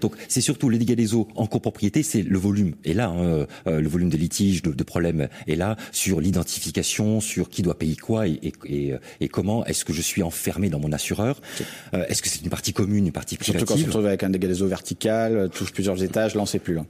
Donc 0.00 0.14
c'est 0.28 0.40
surtout 0.40 0.68
les 0.68 0.78
dégâts 0.78 0.94
des 0.94 1.14
eaux 1.14 1.28
en 1.34 1.46
copropriété, 1.46 2.02
c'est 2.02 2.22
le 2.22 2.38
volume 2.38 2.74
est 2.84 2.94
là, 2.94 3.08
hein, 3.08 3.46
euh, 3.66 3.80
le 3.80 3.88
volume 3.88 4.08
de 4.08 4.16
litiges, 4.16 4.62
de, 4.62 4.72
de, 4.72 4.84
problèmes 4.84 5.28
est 5.46 5.56
là 5.56 5.76
sur 5.92 6.20
l'identification, 6.20 7.20
sur 7.20 7.48
qui 7.48 7.62
doit 7.62 7.78
payer 7.78 7.96
quoi 7.96 8.26
et, 8.26 8.40
et, 8.42 8.52
et, 8.66 8.94
et 9.20 9.28
comment 9.28 9.64
est-ce 9.66 9.84
que 9.84 9.92
je 9.92 10.02
suis 10.02 10.22
enfermé 10.22 10.68
dans 10.68 10.78
mon 10.78 10.92
assureur. 10.92 11.40
Euh, 11.94 12.04
est-ce 12.08 12.22
que 12.22 12.28
c'est 12.28 12.42
une 12.42 12.50
partie 12.50 12.72
commune, 12.72 13.06
une 13.06 13.12
partie 13.12 13.36
privative 13.36 13.60
Surtout 13.60 13.72
quand 13.72 13.78
on 13.78 13.82
se 13.82 13.86
retrouve 13.86 14.06
avec 14.06 14.22
un 14.22 14.30
dégât 14.30 14.48
des 14.48 14.62
eaux 14.62 14.66
vertical, 14.66 15.50
touche 15.50 15.72
plusieurs 15.72 16.02
étages, 16.02 16.34
là 16.34 16.42
on 16.42 16.46
sait 16.46 16.58
plus. 16.58 16.74
Là. 16.74 16.84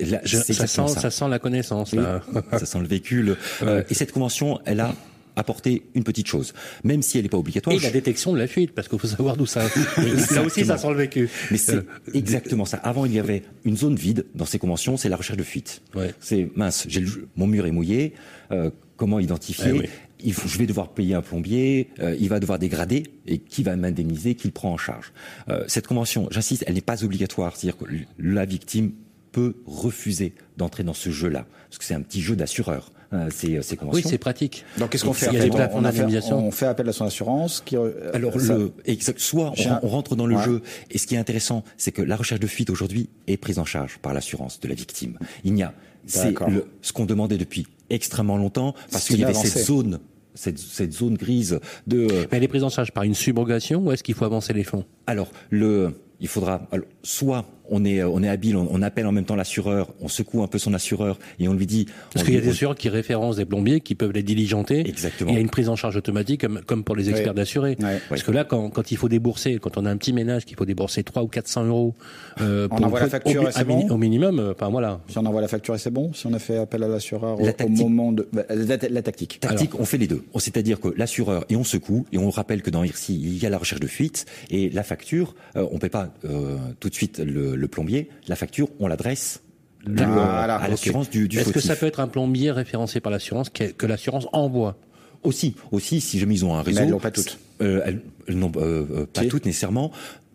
Là, 0.00 0.20
Je, 0.24 0.36
ça, 0.38 0.66
sent, 0.66 0.66
ça. 0.66 1.00
ça, 1.00 1.10
sent, 1.10 1.28
la 1.28 1.38
connaissance 1.38 1.92
là. 1.92 2.22
ça 2.52 2.66
sent 2.70 2.80
le 2.80 2.86
véhicule. 2.86 3.36
Euh, 3.62 3.82
et 3.90 3.94
cette 3.94 4.12
convention, 4.12 4.58
elle 4.64 4.80
a 4.80 4.94
apporter 5.36 5.84
une 5.94 6.02
petite 6.04 6.26
chose, 6.26 6.52
même 6.84 7.02
si 7.02 7.16
elle 7.16 7.22
n'est 7.22 7.28
pas 7.30 7.38
obligatoire. 7.38 7.74
Et 7.74 7.78
la 7.78 7.90
détection 7.90 8.32
de 8.32 8.38
la 8.38 8.46
fuite, 8.46 8.72
parce 8.72 8.88
qu'il 8.88 8.98
faut 8.98 9.06
savoir 9.06 9.36
d'où 9.36 9.46
ça. 9.46 9.62
Là 10.34 10.42
aussi, 10.42 10.64
ça 10.64 10.76
sent 10.76 10.90
le 10.90 10.96
vécu. 10.96 11.30
Mais 11.50 11.56
c'est 11.56 11.76
Euh, 11.76 11.82
exactement 12.12 12.64
ça. 12.64 12.76
Avant, 12.78 13.06
il 13.06 13.14
y 13.14 13.18
avait 13.18 13.42
une 13.64 13.76
zone 13.76 13.94
vide 13.94 14.26
dans 14.34 14.44
ces 14.44 14.58
conventions, 14.58 14.96
c'est 14.96 15.08
la 15.08 15.16
recherche 15.16 15.38
de 15.38 15.42
fuite. 15.44 15.82
Ouais. 15.94 16.12
C'est 16.20 16.50
mince, 16.56 16.84
j'ai 16.88 17.00
le- 17.00 17.28
mon 17.36 17.46
mur 17.46 17.64
est 17.66 17.70
mouillé. 17.70 18.12
euh, 18.50 18.70
comment 18.96 19.20
identifier 19.20 19.66
Eh 19.68 19.78
oui. 19.78 19.86
il 20.24 20.34
faut, 20.34 20.46
Je 20.48 20.58
vais 20.58 20.66
devoir 20.66 20.88
payer 20.90 21.14
un 21.14 21.22
plombier. 21.22 21.88
euh, 22.00 22.14
il 22.20 22.28
va 22.28 22.40
devoir 22.40 22.58
dégrader 22.58 23.04
et 23.26 23.38
qui 23.38 23.62
va 23.62 23.76
m'indemniser, 23.76 24.34
qui 24.34 24.48
le 24.48 24.52
prend 24.52 24.72
en 24.72 24.76
charge. 24.76 25.12
Euh, 25.48 25.64
cette 25.68 25.86
convention, 25.86 26.28
j'insiste, 26.32 26.64
elle 26.66 26.74
n'est 26.74 26.80
pas 26.82 27.02
obligatoire. 27.04 27.56
C'est-à-dire 27.56 27.78
que 27.78 27.84
la 28.18 28.44
victime 28.44 28.92
peut 29.32 29.54
refuser 29.66 30.34
d'entrer 30.56 30.82
dans 30.84 30.94
ce 30.94 31.10
jeu-là, 31.10 31.46
parce 31.68 31.78
que 31.78 31.84
c'est 31.84 31.94
un 31.94 32.02
petit 32.02 32.20
jeu 32.20 32.36
d'assureur. 32.36 32.90
hein, 33.12 33.28
ces, 33.30 33.60
ces 33.62 33.72
Oui, 33.72 33.76
conventions. 33.78 34.10
c'est 34.10 34.18
pratique. 34.18 34.64
Donc 34.78 34.90
qu'est-ce 34.90 35.04
qu'on 35.04 35.12
fait 35.12 35.28
on, 35.28 35.32
fait- 35.32 35.48
d'indemnisation. 35.82 36.38
on 36.46 36.50
fait 36.50 36.66
appel 36.66 36.88
à 36.88 36.92
son 36.92 37.04
assurance 37.06 37.60
qui 37.64 37.76
euh, 37.76 38.10
Alors, 38.14 38.40
ça- 38.40 38.56
le, 38.56 38.72
exact- 38.84 39.18
soit 39.20 39.52
on, 39.58 39.70
un- 39.70 39.80
on 39.82 39.88
rentre 39.88 40.16
dans 40.16 40.26
le 40.26 40.36
Ouais. 40.36 40.44
jeu, 40.44 40.62
et 40.90 40.98
ce 40.98 41.06
qui 41.06 41.14
est 41.14 41.18
intéressant, 41.18 41.64
c'est 41.76 41.92
que 41.92 42.02
la 42.02 42.16
recherche 42.16 42.40
de 42.40 42.46
fuite 42.46 42.70
aujourd'hui 42.70 43.08
est 43.26 43.36
prise 43.36 43.58
en 43.58 43.64
charge 43.64 43.98
par 43.98 44.14
l'assurance 44.14 44.60
de 44.60 44.68
la 44.68 44.74
victime. 44.74 45.18
Il 45.44 45.54
n'y 45.54 45.62
a, 45.62 45.72
c'est 46.06 46.34
ce 46.82 46.92
qu'on 46.92 47.04
demandait 47.06 47.38
depuis 47.38 47.66
extrêmement 47.90 48.36
longtemps, 48.36 48.74
parce 48.92 49.06
qu'il 49.06 49.18
y 49.18 49.24
avait 49.24 49.32
avancé. 49.32 49.48
cette 49.48 49.66
zone, 49.66 49.98
cette, 50.34 50.58
cette 50.58 50.92
zone 50.92 51.14
grise 51.14 51.58
de. 51.88 52.06
Mais 52.30 52.38
elle 52.38 52.44
est 52.44 52.48
prise 52.48 52.62
en 52.64 52.68
charge 52.68 52.92
par 52.92 53.02
une 53.02 53.14
subrogation 53.14 53.80
ou 53.84 53.90
est-ce 53.92 54.02
qu'il 54.04 54.14
faut 54.14 54.24
avancer 54.24 54.52
les 54.52 54.62
fonds? 54.64 54.84
Alors, 55.08 55.28
le, 55.50 55.98
il 56.20 56.28
faudra, 56.28 56.68
alors, 56.70 56.86
soit 57.02 57.44
on 57.70 57.84
est, 57.84 58.02
on 58.02 58.22
est 58.22 58.28
habile, 58.28 58.56
on, 58.56 58.68
on 58.70 58.82
appelle 58.82 59.06
en 59.06 59.12
même 59.12 59.24
temps 59.24 59.36
l'assureur, 59.36 59.92
on 60.00 60.08
secoue 60.08 60.42
un 60.42 60.46
peu 60.46 60.58
son 60.58 60.74
assureur 60.74 61.18
et 61.38 61.48
on 61.48 61.54
lui 61.54 61.66
dit. 61.66 61.86
Parce 62.12 62.24
qu'il 62.24 62.34
y 62.34 62.38
a 62.38 62.40
des 62.40 62.50
assureurs 62.50 62.74
qui 62.76 62.88
référencent 62.88 63.36
des 63.36 63.44
plombiers 63.44 63.80
qui 63.80 63.94
peuvent 63.94 64.12
les 64.12 64.22
diligenter. 64.22 64.80
Exactement. 64.88 65.30
Il 65.30 65.34
y 65.34 65.38
a 65.38 65.40
une 65.40 65.50
prise 65.50 65.68
en 65.68 65.76
charge 65.76 65.96
automatique 65.96 66.40
comme, 66.42 66.60
comme 66.66 66.84
pour 66.84 66.96
les 66.96 67.08
experts 67.10 67.28
Ouais. 67.28 67.34
d'assurés. 67.34 67.76
Ouais. 67.80 68.00
Parce 68.08 68.22
que 68.22 68.30
là, 68.32 68.44
quand, 68.44 68.70
quand 68.70 68.90
il 68.90 68.96
faut 68.96 69.08
débourser, 69.08 69.58
quand 69.58 69.76
on 69.78 69.86
a 69.86 69.90
un 69.90 69.96
petit 69.96 70.12
ménage 70.12 70.44
qu'il 70.44 70.56
faut 70.56 70.64
débourser 70.66 71.02
3 71.04 71.22
ou 71.22 71.28
400 71.28 71.64
euros 71.66 71.94
euh, 72.40 72.68
On 72.70 72.82
envoie 72.82 73.00
la 73.00 73.08
facture 73.08 73.42
au, 73.44 73.48
et 73.48 73.52
c'est 73.52 73.60
à 73.60 73.64
mini- 73.64 73.84
bon 73.86 73.94
au 73.94 73.98
minimum, 73.98 74.38
euh, 74.38 74.52
enfin 74.52 74.68
voilà. 74.68 75.00
Si 75.08 75.18
on 75.18 75.26
envoie 75.26 75.40
la 75.40 75.48
facture 75.48 75.74
et 75.74 75.78
c'est 75.78 75.90
bon 75.90 76.12
Si 76.12 76.26
on 76.26 76.32
a 76.32 76.38
fait 76.38 76.56
appel 76.58 76.82
à 76.82 76.88
l'assureur 76.88 77.38
au, 77.40 77.44
La 77.44 77.50
au 77.50 77.52
tactique. 77.52 77.78
moment 77.78 78.12
de 78.12 78.28
bah, 78.32 78.42
la, 78.48 78.76
la 78.88 79.02
tactique. 79.02 79.38
Tactique, 79.40 79.78
on 79.78 79.84
fait 79.84 79.98
les 79.98 80.06
deux. 80.06 80.22
C'est-à-dire 80.36 80.80
que 80.80 80.88
l'assureur 80.96 81.44
et 81.48 81.56
on 81.56 81.64
secoue 81.64 82.06
et 82.12 82.18
on 82.18 82.30
rappelle 82.30 82.62
que 82.62 82.70
dans 82.70 82.82
IRSI 82.84 83.14
il 83.14 83.38
y 83.42 83.46
a 83.46 83.50
la 83.50 83.58
recherche 83.58 83.80
de 83.80 83.86
fuite 83.86 84.26
et 84.50 84.70
la 84.70 84.82
facture, 84.82 85.34
euh, 85.56 85.66
on 85.70 85.78
paie 85.78 85.88
pas 85.88 86.08
euh, 86.24 86.56
tout 86.80 86.88
de 86.88 86.94
suite 86.94 87.18
le, 87.18 87.54
le 87.60 87.68
plombier. 87.68 88.08
La 88.28 88.36
facture, 88.36 88.68
on 88.80 88.88
l'adresse 88.88 89.42
le- 89.86 90.04
Voilà, 90.04 90.56
à 90.56 90.68
l'assurance 90.68 91.08
du, 91.08 91.28
du 91.28 91.38
Est-ce 91.38 91.52
que 91.52 91.60
ça 91.60 91.76
peut 91.76 91.86
être 91.86 92.00
un 92.00 92.08
plombier 92.08 92.50
référencé 92.50 93.00
par 93.00 93.10
l'assurance 93.12 93.48
que, 93.50 93.64
que 93.64 93.86
l'assurance 93.86 94.26
envoie? 94.32 94.76
Aussi, 95.22 95.54
aussi, 95.70 96.00
si 96.00 96.18
jamais 96.18 96.34
ils 96.34 96.44
ont 96.44 96.54
un 96.54 96.62
réseau. 96.62 96.80
Mais 96.80 96.84
elles 96.86 96.90
l'ont 96.92 96.98
pas 96.98 97.10
toutes. 97.10 97.38
Euh, 97.62 97.82
elles- 97.84 98.02
euh, 98.28 98.48
euh, 98.56 99.06
pas 99.06 99.22
Si. 99.22 99.28
toutes 99.28 99.46
nécessairement. 99.46 99.90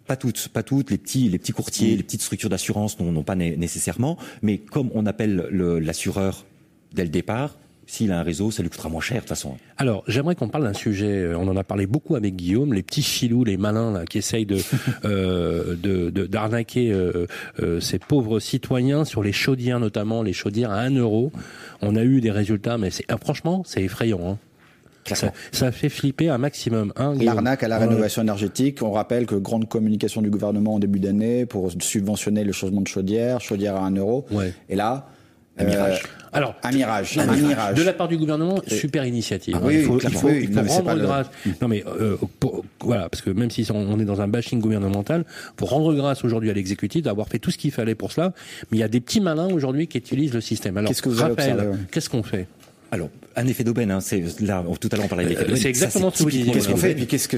Pas 0.07 0.15
toutes, 0.15 0.47
pas 0.49 0.61
toutes. 0.63 0.91
Les 0.91 0.97
petits, 0.99 1.27
les 1.29 1.39
petits 1.39 1.51
courtiers, 1.51 1.95
les 1.95 2.03
petites 2.03 2.21
structures 2.21 2.49
d'assurance 2.49 2.99
n'ont 2.99 3.23
pas 3.23 3.35
né- 3.35 3.57
nécessairement. 3.57 4.17
Mais 4.43 4.57
comme 4.59 4.89
on 4.93 5.05
appelle 5.07 5.47
le- 5.51 5.79
l'assureur 5.79 6.45
dès 6.93 7.03
le 7.03 7.09
départ, 7.09 7.57
s'il 7.88 8.12
a 8.12 8.19
un 8.19 8.24
réseau, 8.24 8.52
ça 8.52 8.63
lui 8.63 8.69
coûtera 8.69 8.89
moins 8.89 9.02
cher 9.02 9.17
de 9.17 9.21
toute 9.21 9.30
façon. 9.30 9.56
Alors, 9.78 10.04
j'aimerais 10.08 10.36
qu'on 10.36 10.48
parle 10.50 10.63
d'un 10.63 10.74
sujet. 10.74 11.08
euh, 11.08 11.38
On 11.38 11.48
en 11.48 11.56
a 11.58 11.63
parlé 11.63 11.86
beaucoup 11.88 12.15
avec 12.15 12.36
Guillaume, 12.36 12.74
les 12.74 12.84
petits 12.84 13.04
filous, 13.04 13.43
les 13.43 13.58
malins 13.58 13.91
là, 13.91 14.06
qui 14.06 14.17
essayent 14.17 14.45
de 14.45 14.58
euh, 15.06 15.76
de- 15.76 16.10
de- 16.10 16.26
d'arnaquer 16.26 16.91
euh, 16.91 17.28
euh, 17.60 17.80
ces 17.80 18.00
pauvres 18.00 18.39
citoyens 18.39 19.06
sur 19.06 19.21
les 19.24 19.32
chaudières, 19.32 19.80
notamment 19.80 20.24
les 20.24 20.34
chaudières 20.34 20.71
à 20.71 20.80
1 20.82 20.95
euro. 20.95 21.32
On 21.82 21.95
a 21.95 22.04
eu 22.04 22.21
des 22.21 22.32
résultats, 22.32 22.78
mais 22.78 22.89
c'est 22.91 23.06
ah, 23.10 23.17
franchement, 23.17 23.63
c'est 23.65 23.84
effrayant. 23.84 24.19
Hein. 24.28 24.38
Ça, 25.52 25.71
fait 25.71 25.89
flipper 25.89 26.30
un 26.30 26.39
maximum. 26.39 26.91
Hein, 26.95 27.13
L'arnaque 27.21 27.62
à 27.62 27.67
la 27.67 27.78
rénovation 27.78 28.24
énergétique. 28.24 28.82
On 28.82 28.89
rappelle 28.91 29.28
que 29.28 29.36
grande 29.36 29.69
communication 29.69 30.24
du 30.24 30.32
gouvernement 30.32 30.74
en 30.74 30.80
début 30.80 31.00
d'année 31.00 31.45
pour 31.45 31.71
subventionner 31.80 32.43
le 32.43 32.52
changement 32.52 32.82
de 32.82 32.88
chaudière, 32.88 33.39
chaudière 33.39 33.76
à 33.76 33.86
1 33.86 33.91
euro. 33.98 34.26
Ouais. 34.32 34.52
Et 34.67 34.76
là, 34.76 35.08
Un 35.58 35.63
mirage. 35.63 36.04
Alors, 36.34 36.54
un 36.63 36.72
mirage, 36.74 37.18
Un 37.18 37.30
un 37.30 37.36
mirage. 37.38 37.76
De 37.78 37.84
la 37.84 37.94
part 37.94 38.10
du 38.10 38.18
gouvernement, 38.18 38.62
super 38.68 39.06
initiative. 39.06 39.56
Ah 39.58 39.62
oui, 39.63 39.76
il 39.76 39.84
faut, 39.84 40.00
il 40.02 40.10
faut, 40.12 40.28
Oui, 40.28 40.39
il 40.50 40.54
faut 40.54 40.62
non, 40.62 40.68
rendre 40.68 40.94
le- 40.96 41.02
grâce. 41.06 41.28
Non 41.62 41.70
mais 41.70 41.86
euh, 41.88 42.18
pour- 42.41 42.65
voilà, 42.82 43.08
parce 43.08 43.22
que 43.22 43.30
même 43.30 43.50
si 43.50 43.65
on 43.74 43.98
est 44.00 44.04
dans 44.06 44.20
un 44.20 44.28
bashing 44.28 44.60
gouvernemental, 44.60 45.24
pour 45.56 45.70
rendre 45.70 45.94
grâce 45.94 46.26
aujourd'hui 46.26 46.50
à 46.50 46.54
l'exécutif 46.54 47.04
d'avoir 47.04 47.30
fait 47.30 47.39
tout 47.39 47.52
ce 47.52 47.58
qu'il 47.58 47.72
fallait 47.72 47.96
pour 47.96 48.12
cela. 48.12 48.34
Mais 48.70 48.78
il 48.78 48.82
y 48.82 48.84
a 48.84 48.89
des 48.89 49.00
petits 49.00 49.22
malins 49.22 49.48
aujourd'hui 49.48 49.88
qui 49.88 49.98
utilisent 49.98 50.34
le 50.34 50.41
système. 50.41 50.76
Alors, 50.76 50.89
Qu'est-ce 50.89 51.02
que 51.02 51.08
vous 51.08 51.22
avez 51.22 51.30
Raphaël, 51.36 51.54
observé, 51.54 51.70
ouais. 51.78 51.84
qu'est-ce 51.89 52.10
qu'on 52.10 52.24
fait? 52.24 52.48
Alors, 52.91 53.10
un 53.38 53.48
effet 53.48 53.63
d'aubaine, 53.63 53.91
hein, 53.91 54.02
c'est 54.02 54.22
là, 54.41 54.62
tout 54.80 54.89
à 54.91 54.96
l'heure 54.98 55.06
on 55.06 55.08
parlait 55.08 55.24
d'effet 55.26 55.39
Euh, 55.39 55.44
d'aubaine. 55.46 55.62
c'est 55.62 55.70
exactement 55.70 56.12
Ça, 56.12 56.18
ce 56.18 56.20
que 56.20 56.24
vous 56.26 56.32
disiez. 56.32 56.52
Qu'est-ce 56.52 56.68
qu'on 56.68 56.76
fait 56.78 56.91
Et 56.91 56.96
puis 56.96 57.08
qu'est-ce 57.08 57.30
que 57.30 57.38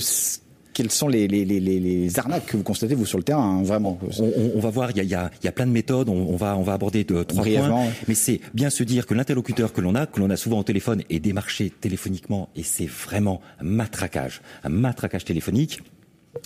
quelles 0.78 0.92
sont 0.92 1.08
les, 1.08 1.28
les, 1.28 1.44
les, 1.44 1.60
les, 1.60 1.80
les 1.80 2.20
arnaques 2.20 2.46
que 2.46 2.56
vous 2.56 2.62
constatez 2.62 2.94
vous 2.94 3.08
sur 3.08 3.18
le 3.18 3.24
terrain 3.24 3.42
hein, 3.42 3.64
vraiment 3.64 3.98
On, 4.20 4.60
va 4.60 4.70
voir, 4.70 4.92
il 4.92 4.98
y 4.98 5.00
a, 5.00 5.04
y, 5.04 5.16
a, 5.16 5.32
il 5.42 5.46
y 5.46 5.48
a 5.48 5.52
plein 5.52 5.66
de 5.66 5.72
méthodes, 5.72 6.08
on, 6.08 6.14
on 6.14 6.36
va, 6.36 6.56
on 6.56 6.62
va 6.62 6.74
aborder 6.74 7.04
de, 7.04 7.24
trois 7.24 7.42
Brièvement, 7.42 7.86
points, 7.86 7.94
mais 8.08 8.14
c'est 8.14 8.40
bien 8.54 8.70
se 8.70 8.84
dire 8.84 9.08
que 9.08 9.16
l'interlocuteur 9.16 9.74
que 9.74 9.82
l'on 9.82 9.96
a, 9.96 10.06
que 10.06 10.20
l'on 10.20 10.30
a 10.30 10.38
souvent 10.38 10.60
au 10.60 10.64
téléphone, 10.64 11.02
est 11.10 11.20
démarché 11.20 11.72
téléphoniquement, 11.72 12.50
et 12.56 12.62
c'est 12.62 12.86
vraiment 12.86 13.42
un 13.60 13.64
matraquage, 13.64 14.42
un 14.64 14.70
matraquage 14.70 15.26
téléphonique. 15.26 15.82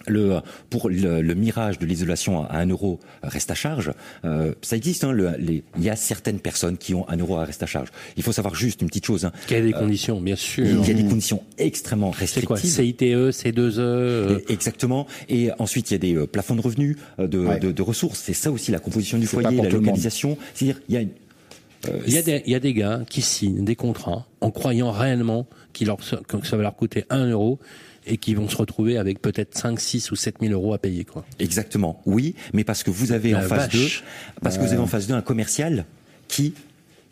Le, 0.07 0.39
pour 0.69 0.89
le, 0.89 1.21
le 1.21 1.35
mirage 1.35 1.79
de 1.79 1.85
l'isolation 1.85 2.43
à 2.43 2.57
1 2.57 2.67
euro 2.67 2.99
reste 3.23 3.51
à 3.51 3.55
charge, 3.55 3.91
euh, 4.25 4.53
ça 4.61 4.75
existe. 4.77 5.03
Hein, 5.03 5.11
le- 5.11 5.35
les- 5.37 5.63
il 5.77 5.83
y 5.83 5.89
a 5.89 5.95
certaines 5.95 6.39
personnes 6.39 6.77
qui 6.77 6.93
ont 6.93 7.07
1 7.09 7.17
euro 7.17 7.37
à 7.37 7.45
reste 7.45 7.63
à 7.63 7.65
charge. 7.65 7.89
Il 8.17 8.23
faut 8.23 8.31
savoir 8.31 8.55
juste 8.55 8.81
une 8.81 8.87
petite 8.87 9.05
chose. 9.05 9.25
Hein, 9.25 9.31
Quelles 9.47 9.65
des 9.65 9.73
conditions, 9.73 10.19
bien 10.21 10.35
sûr. 10.35 10.65
il 10.65 10.87
y 10.87 10.91
a 10.91 10.93
des 10.93 11.05
conditions 11.07 11.43
extrêmement 11.57 12.11
C'est 12.13 12.43
quoi 12.45 12.55
restrictives. 12.57 12.71
CITE, 12.71 13.01
C2E 13.31 13.79
euh, 13.79 14.39
Exactement. 14.49 15.07
Et 15.29 15.49
ensuite, 15.59 15.91
il 15.91 15.93
y 15.93 15.95
a 15.95 15.99
des 15.99 16.15
euh, 16.15 16.27
plafonds 16.27 16.55
de 16.55 16.61
revenus, 16.61 16.97
euh, 17.19 17.27
de, 17.27 17.39
Ouais. 17.39 17.59
de, 17.59 17.71
de 17.71 17.81
ressources. 17.81 18.19
C'est 18.19 18.33
ça 18.33 18.51
aussi 18.51 18.71
la 18.71 18.79
composition 18.79 19.17
du 19.17 19.27
foyer, 19.27 19.57
la 19.61 19.69
localisation. 19.69 20.37
C'est-à-dire, 20.53 20.79
il 20.89 20.95
y 20.95 20.97
a 20.97 21.01
une, 21.01 21.09
Il 22.05 22.13
y, 22.13 22.17
a 22.17 22.21
des, 22.21 22.43
il 22.45 22.51
y 22.51 22.55
a 22.55 22.59
des 22.59 22.73
gars 22.75 23.01
qui 23.09 23.21
signent 23.23 23.65
des 23.65 23.75
contrats 23.75 24.27
en 24.41 24.51
croyant 24.51 24.91
réellement 24.91 25.47
qu'il 25.73 25.87
leur, 25.87 25.97
que 25.97 26.45
ça 26.47 26.55
va 26.57 26.61
leur 26.63 26.75
coûter 26.75 27.05
1 27.09 27.29
euro 27.31 27.57
et 28.05 28.17
qui 28.17 28.33
vont 28.33 28.49
se 28.49 28.55
retrouver 28.55 28.97
avec 28.97 29.21
peut-être 29.21 29.57
5, 29.57 29.79
6 29.79 30.11
ou 30.11 30.15
7 30.15 30.37
000 30.41 30.53
euros 30.53 30.73
à 30.73 30.77
payer. 30.77 31.05
Quoi. 31.05 31.25
exactement, 31.39 32.01
oui, 32.05 32.35
mais 32.53 32.63
parce 32.63 32.83
que 32.83 32.89
vous 32.91 33.11
avez 33.11 33.31
La 33.31 33.39
en 33.39 33.41
face 33.41 33.69
d'eux, 33.69 33.87
parce 34.41 34.57
que 34.57 34.63
vous 34.63 34.69
avez 34.69 34.81
en 34.81 34.87
face 34.87 35.07
d'eux 35.07 35.13
un 35.13 35.21
commercial 35.21 35.85
qui, 36.27 36.53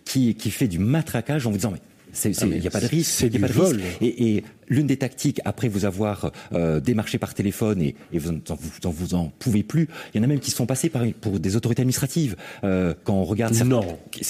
qui, 0.06 0.36
qui 0.36 0.52
fait 0.52 0.68
du 0.68 0.80
matraquage 0.80 1.46
en 1.46 1.52
vous 1.52 1.58
disant, 1.58 1.72
mais 1.72 1.82
Ah, 2.14 2.28
il 2.46 2.60
n'y 2.60 2.68
a 2.68 2.72
pas 2.72 2.82
de 2.82 2.88
risque, 2.88 3.12
c'est 3.12 3.28
il 3.28 3.34
y 3.34 3.36
a 3.36 3.40
du 3.40 3.54
pas 3.54 3.54
de 3.54 3.60
risque. 3.60 3.76
vol. 3.76 3.82
Et, 4.02 4.36
et 4.36 4.44
l'une 4.68 4.88
des 4.88 4.98
tactiques, 4.98 5.42
après 5.46 5.68
vous 5.68 5.86
avoir 5.86 6.32
euh, 6.54 6.80
démarché 6.80 7.18
par 7.18 7.34
téléphone 7.34 7.82
et, 7.82 7.96
et 8.12 8.20
vous, 8.20 8.30
en, 8.32 8.56
vous, 8.56 8.70
en- 8.88 8.90
vous 8.92 9.14
en 9.16 9.32
pouvez 9.40 9.64
plus, 9.64 9.88
il 10.14 10.18
y 10.18 10.20
en 10.22 10.24
a 10.24 10.28
même 10.28 10.40
qui 10.40 10.52
se 10.52 10.56
font 10.56 10.66
passer 10.66 10.90
par, 10.90 11.04
pour 11.22 11.40
des 11.40 11.56
autorités 11.56 11.82
administratives. 11.82 12.36
Euh, 12.64 12.94
quand 13.04 13.14
on 13.16 13.24
regarde 13.24 13.54
certains, 13.54 13.82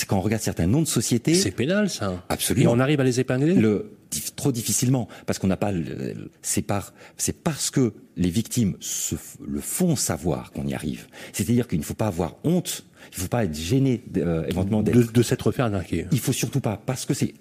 quand 0.08 0.18
on 0.18 0.22
regarde 0.22 0.42
certains 0.44 0.68
noms 0.68 0.82
de 0.82 0.88
sociétés, 0.88 1.36
C'est 1.36 1.52
pénal, 1.52 1.89
ça. 1.89 2.24
Absolument. 2.30 2.72
Et 2.72 2.74
on 2.76 2.80
arrive 2.80 3.00
à 3.00 3.04
les 3.04 3.20
épingler? 3.20 3.54
Le 3.56 3.92
trop 4.36 4.52
difficilement 4.52 5.08
parce 5.28 5.38
qu'on 5.38 5.46
n'a 5.46 5.56
pas 5.56 5.72
c'est 6.42 6.63
par 6.63 6.96
c'est 7.15 7.44
parce 7.44 7.70
que 7.70 7.94
les 8.18 8.32
victimes 8.32 8.76
se, 8.80 9.13
le 9.48 9.60
font 9.62 9.96
savoir 9.96 10.52
qu'on 10.52 10.65
y 10.65 10.74
arrive 10.74 11.06
c'est-à-dire 11.32 11.68
qu'il 11.68 11.78
ne 11.78 11.84
faut 11.84 11.94
pas 11.94 12.08
avoir 12.08 12.38
honte 12.44 12.86
il 13.13 13.18
ne 13.18 13.22
faut 13.22 13.28
pas 13.28 13.44
être 13.44 13.56
gêné 13.56 14.02
euh, 14.18 14.46
éventuellement 14.48 14.82
d'être 14.82 14.96
de, 14.98 15.04
de 15.12 15.22
s'être 15.22 15.52
fait 15.52 15.62
arnaquer. 15.62 16.08
il 16.12 16.20
faut 16.20 16.32
surtout 16.34 16.60
pas 16.60 16.82
parce 16.84 17.06
que 17.06 17.13
c'est 17.13 17.36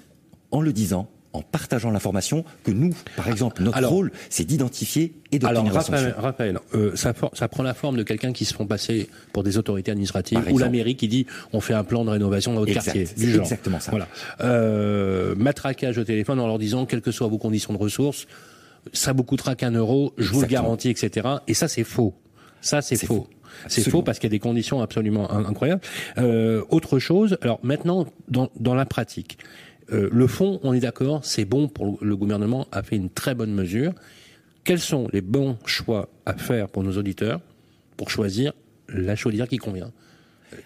en 0.51 0.61
le 0.61 0.73
disant 0.73 1.09
en 1.35 1.43
partageant 1.43 1.91
l'information 1.91 2.43
que 2.65 2.71
nous 2.71 2.95
par 3.15 3.29
exemple 3.29 3.63
notre 3.63 3.77
Alors- 3.77 3.91
rôle 3.93 4.11
c'est 4.31 4.45
d'identifier 4.45 5.13
et 5.31 5.39
Alors, 5.45 5.63
d'obtenir 5.63 5.75
la 5.75 5.81
Raphaël, 5.81 6.15
Raphaël, 6.17 6.59
euh, 6.75 6.97
ça, 6.97 7.13
ça 7.35 7.49
prend 7.49 7.63
la 7.63 7.75
forme 7.75 7.99
de 7.99 8.03
quelqu'un 8.03 8.33
qui 8.33 8.47
se 8.47 8.55
font 8.55 8.67
passer 8.67 9.11
pour 9.35 9.43
des 9.43 9.59
autorités 9.59 9.91
administratives 9.91 10.41
ou 10.51 10.57
la 10.57 10.71
mairie 10.71 10.97
qui 10.97 11.07
dit 11.07 11.27
on 11.53 11.61
fait 11.61 11.75
un 11.75 11.85
plan 11.85 12.05
de 12.07 12.11
rénovation 12.11 12.55
dans 12.55 12.61
votre 12.61 12.73
Exact, 12.73 12.95
quartier. 12.95 13.15
Du 13.17 13.31
genre. 13.31 13.43
exactement 13.43 13.79
ça. 13.79 13.91
Voilà. 13.91 14.09
Euh, 14.41 15.35
matraquage 15.37 15.99
au 15.99 16.05
téléphone 16.05 16.41
en 16.41 16.47
leur 16.47 16.59
disant 16.59 16.87
quelles 16.87 17.03
que 17.03 17.11
soient 17.13 17.29
vos 17.29 17.39
conditions 17.39 17.75
de 17.75 17.79
ressources, 17.79 18.27
ça 18.95 19.13
vous 19.13 19.23
coûtera 19.23 19.55
qu'un 19.55 19.73
euro, 19.73 20.15
je 20.17 20.33
vous 20.33 20.41
le 20.41 20.47
garantis, 20.47 20.89
etc. 20.89 21.29
Et 21.47 21.53
ça, 21.53 21.69
c'est 21.69 21.85
faux. 21.85 22.15
Ça, 22.63 22.81
c'est 22.81 22.97
faux. 22.97 23.07
faux. 23.07 23.29
C'est 23.67 23.89
faux 23.89 24.03
parce 24.03 24.19
qu'il 24.19 24.29
y 24.29 24.31
a 24.31 24.37
des 24.37 24.39
conditions 24.39 24.81
absolument 24.81 25.31
in- 25.31 25.45
incroyables. 25.45 25.81
Euh, 26.17 26.63
autre 26.71 26.99
chose, 26.99 27.37
alors 27.43 27.59
maintenant, 27.63 28.07
dans, 28.29 28.49
dans 28.59 28.75
la 28.75 28.87
pratique, 28.87 29.37
euh, 29.93 30.09
le 30.13 30.27
fond, 30.27 30.61
on 30.63 30.73
est 30.73 30.81
d'accord, 30.81 31.25
c'est 31.25 31.45
bon 31.45 31.69
pour 31.69 31.87
le, 31.87 32.09
le 32.09 32.17
gouvernement, 32.17 32.67
a 32.73 32.83
fait 32.83 32.97
une 32.97 33.11
très 33.11 33.35
bonne 33.35 33.53
mesure. 33.53 33.95
Quels 34.65 34.81
sont 34.81 35.09
les 35.13 35.23
bons 35.23 35.57
choix 35.65 36.09
à 36.27 36.35
faire 36.35 36.69
pour 36.69 36.83
nos 36.83 36.97
auditeurs 36.97 37.41
pour 37.97 38.11
choisir 38.11 38.53
la 38.89 39.17
chaudière 39.17 39.49
qui 39.49 39.57
convient 39.57 39.93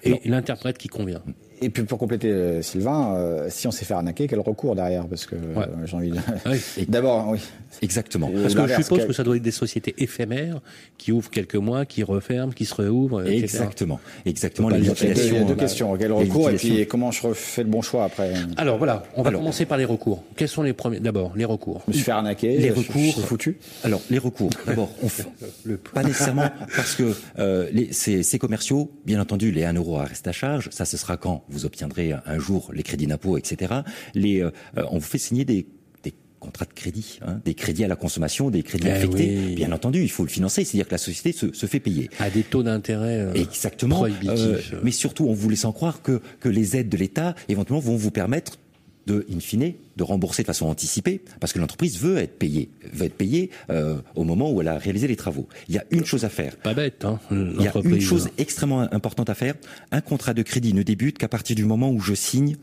et 0.03 0.21
l'interprète 0.29 0.79
qui 0.79 0.89
convient? 0.89 1.23
Et 1.63 1.71
puis 1.71 1.85
pour 1.85 1.99
compléter, 1.99 2.29
euh, 2.29 2.61
Sylvain, 2.61 3.15
euh, 3.17 3.47
si 3.49 3.69
on 3.69 3.71
s'est 3.71 3.85
fait 3.85 3.95
arnaquer, 3.95 4.27
quel 4.27 4.41
recours 4.41 4.75
derrière? 4.75 5.07
Parce 5.07 5.27
que 5.27 5.37
euh, 5.37 5.65
j'ai 5.85 5.97
envie 5.97 6.11
de... 6.11 6.17
Oui. 6.47 6.87
D'abord, 6.89 7.29
oui. 7.31 7.39
Exactement. 7.81 8.31
Parce 8.31 8.55
que 8.55 8.67
je 8.67 8.83
suppose 8.83 9.07
que 9.07 9.13
ça 9.13 9.23
doit 9.23 9.37
être 9.37 9.43
des 9.43 9.51
sociétés 9.51 9.95
éphémères 9.99 10.61
qui 10.99 11.13
ouvrent 11.13 11.31
quelques 11.31 11.55
mois, 11.55 11.87
qui 11.87 12.03
referment, 12.03 12.53
qui 12.53 12.65
se 12.65 12.75
réouvrent, 12.75 13.23
etc. 13.23 13.43
Exactement. 13.43 14.01
Exactement. 14.27 14.69
Les 14.69 14.79
le 14.79 14.83
Il 14.83 14.89
y 14.89 15.37
a 15.37 15.45
deux, 15.45 15.55
questions. 15.55 15.97
Quel 15.97 16.09
les 16.09 16.15
recours 16.15 16.51
et 16.51 16.57
puis 16.57 16.87
comment 16.87 17.11
je 17.11 17.27
refais 17.29 17.63
le 17.63 17.71
bon 17.71 17.81
choix 17.81 18.05
après? 18.05 18.35
Alors 18.57 18.79
voilà, 18.79 19.05
on 19.17 19.23
va 19.23 19.29
Alors. 19.29 19.41
commencer 19.41 19.65
par 19.65 19.79
les 19.79 19.85
recours. 19.85 20.23
Quels 20.37 20.49
sont 20.49 20.63
les 20.63 20.73
premiers? 20.73 21.01
D'abord, 21.01 21.33
les 21.37 21.45
recours. 21.45 21.81
Je 21.87 21.93
me 21.93 21.95
suis 21.95 22.05
fait 22.05 22.11
arnaquer. 22.11 22.59
Les 22.59 22.69
je- 22.69 22.75
recours. 22.75 23.25
Foutu. 23.25 23.57
Alors, 23.85 24.03
les 24.11 24.19
recours. 24.19 24.51
D'abord, 24.67 24.91
on 25.03 25.09
fait 25.09 25.27
pas 25.95 26.03
nécessairement 26.03 26.51
parce 26.77 26.95
que 26.95 27.15
euh, 27.39 27.69
les, 27.73 27.93
ces, 27.93 28.23
ces 28.23 28.39
commerciaux, 28.39 28.91
bien 29.07 29.21
entendu, 29.21 29.51
les 29.51 29.65
1 29.65 29.75
euro 29.75 29.99
à 29.99 30.05
reste 30.05 30.27
à 30.29 30.33
charge, 30.33 30.69
ça 30.71 30.85
ce 30.85 30.97
sera 30.97 31.17
quand? 31.17 31.45
Vous 31.53 31.65
obtiendrez 31.67 32.13
un 32.27 32.39
jour 32.39 32.71
les 32.75 32.83
crédits 32.83 33.07
d'impôt, 33.07 33.37
etc. 33.39 33.73
Les, 34.15 34.41
euh, 34.43 34.51
on 34.91 34.99
vous 34.99 35.05
fait 35.07 35.19
signer 35.19 35.45
des, 35.45 35.67
des 36.03 36.13
contrats 36.41 36.65
de 36.65 36.73
crédit, 36.73 37.21
hein, 37.25 37.41
des 37.45 37.55
crédits 37.55 37.85
à 37.85 37.89
la 37.89 37.97
consommation, 37.97 38.51
des 38.51 38.63
crédits 38.63 38.87
Eh 38.89 38.93
affectés. 38.93 39.39
oui. 39.49 39.55
Bien 39.55 39.71
entendu, 39.73 40.03
il 40.03 40.11
faut 40.11 40.25
le 40.25 40.29
financer, 40.31 40.65
c'est-à-dire 40.65 40.87
que 40.87 40.93
la 40.93 40.99
société 40.99 41.33
se, 41.33 41.53
se 41.53 41.67
fait 41.67 41.81
payer. 41.81 42.11
À 42.19 42.31
des 42.31 42.43
taux 42.43 42.63
d'intérêt 42.63 43.19
euh, 43.21 43.35
Exactement. 43.35 43.97
prohibitifs. 43.97 44.73
Euh, 44.73 44.81
mais 44.83 44.91
surtout, 44.91 45.29
en 45.29 45.33
vous 45.33 45.49
laissant 45.49 45.73
croire 45.73 46.03
que, 46.03 46.21
que 46.41 46.49
les 46.49 46.77
aides 46.77 46.89
de 46.89 46.97
l'État, 46.97 47.35
éventuellement, 47.49 47.81
vont 47.81 47.97
vous 47.97 48.11
permettre 48.11 48.59
de, 49.07 49.27
in 49.33 49.41
fine, 49.41 49.75
de 49.97 50.03
rembourser 50.03 50.43
de 50.43 50.47
façon 50.47 50.67
anticipée, 50.67 51.23
parce 51.41 51.53
que 51.53 51.59
l'entreprise 51.59 51.99
veut 51.99 52.19
être 52.19 52.39
payée, 52.39 52.71
veut 52.93 53.07
être 53.07 53.17
payée 53.17 53.51
euh, 53.71 54.01
au 54.15 54.25
moment 54.25 54.51
où 54.53 54.61
elle 54.61 54.69
a 54.69 54.79
réalisé 54.79 55.09
les 55.09 55.17
travaux. 55.17 55.49
Il 55.69 55.75
y 55.75 55.79
a 55.79 55.85
une 55.91 56.05
chose 56.05 56.25
à 56.25 56.29
faire. 56.29 56.57
Pas 56.57 56.75
bête, 56.75 57.05
hein, 57.05 57.21
Il 57.31 57.61
y 57.61 57.69
a 57.69 57.73
une 57.85 58.01
chose 58.01 58.31
extrêmement 58.39 58.81
importante 58.93 59.31
à 59.31 59.35
faire. 59.35 59.55
Un 59.91 60.01
contrat 60.01 60.35
de 60.35 60.43
crédit 60.43 60.75
ne 60.75 60.83
débute 60.83 61.19
qu'à 61.19 61.29
partir 61.29 61.57
du 61.57 61.65
moment 61.65 61.91
où 61.91 62.01
je 62.01 62.15
signe 62.15 62.57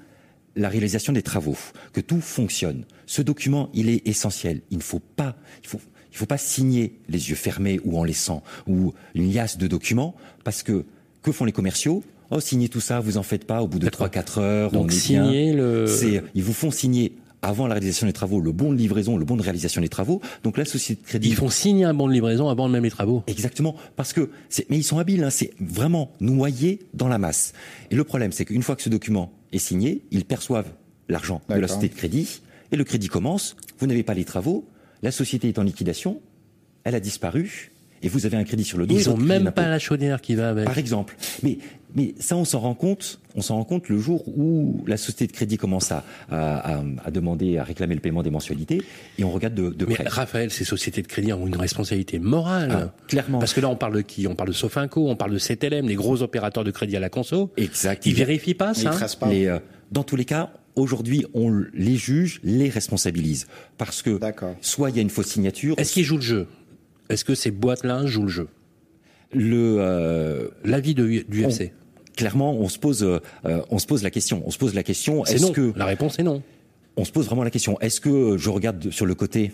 la 0.56 0.70
réalisation 0.70 1.14
des 1.14 1.22
travaux, 1.22 1.58
que 1.94 2.02
tout 2.02 2.22
fonctionne. 2.22 2.86
Ce 3.06 3.22
document, 3.22 3.70
il 3.74 3.90
est 3.90 4.08
essentiel. 4.08 4.62
Il 4.72 4.78
ne 4.78 4.84
faut 4.84 5.00
pas, 5.00 5.36
il 5.64 5.68
faut, 5.68 5.80
il 6.12 6.18
faut 6.18 6.26
pas 6.26 6.38
signer 6.38 7.00
les 7.08 7.30
yeux 7.30 7.36
fermés 7.36 7.80
ou 7.84 7.98
en 7.98 8.04
laissant 8.04 8.44
ou 8.68 8.94
une 9.14 9.32
liasse 9.32 9.58
de 9.58 9.68
documents, 9.68 10.16
parce 10.44 10.64
que 10.64 10.86
que 11.22 11.32
font 11.32 11.46
les 11.46 11.52
commerciaux? 11.52 12.04
Oh, 12.32 12.40
signez 12.40 12.70
tout 12.70 12.80
ça, 12.82 13.00
vous 13.00 13.18
en 13.18 13.24
faites 13.24 13.46
pas. 13.46 13.62
Au 13.62 13.68
bout 13.68 13.80
de 13.80 13.86
D'accord. 13.86 14.08
3-4 14.08 14.40
heures, 14.40 14.72
Donc 14.72 14.86
on 14.86 14.90
est 14.90 14.92
signer 14.92 15.46
bien. 15.52 15.56
le- 15.56 15.86
ils 16.36 16.44
vous 16.44 16.54
font 16.54 16.72
signer 16.72 17.14
avant 17.42 17.68
la 17.68 17.76
réalisation 17.76 18.06
des 18.06 18.12
travaux 18.14 18.42
le 18.42 18.52
bon 18.52 18.74
de 18.74 18.78
livraison, 18.78 19.16
le 19.18 19.24
bon 19.26 19.38
de 19.38 19.42
réalisation 19.42 19.82
des 19.82 19.88
travaux. 19.90 20.22
Donc 20.44 20.58
la 20.58 20.66
société 20.66 21.02
de 21.02 21.08
crédit 21.08 21.30
Ils 21.30 21.36
font 21.36 21.50
signer 21.50 21.86
un 21.86 21.94
bon 21.94 22.08
de 22.08 22.12
livraison 22.14 22.50
avant 22.50 22.68
même 22.68 22.84
les 22.84 22.92
travaux. 22.92 23.24
Exactement, 23.28 23.76
parce 23.96 24.12
que 24.14 24.30
c'est, 24.50 24.70
mais 24.70 24.78
ils 24.78 24.84
sont 24.84 24.98
habiles, 25.00 25.24
hein, 25.24 25.30
c'est 25.30 25.52
vraiment 25.60 26.12
noyé 26.20 26.80
dans 26.94 27.08
la 27.08 27.18
masse. 27.18 27.54
Et 27.92 27.96
le 27.96 28.04
problème, 28.04 28.32
c'est 28.34 28.44
qu'une 28.46 28.62
fois 28.64 28.76
que 28.76 28.82
ce 28.82 28.90
document 28.90 29.32
est 29.54 29.58
signé, 29.60 30.02
ils 30.12 30.26
perçoivent 30.26 30.70
l'argent 31.08 31.42
de 31.50 31.56
la 31.56 31.68
société 31.68 31.88
de 31.90 31.96
crédit, 31.98 32.42
et 32.72 32.76
le 32.76 32.84
crédit 32.84 33.08
commence. 33.08 33.56
Vous 33.80 33.88
n'avez 33.88 34.04
pas 34.04 34.14
les 34.14 34.26
travaux, 34.26 34.68
la 35.02 35.12
société 35.12 35.48
est 35.48 35.58
en 35.60 35.64
liquidation, 35.64 36.22
elle 36.84 36.94
a 36.94 37.00
disparu, 37.00 37.72
et 38.04 38.10
vous 38.10 38.26
avez 38.26 38.36
un 38.38 38.44
crédit 38.44 38.64
sur 38.66 38.78
le 38.78 38.86
dos. 38.86 38.96
Ils 38.96 39.10
ont 39.10 39.14
votre 39.16 39.26
crédit 39.26 39.44
même 39.46 39.54
pas 39.54 39.68
la 39.70 39.80
chaudière 39.80 40.22
qui 40.22 40.36
va 40.36 40.50
avec. 40.50 40.66
Par 40.66 40.78
exemple. 40.78 41.16
Mais, 41.42 41.58
mais 41.96 42.14
ça, 42.20 42.36
on 42.36 42.46
s'en 42.46 42.60
rend 42.60 42.76
compte. 42.76 43.20
On 43.36 43.42
s'en 43.42 43.56
rend 43.56 43.64
compte 43.64 43.90
le 43.90 43.98
jour 43.98 44.28
où 44.28 44.84
la 44.88 44.98
société 44.98 45.28
de 45.28 45.32
crédit 45.32 45.58
commence 45.58 45.92
à, 45.92 46.04
à, 46.30 46.78
à- 46.80 46.84
à 47.06 47.12
demander, 47.12 47.58
à 47.58 47.64
réclamer 47.64 47.96
le 47.96 48.02
paiement 48.02 48.22
des 48.24 48.30
mensualités, 48.30 48.82
et 49.18 49.24
on 49.24 49.32
regarde 49.32 49.54
de, 49.56 49.70
de 49.70 49.86
Mais 49.86 49.96
près. 49.96 50.04
Raphaël, 50.08 50.52
ces 50.52 50.66
sociétés 50.66 51.02
de 51.02 51.08
crédit 51.08 51.34
ont 51.34 51.48
une 51.48 51.56
responsabilité 51.56 52.20
morale. 52.20 52.70
Ah, 52.72 52.94
clairement. 53.08 53.40
Parce 53.40 53.54
que 53.54 53.62
là, 53.62 53.70
on 53.70 53.76
parle 53.76 53.96
de 53.96 54.02
qui? 54.02 54.28
On 54.28 54.36
parle 54.36 54.50
de 54.50 54.54
Sofinco, 54.54 55.10
on 55.10 55.16
parle 55.16 55.32
de 55.34 55.40
CTLM, 55.40 55.88
les 55.88 55.96
gros 55.96 56.22
opérateurs 56.22 56.64
de 56.64 56.72
crédit 56.72 56.96
à 56.98 57.00
la 57.00 57.10
conso. 57.10 57.52
Exact. 57.58 58.06
Ils 58.06 58.14
vérifient 58.14 58.54
pas 58.54 58.74
Ils 58.76 58.82
ça 58.84 58.90
tracent 58.92 59.16
pas. 59.16 59.30
Les, 59.30 59.48
euh, 59.48 59.60
dans 59.92 60.04
tous 60.04 60.16
les 60.16 60.26
cas, 60.26 60.52
aujourd'hui, 60.76 61.26
on 61.34 61.64
les 61.74 61.96
juge, 61.96 62.40
les 62.44 62.70
responsabilise. 62.70 63.48
Parce 63.78 64.02
que 64.02 64.18
D'accord. 64.18 64.56
soit 64.62 64.90
il 64.92 64.96
y 64.96 65.00
a 65.00 65.02
une 65.02 65.10
fausse 65.10 65.28
signature, 65.28 65.76
Est-ce 65.78 65.94
qu'ils 65.94 66.04
jouent 66.04 66.16
le 66.18 66.22
jeu? 66.22 66.48
Est-ce 67.10 67.26
que 67.26 67.34
ces 67.36 67.52
boîtes-là 67.52 68.06
jouent 68.06 68.24
le 68.24 68.28
jeu? 68.30 68.48
Le, 69.32 69.78
euh, 69.80 70.48
L'avis 70.66 70.96
de, 70.96 71.24
du 71.28 71.46
on- 71.46 71.50
FC 71.50 71.72
clairement, 72.20 72.54
on 72.54 72.68
se 72.68 72.78
pose, 72.78 73.04
euh, 73.04 73.20
on 73.72 73.80
se 73.80 73.88
pose 73.88 74.04
la 74.04 74.12
question. 74.12 74.44
On 74.46 74.52
se 74.52 74.58
pose 74.58 74.74
la 74.76 74.84
question. 74.84 75.26
Est-ce 75.26 75.52
que 75.52 75.74
La 75.78 75.86
réponse 75.86 76.20
est 76.20 76.24
non. 76.24 76.42
on 76.98 77.06
se 77.06 77.12
pose 77.12 77.26
vraiment 77.28 77.44
la 77.44 77.50
question 77.52 77.80
Est-ce 77.80 78.02
que 78.02 78.38
je 78.38 78.50
regarde 78.50 78.80
de- 78.80 78.92
sur 78.92 79.06
le 79.06 79.16
côté 79.16 79.54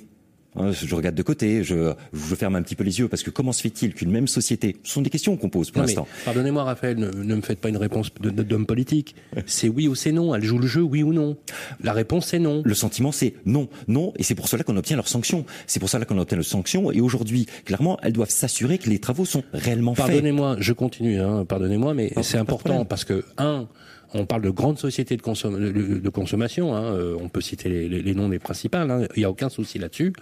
je 0.72 0.96
regarde 0.96 1.16
de 1.16 1.24
côté, 1.24 1.64
je, 1.64 1.94
je 2.14 2.36
ferme 2.36 2.56
un 2.56 2.62
petit 2.62 2.76
peu 2.76 2.84
les 2.84 3.00
yeux 3.00 3.08
parce 3.08 3.24
que 3.24 3.30
comment 3.30 3.52
se 3.52 3.62
fait-il 3.62 3.94
qu'une 3.94 4.12
même 4.12 4.28
société, 4.28 4.78
ce 4.84 4.94
sont 4.94 5.02
des 5.02 5.10
questions 5.10 5.38
qu'on 5.38 5.50
pose 5.50 5.72
pour 5.72 5.82
l'instant. 5.82 6.08
Pardonnez-moi, 6.26 6.64
Raphaël, 6.64 6.98
ne, 6.98 7.10
ne 7.12 7.36
me 7.36 7.42
faites 7.42 7.60
pas 7.60 7.70
une 7.70 7.78
réponse 7.78 8.12
d'homme 8.22 8.66
politique. 8.66 9.16
C'est 9.46 9.68
oui 9.70 9.88
ou 9.88 9.96
c'est 9.96 10.12
non. 10.12 10.34
Elle 10.36 10.44
joue 10.44 10.58
le 10.58 10.68
jeu, 10.68 10.82
oui 10.82 11.04
ou 11.04 11.14
non. 11.14 11.38
La 11.84 11.94
réponse 11.94 12.28
c'est 12.28 12.40
non. 12.40 12.62
Le 12.66 12.74
sentiment, 12.74 13.12
c'est 13.12 13.34
non, 13.46 13.68
non, 13.88 14.14
et 14.18 14.24
c'est 14.24 14.36
pour 14.36 14.48
cela 14.48 14.64
qu'on 14.64 14.78
obtient 14.78 14.96
leurs 14.96 15.08
sanctions. 15.08 15.46
C'est 15.68 15.80
pour 15.80 15.90
cela 15.90 16.06
qu'on 16.06 16.18
obtient 16.18 16.38
leurs 16.38 16.46
sanctions. 16.46 16.92
Et 16.92 17.02
aujourd'hui, 17.02 17.46
clairement, 17.66 17.98
elles 18.02 18.14
doivent 18.14 18.30
s'assurer 18.30 18.78
que 18.78 18.90
les 18.90 19.00
travaux 19.00 19.26
sont 19.26 19.44
réellement 19.54 19.96
faits. 19.96 20.06
Pardonnez-moi, 20.06 20.58
je 20.60 20.74
continue, 20.74 21.20
hein, 21.20 21.46
pardonnez-moi, 21.46 21.94
mais 21.94 22.12
c'est 22.22 22.38
important 22.38 22.86
parce 22.86 23.04
que, 23.04 23.24
un, 23.38 23.68
on 24.16 24.26
parle 24.26 24.42
de 24.42 24.50
grandes 24.50 24.80
sociétés 24.80 25.18
de, 25.18 25.22
consom- 25.22 25.58
de, 25.60 26.00
de 26.00 26.10
consommation, 26.10 26.76
hein, 26.76 26.84
euh, 26.94 27.18
on 27.20 27.30
peut 27.30 27.42
citer 27.42 27.70
les, 27.70 27.88
les- 27.90 28.02
les 28.02 28.16
noms 28.16 28.30
des 28.30 28.40
principales, 28.40 28.90
hein, 28.90 29.08
il 29.16 29.20
n'y 29.20 29.26
a 29.26 29.30
aucun 29.30 29.50
souci 29.50 29.78
là-dessus. 29.78 30.14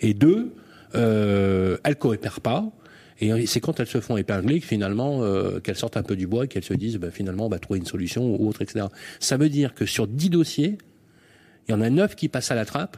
Et 0.00 0.14
deux, 0.14 0.52
euh, 0.94 1.76
elles 1.84 1.96
coopèrent 1.96 2.40
pas. 2.40 2.70
Et 3.20 3.46
c'est 3.46 3.60
quand 3.60 3.78
elles 3.78 3.86
se 3.86 4.00
font 4.00 4.16
épingler 4.16 4.58
que 4.60 4.66
finalement, 4.66 5.22
euh, 5.22 5.60
qu'elles 5.60 5.76
sortent 5.76 5.96
un 5.96 6.02
peu 6.02 6.16
du 6.16 6.26
bois 6.26 6.44
et 6.44 6.48
qu'elles 6.48 6.64
se 6.64 6.74
disent, 6.74 6.96
ben, 6.96 7.10
finalement, 7.12 7.46
on 7.46 7.48
va 7.48 7.58
trouver 7.60 7.78
une 7.78 7.86
solution 7.86 8.34
ou 8.34 8.48
autre, 8.48 8.60
etc. 8.62 8.86
Ça 9.20 9.36
veut 9.36 9.48
dire 9.48 9.74
que 9.74 9.86
sur 9.86 10.08
10 10.08 10.30
dossiers, 10.30 10.78
il 11.68 11.72
y 11.72 11.74
en 11.74 11.80
a 11.80 11.90
9 11.90 12.16
qui 12.16 12.28
passent 12.28 12.50
à 12.50 12.54
la 12.56 12.64
trappe 12.64 12.96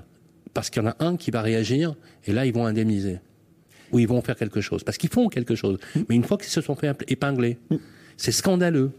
parce 0.55 0.71
qu'il 0.71 0.83
y 0.83 0.87
en 0.87 0.89
a 0.89 0.97
un 1.01 1.17
qui 1.17 1.31
va 1.31 1.43
réagir 1.43 1.95
et 2.25 2.33
là, 2.33 2.47
ils 2.47 2.53
vont 2.55 2.65
indemniser. 2.67 3.19
Ou 3.93 3.99
ils 3.99 4.09
vont 4.09 4.21
faire 4.23 4.37
quelque 4.37 4.61
chose. 4.63 4.83
Parce 4.85 4.97
qu'ils 4.99 5.11
font 5.11 5.29
quelque 5.29 5.55
chose. 5.55 5.79
Mais 6.09 6.17
une 6.17 6.25
fois 6.25 6.39
qu'ils 6.39 6.49
se 6.49 6.61
sont 6.63 6.75
fait 6.75 6.97
épingler, 7.09 7.59
c'est 8.17 8.33
scandaleux. 8.33 8.93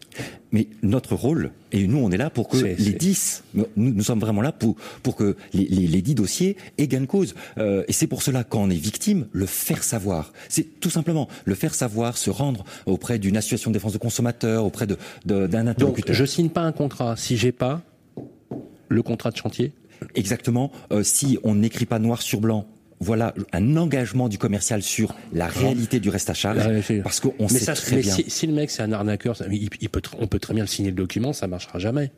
Mais 0.51 0.68
notre 0.82 1.15
rôle, 1.15 1.51
et 1.72 1.88
nous 1.88 1.97
on 1.97 2.09
est 2.11 2.18
là 2.18 2.30
pour 2.30 2.47
que 2.47 2.57
les 2.57 2.76
c'est- 2.78 2.91
10, 2.93 3.43
nous, 3.53 3.65
nous 3.76 4.03
sommes 4.03 4.20
vraiment 4.20 4.41
là 4.41 4.51
pour, 4.51 4.76
pour 5.03 5.15
que 5.15 5.36
les, 5.53 5.65
les, 5.65 5.88
les 5.88 6.01
10 6.01 6.15
dossiers 6.15 6.55
aient 6.78 6.88
gain 6.88 7.01
de 7.01 7.05
cause. 7.05 7.36
Euh, 7.57 7.84
et 7.88 7.93
c'est 7.93 8.07
pour 8.07 8.22
cela, 8.24 8.43
quand 8.43 8.61
on 8.63 8.70
est 8.70 8.76
victime, 8.76 9.28
le 9.34 9.45
faire 9.45 9.84
savoir. 9.84 10.32
C'est 10.49 10.80
tout 10.80 10.89
simplement 10.89 11.28
le 11.45 11.55
faire 11.55 11.74
savoir, 11.76 12.18
se 12.18 12.30
rendre 12.30 12.63
auprès 12.86 13.20
d'une 13.20 13.36
association 13.38 13.72
de 13.72 13.74
défense 13.74 13.93
de 13.93 13.97
consommateurs, 13.97 14.63
auprès 14.63 14.88
de- 14.88 14.97
de- 15.26 15.47
d'un 15.47 15.63
Donc, 15.65 15.70
interlocuteur. 15.72 16.15
je 16.15 16.26
signe 16.26 16.49
pas 16.49 16.61
un 16.61 16.72
contrat 16.72 17.15
si 17.18 17.36
j'ai 17.38 17.51
pas 17.51 17.82
le 18.89 19.01
contrat 19.03 19.32
de 19.32 19.38
chantier. 19.38 19.74
Exactement. 20.15 20.72
Euh, 20.91 21.03
si 21.03 21.39
on 21.43 21.55
n'écrit 21.55 21.86
pas 21.86 21.99
noir 21.99 22.22
sur 22.22 22.39
blanc, 22.39 22.65
voilà 23.00 23.34
un 23.54 23.78
engagement 23.78 24.28
du 24.28 24.38
commercial 24.38 24.82
sur 24.82 25.16
la 25.32 25.48
réalité 25.48 26.00
du 26.00 26.10
reste 26.10 26.30
à 26.30 26.34
charge, 26.34 26.58
réalité. 26.58 27.02
parce 27.02 27.20
qu'on 27.20 27.48
sait 27.48 27.60
ça, 27.60 27.74
très 27.74 27.98
mais 27.98 28.02
bien. 28.02 28.16
si, 28.16 28.26
si 28.28 28.48
le 28.48 28.54
mec 28.54 28.72
c'est 28.72 28.82
un 28.84 28.91
arnaqueur, 28.91 29.36
ça- 29.38 29.45
il, 29.52 29.70
il 29.82 29.89
peut, 29.89 30.00
tr- 30.00 30.16
on 30.20 30.28
peut 30.28 30.39
très 30.39 30.54
bien 30.56 30.64
le 30.64 30.68
signer 30.68 30.89
le 30.89 30.95
document, 30.95 31.32
ça 31.34 31.48
marchera 31.48 31.78
jamais. 31.80 32.12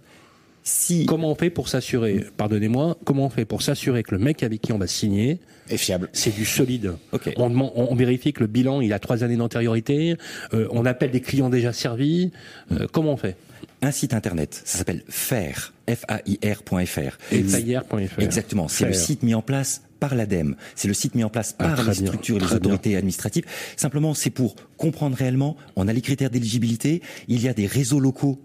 Si 0.72 1.05
Comment 1.07 1.32
on 1.32 1.36
fait 1.36 1.49
pour 1.49 1.67
s'assurer, 1.67 2.26
pardonnez-moi, 2.38 2.95
comment 3.03 3.26
on 3.26 3.30
fait 3.30 3.45
pour 3.45 3.63
s'assurer 3.63 4.03
que 4.03 4.13
le 4.13 4.20
mec 4.22 4.43
avec 4.43 4.61
qui 4.61 4.72
on 4.72 4.78
va 4.78 4.86
signer, 4.86 5.39
Et 5.70 5.78
fiable. 5.78 6.09
c'est 6.13 6.34
du 6.36 6.45
solide 6.45 6.93
on, 7.38 7.49
demande- 7.49 7.72
on, 7.76 7.88
on 7.91 7.95
vérifie 7.95 8.34
que 8.34 8.41
le 8.41 8.47
bilan 8.47 8.80
il 8.82 8.93
a 8.93 8.99
trois 8.99 9.24
années 9.24 9.36
d'antériorité, 9.36 10.15
euh, 10.53 10.67
on 10.70 10.86
appelle 10.86 11.09
des 11.09 11.22
clients 11.22 11.49
déjà 11.49 11.74
servis, 11.74 12.32
euh, 12.72 12.86
comment 12.91 13.13
on 13.13 13.17
fait? 13.17 13.36
Un 13.82 13.89
site 13.91 14.13
internet, 14.13 14.61
ça 14.63 14.78
s'appelle 14.78 15.03
faire, 15.09 15.74
F-A-I-R.fr. 15.89 17.17
Et 17.32 17.43
faillère.fr. 17.43 18.20
Exactement. 18.22 18.67
C'est 18.67 18.86
le 18.86 18.93
site 18.93 19.24
mis 19.24 19.34
en 19.34 19.41
place 19.41 19.82
par 19.99 20.15
l'ADEME. 20.15 20.55
C'est 20.76 20.88
le 20.88 20.93
site 20.93 21.15
mis 21.15 21.24
en 21.24 21.30
place 21.30 21.55
Ah, 21.59 21.63
par 21.70 21.76
très 21.78 21.88
les 21.88 21.93
structures 22.05 22.38
et 22.38 22.39
les 22.41 22.53
autorités 22.53 22.95
administratives. 22.95 23.45
Simplement, 23.76 24.13
c'est 24.13 24.30
pour 24.30 24.55
comprendre 24.78 25.15
réellement. 25.17 25.55
On 25.76 25.88
a 25.88 25.93
les 25.93 26.01
critères 26.01 26.30
d'éligibilité. 26.30 27.01
Il 27.28 27.41
y 27.41 27.47
a 27.49 27.53
des 27.53 27.65
réseaux 27.67 27.99
locaux 27.99 28.39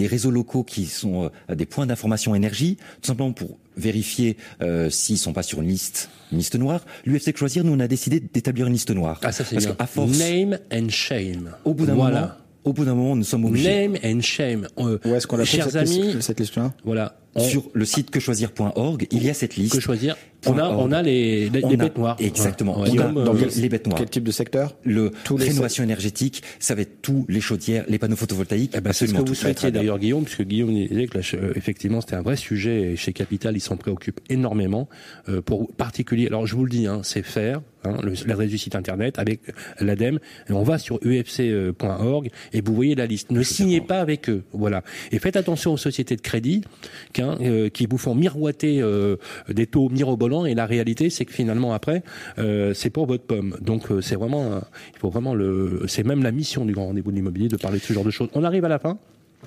des 0.00 0.06
réseaux 0.06 0.30
locaux 0.30 0.64
qui 0.64 0.86
sont 0.86 1.30
euh, 1.50 1.54
des 1.54 1.66
points 1.66 1.84
d'information 1.86 2.34
énergie, 2.34 2.76
tout 3.02 3.08
simplement 3.08 3.32
pour 3.32 3.58
vérifier 3.76 4.36
euh, 4.62 4.88
s'ils 4.88 5.18
sont 5.18 5.34
pas 5.34 5.42
sur 5.42 5.60
une 5.60 5.68
liste, 5.68 6.08
une 6.32 6.38
liste 6.38 6.56
noire. 6.56 6.80
L'UFC 7.04 7.36
Choisir, 7.36 7.64
nous, 7.64 7.72
on 7.74 7.80
a 7.80 7.86
décidé 7.88 8.18
d'établir 8.20 8.66
une 8.66 8.72
liste 8.72 8.90
noire. 8.90 9.20
Ah 9.22 9.30
ça 9.30 9.44
c'est 9.44 9.54
Parce 9.56 9.66
bien. 9.66 9.74
qu'à 9.74 9.86
force, 9.86 10.18
Name 10.18 10.58
and 10.72 10.88
shame. 10.88 11.50
au 11.66 11.74
bout 11.74 11.84
d'un 11.84 11.94
voilà. 11.94 12.20
moment, 12.20 12.32
au 12.64 12.72
bout 12.72 12.84
d'un 12.86 12.94
moment, 12.94 13.14
nous 13.16 13.24
sommes 13.24 13.44
obligés. 13.44 13.88
Name 13.88 13.98
and 14.02 14.20
shame. 14.22 14.66
Euh, 14.78 14.98
Où 15.04 15.14
est-ce 15.14 15.26
qu'on 15.26 15.36
la 15.36 15.44
Chers 15.44 15.66
cette 15.66 15.76
amis, 15.76 16.02
liste- 16.02 16.20
cette 16.22 16.40
liste-là? 16.40 16.72
voilà. 16.84 17.16
On- 17.34 17.44
Sur 17.48 17.70
le 17.74 17.84
site 17.84 18.10
quechoisir.org, 18.10 19.06
il 19.10 19.22
y 19.24 19.30
a 19.30 19.34
cette 19.34 19.56
liste. 19.56 19.74
que 19.74 19.80
choisir 19.80 20.16
On 20.46 20.56
a, 20.58 20.68
on 20.68 20.90
a 20.92 21.02
les, 21.02 21.50
les, 21.50 21.64
On 21.64 21.68
les 21.68 21.74
a- 21.74 21.76
bêtes 21.78 21.98
noires. 21.98 22.16
Exactement. 22.18 22.80
Ouais. 22.80 22.88
On 22.92 22.98
a 22.98 23.02
Comme, 23.02 23.18
euh, 23.18 23.24
dans 23.24 23.32
les, 23.34 23.46
les 23.46 23.68
bêtes 23.68 23.86
noires. 23.86 23.98
Quel 23.98 24.08
type 24.10 24.24
de 24.24 24.30
secteur? 24.30 24.74
Le 24.84 25.10
Tous 25.24 25.36
les 25.36 25.48
rénovation 25.48 25.84
énergétique, 25.84 26.42
ça 26.58 26.74
va 26.74 26.82
être 26.82 27.02
tous 27.02 27.26
les 27.28 27.40
chaudières, 27.40 27.84
les 27.88 27.98
panneaux 27.98 28.16
photovoltaïques. 28.16 28.72
Eh 28.74 28.80
ben, 28.80 28.92
c'est 28.92 29.06
ce 29.06 29.14
que 29.14 29.20
vous 29.20 29.34
souhaitiez 29.34 29.70
d'ailleurs, 29.70 29.98
Guillaume, 29.98 30.24
puisque 30.24 30.42
Guillaume 30.44 30.72
disait 30.72 31.06
que 31.06 31.18
là, 31.18 31.24
euh, 31.34 31.52
effectivement, 31.56 32.00
c'était 32.00 32.14
un 32.16 32.22
vrai 32.22 32.36
sujet 32.36 32.92
et 32.92 32.96
chez 32.96 33.12
Capital, 33.12 33.56
ils 33.56 33.60
s'en 33.60 33.76
préoccupent 33.76 34.20
énormément. 34.30 34.88
Euh, 35.28 35.42
pour 35.42 35.70
particulier, 35.74 36.26
alors 36.26 36.46
je 36.46 36.56
vous 36.56 36.64
le 36.64 36.70
dis, 36.70 36.86
hein, 36.86 37.00
c'est 37.02 37.22
faire. 37.22 37.60
Hein, 37.82 37.96
le- 38.02 38.12
l'adresse 38.26 38.50
du 38.50 38.58
site 38.58 38.74
internet 38.74 39.18
avec 39.18 39.40
l'ADEME. 39.80 40.18
On 40.50 40.62
va 40.62 40.76
sur 40.76 40.98
ufc.org 41.02 42.28
et 42.52 42.60
vous 42.60 42.74
voyez 42.74 42.94
la 42.94 43.06
liste. 43.06 43.30
Ne 43.30 43.42
signez 43.42 43.80
pas 43.80 44.00
avec 44.00 44.28
eux, 44.28 44.42
voilà. 44.52 44.82
Et 45.12 45.18
faites 45.18 45.36
attention 45.36 45.72
aux 45.72 45.76
sociétés 45.78 46.14
de 46.16 46.20
crédit 46.20 46.62
qu'un, 47.14 47.38
euh, 47.40 47.68
qui 47.70 47.86
vous 47.86 47.96
font 47.98 48.14
miroiter 48.14 48.82
euh, 48.82 49.16
des 49.48 49.66
taux 49.66 49.88
mirobolants. 49.88 50.29
Et 50.46 50.54
la 50.54 50.66
réalité, 50.66 51.10
c'est 51.10 51.24
que 51.24 51.32
finalement 51.32 51.72
après, 51.72 52.02
euh, 52.38 52.72
c'est 52.74 52.90
pour 52.90 53.06
votre 53.06 53.24
pomme. 53.24 53.56
Donc 53.60 53.90
euh, 53.90 54.00
c'est 54.00 54.16
vraiment, 54.16 54.52
un- 54.52 54.62
il 54.94 54.98
faut 54.98 55.10
vraiment 55.10 55.34
le, 55.34 55.82
c'est 55.88 56.04
même 56.04 56.22
la 56.22 56.32
mission 56.32 56.64
du 56.64 56.72
grand 56.72 56.86
rendez-vous 56.86 57.10
de 57.10 57.16
l'immobilier 57.16 57.48
de 57.48 57.56
parler 57.56 57.78
de 57.78 57.82
ce 57.82 57.92
genre 57.92 58.04
de 58.04 58.10
choses. 58.10 58.28
On 58.34 58.44
arrive 58.44 58.64
à 58.64 58.68
la 58.68 58.78
fin. 58.78 58.98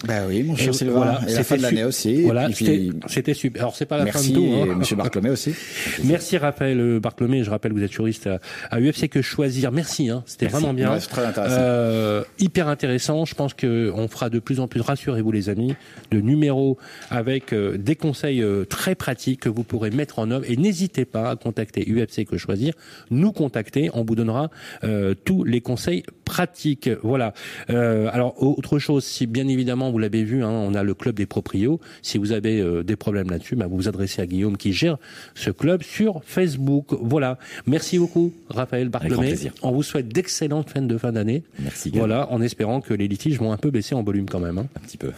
Bah 0.08 0.24
oui, 0.28 0.44
mon 0.44 0.56
cher 0.56 0.74
Sylvain. 0.76 0.94
voilà, 0.96 1.22
et 1.30 1.34
la 1.34 1.44
fin 1.44 1.56
de 1.56 1.62
l'année 1.62 1.84
aussi. 1.84 2.24
Voilà, 2.24 2.50
puis, 2.50 2.92
c'était 3.08 3.34
super. 3.34 3.62
Alors 3.62 3.76
c'est 3.76 3.86
pas 3.86 3.98
la 3.98 4.04
merci, 4.06 4.34
fin 4.34 4.40
de 4.42 4.46
tout. 4.66 4.72
hein. 4.72 4.76
Monsieur 4.76 4.96
Bartholomé 4.98 5.30
aussi. 5.30 5.54
Merci 6.04 6.38
Raphaël 6.38 7.00
Bartholomé, 7.00 7.44
je 7.44 7.50
rappelle 7.50 7.72
que 7.74 7.78
vous 7.78 7.84
êtes 7.84 7.92
juriste 7.94 8.28
à, 8.28 8.40
à 8.70 8.82
UFC 8.82 9.08
que 9.08 9.22
choisir. 9.22 9.72
Merci, 9.72 10.10
hein, 10.10 10.24
c'était 10.26 10.48
vraiment 10.48 10.74
bien. 10.74 10.92
Ouais, 10.92 11.00
très 11.00 11.26
intéressant. 11.26 11.56
Euh, 11.58 12.24
hyper 12.40 12.68
intéressant. 12.68 13.24
Je 13.26 13.36
pense 13.36 13.54
que 13.54 13.92
on 13.96 14.08
fera 14.08 14.30
de 14.30 14.40
plus 14.40 14.60
en 14.60 14.68
plus, 14.68 14.82
rassurez-vous 14.82 15.32
les 15.32 15.48
amis, 15.50 15.76
de 16.12 16.20
numéros 16.20 16.78
avec 17.10 17.54
euh, 17.54 17.78
des 17.78 17.96
conseils 17.96 18.42
euh, 18.42 18.66
très 18.66 18.96
pratiques 18.96 19.42
que 19.42 19.50
vous 19.50 19.64
pourrez 19.64 19.90
mettre 19.92 20.20
en 20.20 20.32
œuvre. 20.32 20.44
Et 20.50 20.58
n'hésitez 20.58 21.06
pas 21.06 21.30
à 21.30 21.36
contacter 21.36 21.86
UFC 21.90 22.26
que 22.26 22.38
choisir, 22.38 22.74
nous 23.10 23.32
contacter, 23.32 23.90
on 23.94 24.04
vous 24.04 24.16
donnera 24.16 24.50
euh, 24.84 25.14
tous 25.24 25.44
les 25.44 25.62
conseils 25.62 26.04
pratiques. 26.26 26.90
Voilà. 27.04 27.34
Euh, 27.70 28.10
alors 28.12 28.42
autre 28.44 28.80
chose, 28.80 29.04
si 29.06 29.28
bien 29.28 29.48
évidemment 29.48 29.83
vous 29.92 29.98
l'avez 30.00 30.24
vu, 30.24 30.44
hein, 30.44 30.50
on 30.50 30.74
a 30.74 30.84
le 30.84 30.94
club 30.94 31.16
des 31.16 31.26
proprios. 31.26 31.80
Si 32.02 32.18
vous 32.18 32.32
avez 32.32 32.60
euh, 32.62 32.84
des 32.84 32.96
problèmes 32.96 33.30
là-dessus, 33.30 33.56
bah, 33.56 33.68
vous 33.68 33.76
vous 33.76 33.88
adressez 33.88 34.22
à 34.22 34.26
Guillaume 34.26 34.58
qui 34.58 34.74
gère 34.74 34.98
ce 35.36 35.50
club 35.52 35.84
sur 35.84 36.22
Facebook. 36.26 36.88
Voilà. 37.02 37.38
Merci 37.68 38.00
beaucoup, 38.00 38.34
Raphaël 38.50 38.90
grand 38.90 39.00
Bartholomé. 39.02 39.28
plaisir. 39.28 39.54
On 39.64 39.72
vous 39.72 39.84
souhaite 39.84 40.08
d'excellentes 40.10 40.70
fêtes 40.70 40.88
de 40.88 40.98
fin 40.98 41.12
d'année. 41.12 41.44
Merci. 41.60 41.90
Guillaume. 41.92 42.08
Voilà, 42.08 42.32
en 42.32 42.42
espérant 42.42 42.82
que 42.82 42.94
les 42.94 43.08
litiges 43.08 43.40
vont 43.40 43.52
un 43.52 43.58
peu 43.58 43.72
baisser 43.72 43.96
en 43.96 44.04
volume 44.04 44.28
quand 44.30 44.40
même. 44.40 44.58
hein. 44.58 44.68
Un 44.76 44.80
petit 44.82 44.98
peu. 44.98 45.12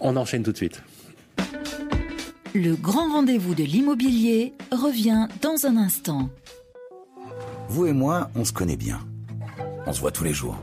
On 0.00 0.16
enchaîne 0.16 0.42
tout 0.42 0.52
de 0.52 0.56
suite. 0.56 0.82
Le 2.54 2.74
grand 2.74 3.10
rendez-vous 3.12 3.54
de 3.54 3.64
l'immobilier 3.64 4.52
revient 4.70 5.26
dans 5.40 5.64
un 5.66 5.76
instant. 5.78 6.28
Vous 7.68 7.86
et 7.86 7.92
moi, 7.94 8.30
on 8.36 8.44
se 8.44 8.52
connaît 8.52 8.76
bien. 8.76 9.00
On 9.86 9.92
se 9.92 10.00
voit 10.00 10.10
tous 10.12 10.24
les 10.24 10.34
jours. 10.34 10.62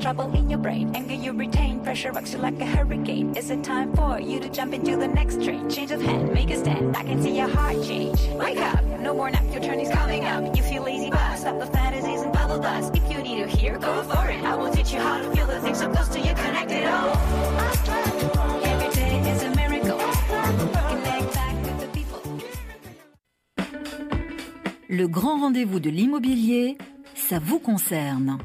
Trouble 0.00 0.32
in 0.34 0.48
your 0.48 0.58
brain. 0.58 0.90
Anger 0.94 1.14
you 1.14 1.32
retain, 1.32 1.80
pressure 1.80 2.12
rocks 2.12 2.32
you 2.32 2.38
like 2.38 2.58
a 2.60 2.66
hurricane. 2.66 3.36
Is 3.36 3.50
it 3.50 3.62
time 3.62 3.92
for 3.94 4.18
you 4.18 4.40
to 4.40 4.48
jump 4.48 4.72
into 4.72 4.96
the 4.96 5.08
next 5.08 5.42
train? 5.42 5.68
Change 5.68 5.90
of 5.90 6.00
hand, 6.00 6.32
make 6.32 6.50
a 6.50 6.56
stand. 6.56 6.96
I 6.96 7.02
can 7.02 7.22
see 7.22 7.36
your 7.36 7.48
heart 7.48 7.82
change. 7.84 8.18
Wake 8.38 8.58
up, 8.58 8.82
no 9.00 9.14
more 9.14 9.30
nap, 9.30 9.44
your 9.52 9.62
turn 9.62 9.78
is 9.80 9.90
coming 9.90 10.24
up. 10.24 10.56
You 10.56 10.62
feel 10.62 10.84
lazy, 10.84 11.10
but 11.10 11.36
stop 11.36 11.58
the 11.58 11.66
fantasies 11.66 12.22
and 12.22 12.32
bubble 12.32 12.58
dust. 12.60 12.96
If 12.96 13.10
you 13.12 13.22
need 13.22 13.44
to 13.44 13.48
hear, 13.48 13.78
go 13.78 14.02
for 14.04 14.28
it. 14.28 14.42
I 14.42 14.56
will 14.56 14.72
teach 14.72 14.92
you 14.92 15.00
how 15.00 15.18
to 15.18 15.30
feel 15.36 15.46
the 15.46 15.60
things 15.60 15.78
so 15.78 15.90
close 15.90 16.08
to 16.08 16.20
you, 16.20 16.30
all. 16.30 17.16
Miracle. 19.56 19.98
Connect 20.88 21.32
the 21.80 21.88
people. 21.92 22.22
Le 24.88 25.06
grand 25.06 25.40
rendez-vous 25.40 25.80
de 25.80 25.90
l'immobilier, 25.90 26.78
ça 27.14 27.38
vous 27.38 27.58
concerne. 27.58 28.38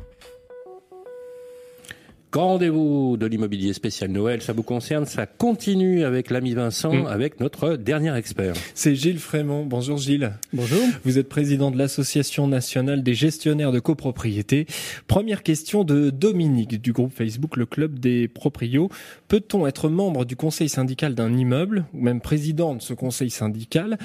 Grand 2.36 2.50
rendez-vous 2.50 3.16
de 3.16 3.26
l'immobilier 3.28 3.72
spécial 3.72 4.12
Noël, 4.12 4.42
ça 4.42 4.52
vous 4.52 4.62
concerne, 4.62 5.06
ça 5.06 5.26
continue 5.26 6.04
avec 6.04 6.30
l'ami 6.30 6.54
Vincent, 6.54 6.92
Mm. 6.94 7.08
avec 7.08 7.40
notre 7.40 7.78
dernier 7.78 8.14
expert. 8.14 8.56
C'est 8.74 8.94
Gilles 8.94 9.20
Frémont. 9.20 9.66
Bonjour 9.66 9.98
Gilles. 9.98 10.34
Bonjour. 10.52 10.82
Vous 11.06 11.18
êtes 11.18 11.30
président 11.30 11.72
de 11.72 11.78
l'Association 11.78 12.46
nationale 12.50 13.04
des 13.04 13.14
gestionnaires 13.14 13.72
de 13.72 13.80
copropriété. 13.80 14.68
Première 15.08 15.44
question 15.44 15.86
de 15.86 16.10
Dominique 16.10 16.82
du 16.82 16.92
groupe 16.92 17.14
Facebook 17.14 17.56
Le 17.56 17.66
Club 17.66 18.00
des 18.00 18.28
Proprios. 18.28 18.90
Peut-on 19.30 19.66
être 19.66 19.88
membre 19.88 20.26
du 20.26 20.36
conseil 20.36 20.68
syndical 20.68 21.16
d'un 21.16 21.38
immeuble 21.38 21.86
ou 21.94 22.02
même 22.02 22.20
président 22.20 22.76
de 22.76 22.82
ce 22.82 22.94
conseil 22.94 23.30
syndical 23.30 23.98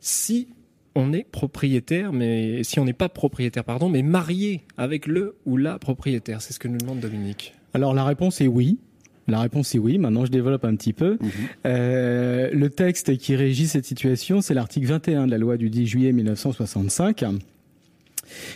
si 0.00 0.48
on 0.94 1.12
est 1.12 1.24
propriétaire, 1.30 2.14
mais 2.14 2.64
si 2.64 2.80
on 2.80 2.86
n'est 2.86 2.94
pas 2.94 3.10
propriétaire, 3.10 3.62
pardon, 3.64 3.90
mais 3.90 4.00
marié 4.00 4.62
avec 4.78 5.06
le 5.06 5.36
ou 5.44 5.58
la 5.58 5.78
propriétaire? 5.78 6.40
C'est 6.40 6.54
ce 6.54 6.58
que 6.58 6.68
nous 6.68 6.78
demande 6.78 7.00
Dominique. 7.00 7.52
Alors 7.74 7.92
la 7.92 8.04
réponse 8.04 8.40
est 8.40 8.46
oui. 8.46 8.78
La 9.26 9.40
réponse 9.40 9.74
est 9.74 9.78
oui. 9.78 9.98
Maintenant, 9.98 10.24
je 10.24 10.30
développe 10.30 10.64
un 10.64 10.76
petit 10.76 10.92
peu. 10.92 11.18
Euh, 11.66 12.50
le 12.52 12.70
texte 12.70 13.16
qui 13.16 13.36
régit 13.36 13.66
cette 13.66 13.86
situation, 13.86 14.40
c'est 14.40 14.54
l'article 14.54 14.86
21 14.86 15.26
de 15.26 15.30
la 15.30 15.38
loi 15.38 15.56
du 15.56 15.70
10 15.70 15.86
juillet 15.86 16.12
1965 16.12 17.24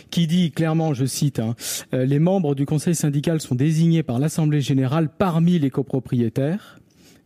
qui 0.09 0.25
dit 0.25 0.51
clairement, 0.51 0.95
je 0.95 1.05
cite, 1.05 1.39
hein, 1.39 1.55
euh, 1.93 2.03
les 2.03 2.17
membres 2.17 2.55
du 2.55 2.65
conseil 2.65 2.95
syndical 2.95 3.39
sont 3.39 3.53
désignés 3.53 4.01
par 4.01 4.17
l'Assemblée 4.17 4.61
générale 4.61 5.09
parmi 5.09 5.59
les 5.59 5.69
copropriétaires, 5.69 6.79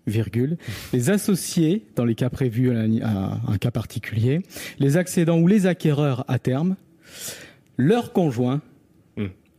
virgule, 0.08 0.58
les 0.92 1.10
associés 1.10 1.86
dans 1.96 2.04
les 2.04 2.16
cas 2.16 2.30
prévus 2.30 2.76
à 3.02 3.40
un 3.48 3.58
cas 3.58 3.72
particulier, 3.72 4.42
les 4.78 4.98
accédants 4.98 5.40
ou 5.40 5.48
les 5.48 5.66
acquéreurs 5.68 6.26
à 6.28 6.38
terme, 6.38 6.76
leurs 7.78 8.12
conjoints, 8.12 8.62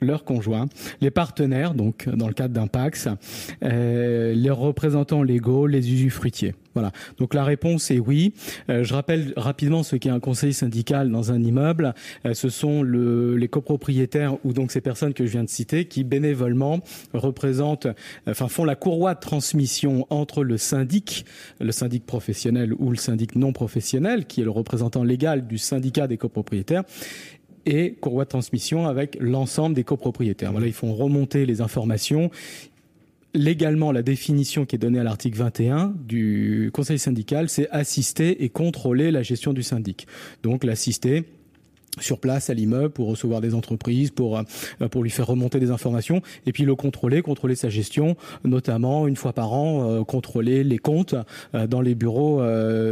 leurs 0.05 0.25
conjoints, 0.25 0.69
les 1.01 1.11
partenaires, 1.11 1.75
donc 1.75 2.09
dans 2.09 2.29
le 2.29 2.35
cadre 2.35 2.55
d'un 2.55 2.67
Pax, 2.67 3.09
euh, 3.63 4.35
les 4.35 4.51
représentants 4.51 5.23
légaux, 5.23 5.67
les 5.67 5.93
usufruitiers. 5.93 6.55
Voilà. 6.75 6.91
Donc 7.19 7.35
la 7.35 7.45
réponse 7.45 7.93
est 7.93 8.01
oui. 8.01 8.35
Euh, 8.69 8.83
je 8.83 8.95
rappelle 8.95 9.33
rapidement 9.37 9.85
ce 9.85 9.95
qu'est 9.95 10.11
un 10.11 10.19
conseil 10.19 10.53
syndical 10.53 11.09
dans 11.09 11.31
un 11.31 11.41
immeuble. 11.41 11.95
Euh, 12.27 12.35
ce 12.35 12.49
sont 12.49 12.83
le, 12.83 13.37
les 13.37 13.47
copropriétaires 13.47 14.37
ou 14.45 14.53
donc 14.53 14.73
ces 14.73 14.81
personnes 14.81 15.15
que 15.15 15.25
je 15.25 15.31
viens 15.31 15.45
de 15.45 15.49
citer 15.49 15.85
qui 15.85 16.03
bénévolement 16.03 16.81
représentent, 17.13 17.87
enfin 18.27 18.49
font 18.49 18.65
la 18.65 18.75
courroie 18.75 19.15
de 19.15 19.21
transmission 19.21 20.07
entre 20.11 20.43
le 20.43 20.59
syndic, 20.59 21.25
le 21.61 21.71
syndic 21.71 22.07
professionnel 22.07 22.75
ou 22.77 22.91
le 22.91 22.97
syndic 22.97 23.37
non 23.37 23.53
professionnel, 23.53 24.27
qui 24.27 24.41
est 24.41 24.45
le 24.45 24.51
représentant 24.51 25.05
légal 25.05 25.47
du 25.47 25.59
syndicat 25.59 26.09
des 26.09 26.17
copropriétaires, 26.17 26.83
et 27.67 27.95
courroie 28.01 28.25
de 28.25 28.31
transmission 28.31 28.87
avec 28.87 29.17
l'ensemble 29.21 29.75
des 29.75 29.85
copropriétaires. 29.85 30.53
Voilà, 30.53 30.67
ils 30.67 30.73
font 30.73 30.95
remonter 30.95 31.47
les 31.47 31.61
informations. 31.61 32.31
légalement, 33.35 33.91
la 33.91 34.03
définition 34.03 34.65
qui 34.65 34.77
est 34.77 34.79
donnée 34.79 35.01
à 35.01 35.03
l'article 35.03 35.37
21 35.39 35.95
du 35.99 36.71
Conseil 36.73 36.99
syndical, 36.99 37.49
c'est 37.49 37.69
assister 37.71 38.45
et 38.45 38.49
contrôler 38.49 39.11
la 39.11 39.23
gestion 39.23 39.53
du 39.53 39.63
syndic. 39.63 40.07
Donc 40.43 40.63
l'assister 40.63 41.25
sur 42.01 42.19
place 42.19 42.51
à 42.51 42.55
l'immeuble 42.55 42.91
pour 42.91 43.09
recevoir 43.09 43.41
des 43.41 43.55
entreprises, 43.55 44.11
pour 44.11 44.39
euh, 44.39 44.89
pour 44.91 45.03
lui 45.03 45.11
faire 45.11 45.27
remonter 45.27 45.61
des 45.61 45.71
informations 45.71 46.23
et 46.47 46.53
puis 46.53 46.65
le 46.65 46.75
contrôler, 46.75 47.23
contrôler 47.23 47.55
sa 47.55 47.69
gestion, 47.69 48.17
notamment 48.45 49.07
une 49.07 49.17
fois 49.17 49.33
par 49.33 49.53
an, 49.53 49.89
euh, 49.89 50.05
contrôler 50.05 50.65
les 50.65 50.79
comptes 50.79 51.15
euh, 51.55 51.67
dans 51.67 51.81
les 51.81 51.95
bureaux 51.95 52.43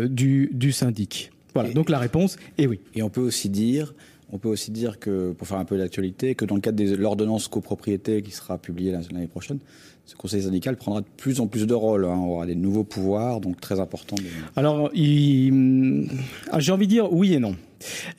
du 0.09 0.51
du 0.53 0.73
syndic. 0.73 1.31
Voilà. 1.55 1.71
donc 1.73 1.91
la 1.91 1.99
réponse 1.99 2.39
est 2.57 2.67
oui. 2.67 2.81
Et 2.95 3.03
on 3.03 3.11
peut 3.11 3.21
aussi 3.21 3.51
dire 3.51 3.95
on 4.33 4.39
peut 4.39 4.49
aussi 4.49 4.71
dire 4.71 4.99
que, 4.99 5.33
pour 5.33 5.47
faire 5.47 5.59
un 5.59 5.65
peu 5.65 5.79
d'actualité, 5.79 6.35
que 6.35 6.45
dans 6.45 6.55
le 6.55 6.61
cadre 6.63 6.83
de 6.83 6.97
l'ordonnance 6.97 7.49
copropriété 7.49 8.23
qui 8.23 8.31
sera 8.31 8.59
publiée 8.59 8.91
l'année 8.91 9.27
prochaine, 9.27 9.59
ce 10.05 10.17
conseil 10.17 10.43
syndical 10.43 10.77
prendra 10.77 11.03
de 11.03 11.07
plus 11.17 11.41
en 11.41 11.47
plus 11.47 11.67
de 11.67 11.75
rôle. 11.75 12.07
Hein. 12.07 12.17
On 12.17 12.31
aura 12.31 12.47
des 12.47 12.57
nouveaux 12.57 12.83
pouvoirs, 12.83 13.41
donc 13.41 13.61
très 13.61 13.79
importants. 13.79 14.17
Alors, 14.57 14.91
il... 14.95 16.09
Ah, 16.51 16.59
j'ai 16.59 16.73
envie 16.73 16.87
de 16.87 16.93
dire 16.93 17.13
oui 17.13 17.35
et 17.35 17.39
non. 17.39 17.55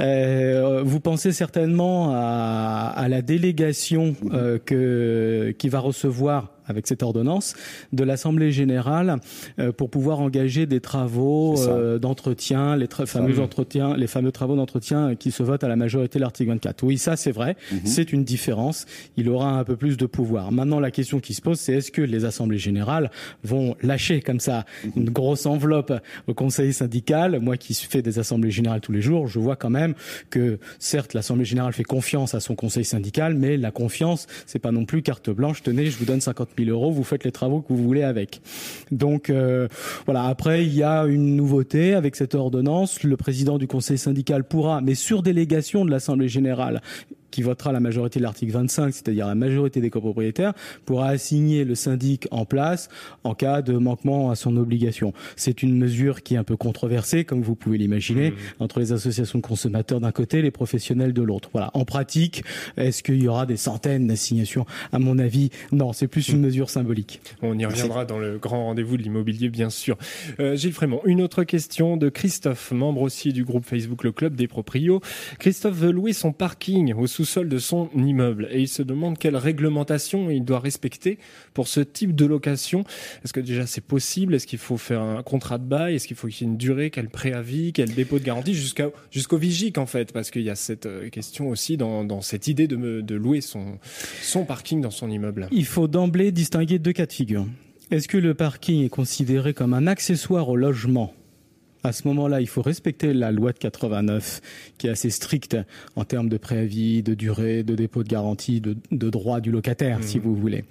Euh, 0.01 0.81
vous 0.83 0.99
pensez 0.99 1.31
certainement 1.31 2.11
à, 2.13 2.93
à 2.95 3.07
la 3.09 3.21
délégation 3.21 4.15
euh, 4.31 4.59
que, 4.63 5.53
qui 5.57 5.67
va 5.67 5.79
recevoir 5.79 6.52
avec 6.73 6.87
cette 6.87 7.03
ordonnance 7.03 7.53
de 7.93 8.03
l'Assemblée 8.03 8.51
générale 8.51 9.17
euh, 9.59 9.71
pour 9.71 9.89
pouvoir 9.89 10.19
engager 10.19 10.65
des 10.65 10.79
travaux 10.79 11.61
euh, 11.61 11.99
d'entretien, 11.99 12.75
les 12.75 12.87
fameux 13.05 13.39
entretiens, 13.39 13.95
les 13.95 14.07
fameux 14.07 14.31
travaux 14.31 14.55
d'entretien 14.55 15.15
qui 15.15 15.31
se 15.31 15.43
votent 15.43 15.63
à 15.63 15.67
la 15.67 15.75
majorité 15.75 16.19
de 16.19 16.23
l'article 16.23 16.49
24. 16.49 16.83
Oui, 16.83 16.97
ça 16.97 17.15
c'est 17.15 17.31
vrai, 17.31 17.55
mhm. 17.71 17.81
c'est 17.85 18.11
une 18.11 18.23
différence. 18.23 18.85
Il 19.17 19.29
aura 19.29 19.51
un 19.51 19.63
peu 19.63 19.75
plus 19.75 19.97
de 19.97 20.05
pouvoir. 20.05 20.51
Maintenant, 20.51 20.79
la 20.79 20.91
question 20.91 21.19
qui 21.19 21.33
se 21.33 21.41
pose, 21.41 21.59
c'est 21.59 21.73
est-ce 21.73 21.91
que 21.91 22.01
les 22.01 22.25
assemblées 22.25 22.57
générales 22.57 23.11
vont 23.43 23.75
lâcher 23.81 24.21
comme 24.21 24.39
ça 24.39 24.65
mhm. 24.83 24.91
une 24.95 25.09
grosse 25.09 25.45
enveloppe 25.45 25.93
au 26.27 26.33
conseil 26.33 26.73
syndical? 26.73 27.39
Moi, 27.39 27.57
qui 27.57 27.73
fais 27.73 28.01
des 28.01 28.19
assemblées 28.19 28.51
générales 28.51 28.81
tous 28.81 28.91
les 28.91 29.01
jours, 29.01 29.27
je 29.27 29.39
vois 29.39 29.55
quand 29.55 29.69
même 29.69 29.93
que 30.29 30.59
certes 30.79 31.13
l'assemblée 31.13 31.45
générale 31.45 31.73
fait 31.73 31.83
confiance 31.83 32.33
à 32.33 32.39
son 32.39 32.55
conseil 32.55 32.85
syndical, 32.85 33.35
mais 33.35 33.57
la 33.57 33.71
confiance, 33.71 34.27
c'est 34.45 34.59
pas 34.59 34.71
non 34.71 34.85
plus 34.85 35.01
carte 35.01 35.29
blanche. 35.29 35.63
Tenez, 35.63 35.87
je 35.87 35.97
vous 35.97 36.05
donne 36.05 36.21
50 36.21 36.49
000 36.57 36.62
vous 36.71 37.03
faites 37.03 37.23
les 37.23 37.31
travaux 37.31 37.61
que 37.61 37.73
vous 37.73 37.83
voulez 37.83 38.03
avec. 38.03 38.41
Donc 38.91 39.29
euh, 39.29 39.67
voilà. 40.05 40.23
Après, 40.25 40.65
il 40.65 40.73
y 40.73 40.83
a 40.83 41.05
une 41.05 41.35
nouveauté 41.35 41.93
avec 41.93 42.15
cette 42.15 42.35
ordonnance. 42.35 43.03
Le 43.03 43.17
président 43.17 43.57
du 43.57 43.67
conseil 43.67 43.97
syndical 43.97 44.43
pourra, 44.43 44.81
mais 44.81 44.95
sur 44.95 45.21
délégation 45.21 45.85
de 45.85 45.91
l'assemblée 45.91 46.29
générale, 46.29 46.81
qui 47.33 47.41
votera 47.41 47.71
la 47.71 47.79
majorité 47.79 48.19
de 48.19 48.23
l'article 48.23 48.51
25, 48.51 48.93
c'est-à-dire 48.93 49.25
la 49.25 49.33
majorité 49.33 49.81
des 49.81 49.89
copropriétaires, 49.89 50.53
pourra 50.85 51.07
assigner 51.07 51.65
le 51.65 51.73
syndic 51.73 52.27
en 52.29 52.45
place 52.45 52.89
en 53.23 53.33
cas 53.33 53.63
de 53.63 53.75
manquement 53.75 54.29
à 54.29 54.35
son 54.35 54.55
obligation. 54.55 55.13
C'est 55.35 55.63
une 55.63 55.75
mesure 55.75 56.21
qui 56.21 56.35
est 56.35 56.37
un 56.37 56.43
peu 56.43 56.57
controversée, 56.57 57.25
comme 57.25 57.41
vous 57.41 57.55
pouvez 57.55 57.79
l'imaginer, 57.79 58.31
mmh. 58.31 58.35
entre 58.59 58.79
les 58.79 58.91
associations 58.91 59.39
de 59.39 59.43
consommateurs 59.43 59.99
d'un 59.99 60.11
côté 60.11 60.39
et 60.39 60.41
les 60.43 60.51
professionnels 60.51 61.11
de 61.11 61.23
l'autre. 61.23 61.49
Voilà. 61.53 61.71
En 61.73 61.85
pratique, 61.85 62.43
est-ce 62.77 63.01
qu'il 63.01 63.21
y 63.23 63.27
aura 63.27 63.47
des 63.47 63.57
centaines 63.57 64.05
d'assignations? 64.05 64.67
À 64.91 64.99
mon 64.99 65.17
avis, 65.17 65.49
non. 65.71 65.91
C'est 65.91 66.07
plus 66.07 66.29
une 66.29 66.37
mmh. 66.37 66.41
mesure 66.41 66.69
symbolique. 66.69 67.19
On 67.41 67.57
y 67.57 67.65
reviendra 67.65 68.05
dans 68.05 68.19
le 68.19 68.37
grand 68.37 68.65
rendez-vous 68.65 68.95
de 68.97 69.01
l'immobilier, 69.01 69.49
bien 69.49 69.71
sûr. 69.71 69.97
Euh, 70.39 70.55
Gilles 70.55 70.73
Frémont, 70.73 71.01
une 71.05 71.21
autre 71.21 71.43
question 71.45 71.97
de 71.97 72.09
Christophe, 72.09 72.71
membre 72.71 73.01
aussi 73.01 73.33
du 73.33 73.43
groupe 73.43 73.65
Facebook 73.65 74.03
Le 74.03 74.11
Club 74.11 74.35
des 74.35 74.47
Proprios. 74.47 75.01
Christophe 75.39 75.77
veut 75.77 75.91
louer 75.91 76.13
son 76.13 76.31
parking 76.31 76.93
au 76.93 77.07
sous 77.07 77.22
sol 77.23 77.49
de 77.49 77.57
son 77.57 77.89
immeuble. 77.95 78.47
Et 78.51 78.61
il 78.61 78.67
se 78.67 78.81
demande 78.81 79.17
quelle 79.17 79.35
réglementation 79.35 80.29
il 80.29 80.43
doit 80.43 80.59
respecter 80.59 81.17
pour 81.53 81.67
ce 81.67 81.79
type 81.79 82.15
de 82.15 82.25
location. 82.25 82.83
Est-ce 83.23 83.33
que 83.33 83.39
déjà 83.39 83.65
c'est 83.65 83.83
possible? 83.83 84.35
Est-ce 84.35 84.47
qu'il 84.47 84.59
faut 84.59 84.77
faire 84.77 85.01
un 85.01 85.23
contrat 85.23 85.57
de 85.57 85.65
bail? 85.65 85.95
Est-ce 85.95 86.07
qu'il 86.07 86.17
faut 86.17 86.27
qu'il 86.27 86.47
y 86.47 86.49
ait 86.49 86.51
une 86.51 86.57
durée? 86.57 86.89
Quel 86.89 87.09
préavis? 87.09 87.73
Quel 87.73 87.93
dépôt 87.93 88.19
de 88.19 88.23
garantie? 88.23 88.53
Jusqu'à 88.53 88.89
jusqu'au 89.11 89.37
vigique 89.37 89.77
en 89.77 89.85
fait. 89.85 90.11
Parce 90.11 90.31
qu'il 90.31 90.43
y 90.43 90.49
a 90.49 90.55
cette 90.55 90.85
euh, 90.85 91.09
question 91.09 91.49
aussi 91.49 91.77
dans, 91.77 92.03
dans 92.03 92.21
cette 92.21 92.47
idée 92.47 92.67
de, 92.67 93.01
de 93.01 93.15
louer 93.15 93.41
son, 93.41 93.79
son 94.21 94.45
parking 94.45 94.81
dans 94.81 94.91
son 94.91 95.09
immeuble. 95.09 95.47
Il 95.51 95.65
faut 95.65 95.87
d'emblée 95.87 96.31
distinguer 96.31 96.79
deux 96.79 96.93
cas 96.93 97.05
de 97.05 97.13
figure. 97.13 97.45
Est-ce 97.91 98.07
que 98.07 98.17
le 98.17 98.33
parking 98.33 98.83
est 98.85 98.89
considéré 98.89 99.53
comme 99.53 99.73
un 99.73 99.87
accessoire 99.87 100.49
au 100.49 100.55
logement? 100.55 101.13
À 101.83 101.91
ce 101.91 102.07
moment-là, 102.07 102.39
il 102.39 102.47
faut 102.47 102.61
respecter 102.61 103.13
la 103.13 103.31
loi 103.31 103.51
de 103.51 103.57
89, 103.57 104.41
qui 104.77 104.87
est 104.87 104.89
assez 104.89 105.09
stricte 105.09 105.57
en 105.95 106.05
termes 106.05 106.29
de 106.29 106.37
préavis, 106.37 107.03
de 107.03 107.13
durée, 107.13 107.63
de 107.63 107.75
dépôt 107.75 108.03
de 108.03 108.09
garantie, 108.09 108.61
de, 108.61 108.77
de 108.91 109.09
droit 109.09 109.41
du 109.41 109.51
locataire, 109.51 109.99
si 110.01 110.17
mmh. 110.17 110.21
vous 110.21 110.35
voulez. 110.35 110.63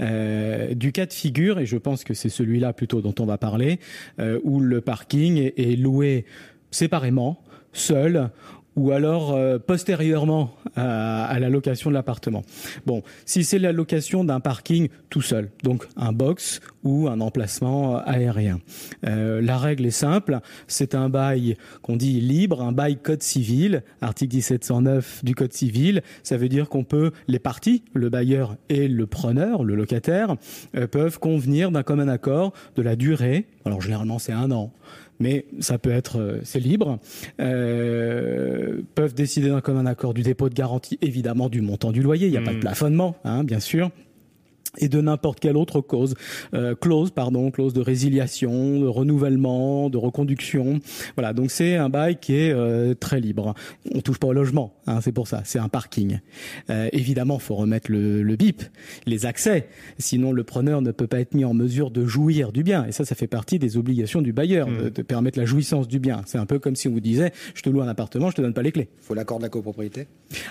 Euh, 0.00 0.74
du 0.74 0.92
cas 0.92 1.06
de 1.06 1.12
figure, 1.12 1.60
et 1.60 1.66
je 1.66 1.76
pense 1.76 2.02
que 2.02 2.14
c'est 2.14 2.28
celui-là 2.28 2.72
plutôt 2.72 3.00
dont 3.00 3.14
on 3.20 3.26
va 3.26 3.38
parler, 3.38 3.78
euh, 4.18 4.40
où 4.42 4.60
le 4.60 4.80
parking 4.80 5.36
est, 5.38 5.58
est 5.58 5.76
loué 5.76 6.24
séparément, 6.70 7.40
seul, 7.72 8.30
ou 8.76 8.92
alors 8.92 9.32
euh, 9.32 9.58
postérieurement 9.58 10.54
à, 10.76 11.38
la 11.40 11.48
location 11.48 11.90
de 11.90 11.94
l'appartement. 11.94 12.44
Bon, 12.84 13.02
si 13.24 13.42
c'est 13.42 13.58
la 13.58 13.72
location 13.72 14.22
d'un 14.22 14.40
parking 14.40 14.88
tout 15.08 15.22
seul, 15.22 15.50
donc 15.62 15.88
un 15.96 16.12
box 16.12 16.60
ou 16.84 17.08
un 17.08 17.20
emplacement 17.20 17.96
euh, 17.96 18.00
aérien, 18.04 18.60
euh, 19.06 19.40
la 19.40 19.56
règle 19.56 19.86
est 19.86 19.90
simple, 19.90 20.40
c'est 20.68 20.94
un 20.94 21.08
bail 21.08 21.56
qu'on 21.80 21.96
dit 21.96 22.20
libre, 22.20 22.62
un 22.62 22.72
bail 22.72 22.98
code 22.98 23.22
civil, 23.22 23.82
article 24.02 24.36
1709 24.36 25.24
du 25.24 25.34
code 25.34 25.52
civil, 25.52 26.02
ça 26.22 26.36
veut 26.36 26.48
dire 26.48 26.68
qu'on 26.68 26.84
peut, 26.84 27.12
les 27.28 27.38
parties, 27.38 27.82
le 27.94 28.10
bailleur 28.10 28.56
et 28.68 28.88
le 28.88 29.06
preneur, 29.06 29.64
le 29.64 29.74
locataire, 29.74 30.36
peuvent 30.90 31.18
convenir 31.18 31.70
d'un 31.70 31.82
commun 31.82 32.08
accord 32.08 32.52
de 32.76 32.82
la 32.82 32.96
durée, 32.96 33.46
alors 33.64 33.80
généralement 33.80 34.18
c'est 34.18 34.32
un 34.32 34.50
an, 34.50 34.72
mais 35.18 35.46
ça 35.60 35.78
peut 35.78 35.90
être, 35.90 36.18
euh, 36.18 36.40
c'est 36.44 36.60
libre, 36.60 36.98
euh, 37.40 38.80
peuvent 38.94 39.14
décider 39.14 39.48
d'un 39.48 39.60
commun 39.60 39.86
accord 39.86 40.14
du 40.14 40.22
dépôt 40.22 40.48
de 40.48 40.54
garantie, 40.54 40.98
évidemment 41.02 41.48
du 41.48 41.60
montant 41.60 41.92
du 41.92 42.02
loyer, 42.02 42.26
il 42.26 42.30
n'y 42.30 42.36
a 42.36 42.42
pas 42.42 42.52
de 42.52 42.58
mmh. 42.58 42.60
plafonnement, 42.60 43.16
hein, 43.24 43.44
bien 43.44 43.60
sûr 43.60 43.90
et 44.78 44.88
de 44.88 45.00
n'importe 45.00 45.40
quelle 45.40 45.56
autre 45.56 45.80
cause, 45.80 46.14
euh, 46.54 46.74
clause, 46.74 47.10
pardon, 47.10 47.50
clause 47.50 47.72
de 47.72 47.80
résiliation, 47.80 48.80
de 48.80 48.86
renouvellement, 48.86 49.90
de 49.90 49.98
reconduction. 49.98 50.80
Voilà, 51.16 51.32
donc 51.32 51.50
c'est 51.50 51.76
un 51.76 51.88
bail 51.88 52.18
qui 52.20 52.34
est 52.34 52.52
euh, 52.52 52.94
très 52.94 53.20
libre. 53.20 53.54
On 53.94 54.00
touche 54.00 54.18
pas 54.18 54.28
au 54.28 54.32
logement, 54.32 54.74
hein, 54.86 55.00
c'est 55.00 55.12
pour 55.12 55.28
ça. 55.28 55.42
C'est 55.44 55.58
un 55.58 55.68
parking. 55.68 56.20
Euh, 56.70 56.88
évidemment, 56.92 57.38
faut 57.38 57.54
remettre 57.54 57.90
le, 57.90 58.22
le 58.22 58.36
BIP, 58.36 58.62
les 59.06 59.26
accès. 59.26 59.68
Sinon, 59.98 60.32
le 60.32 60.44
preneur 60.44 60.82
ne 60.82 60.90
peut 60.90 61.06
pas 61.06 61.20
être 61.20 61.34
mis 61.34 61.44
en 61.44 61.54
mesure 61.54 61.90
de 61.90 62.06
jouir 62.06 62.52
du 62.52 62.62
bien. 62.62 62.86
Et 62.86 62.92
ça, 62.92 63.04
ça 63.04 63.14
fait 63.14 63.26
partie 63.26 63.58
des 63.58 63.76
obligations 63.76 64.22
du 64.22 64.32
bailleur, 64.32 64.66
de, 64.66 64.88
mmh. 64.88 65.04
permettre 65.04 65.38
la 65.38 65.44
jouissance 65.44 65.88
du 65.88 65.98
bien. 65.98 66.22
C'est 66.26 66.38
un 66.38 66.46
peu 66.46 66.58
comme 66.58 66.76
si 66.76 66.88
on 66.88 66.92
vous 66.92 67.00
disait, 67.00 67.32
je 67.54 67.62
te 67.62 67.70
loue 67.70 67.82
un 67.82 67.88
appartement, 67.88 68.30
je 68.30 68.36
te 68.36 68.42
donne 68.42 68.54
pas 68.54 68.62
les 68.62 68.72
clés. 68.72 68.88
Faut 69.00 69.14
l'accord 69.14 69.38
de 69.38 69.44
la 69.44 69.48
copropriété? 69.48 70.06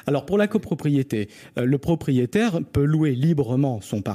Alors 0.08 0.26
pour 0.26 0.38
la 0.38 0.48
copropriété, 0.48 1.30
euh, 1.58 1.66
le 1.66 1.78
propriétaire 1.78 2.60
peut 2.72 2.84
louer 2.84 3.16
librement 3.16 3.82
son 3.82 4.02
parking 4.02 4.15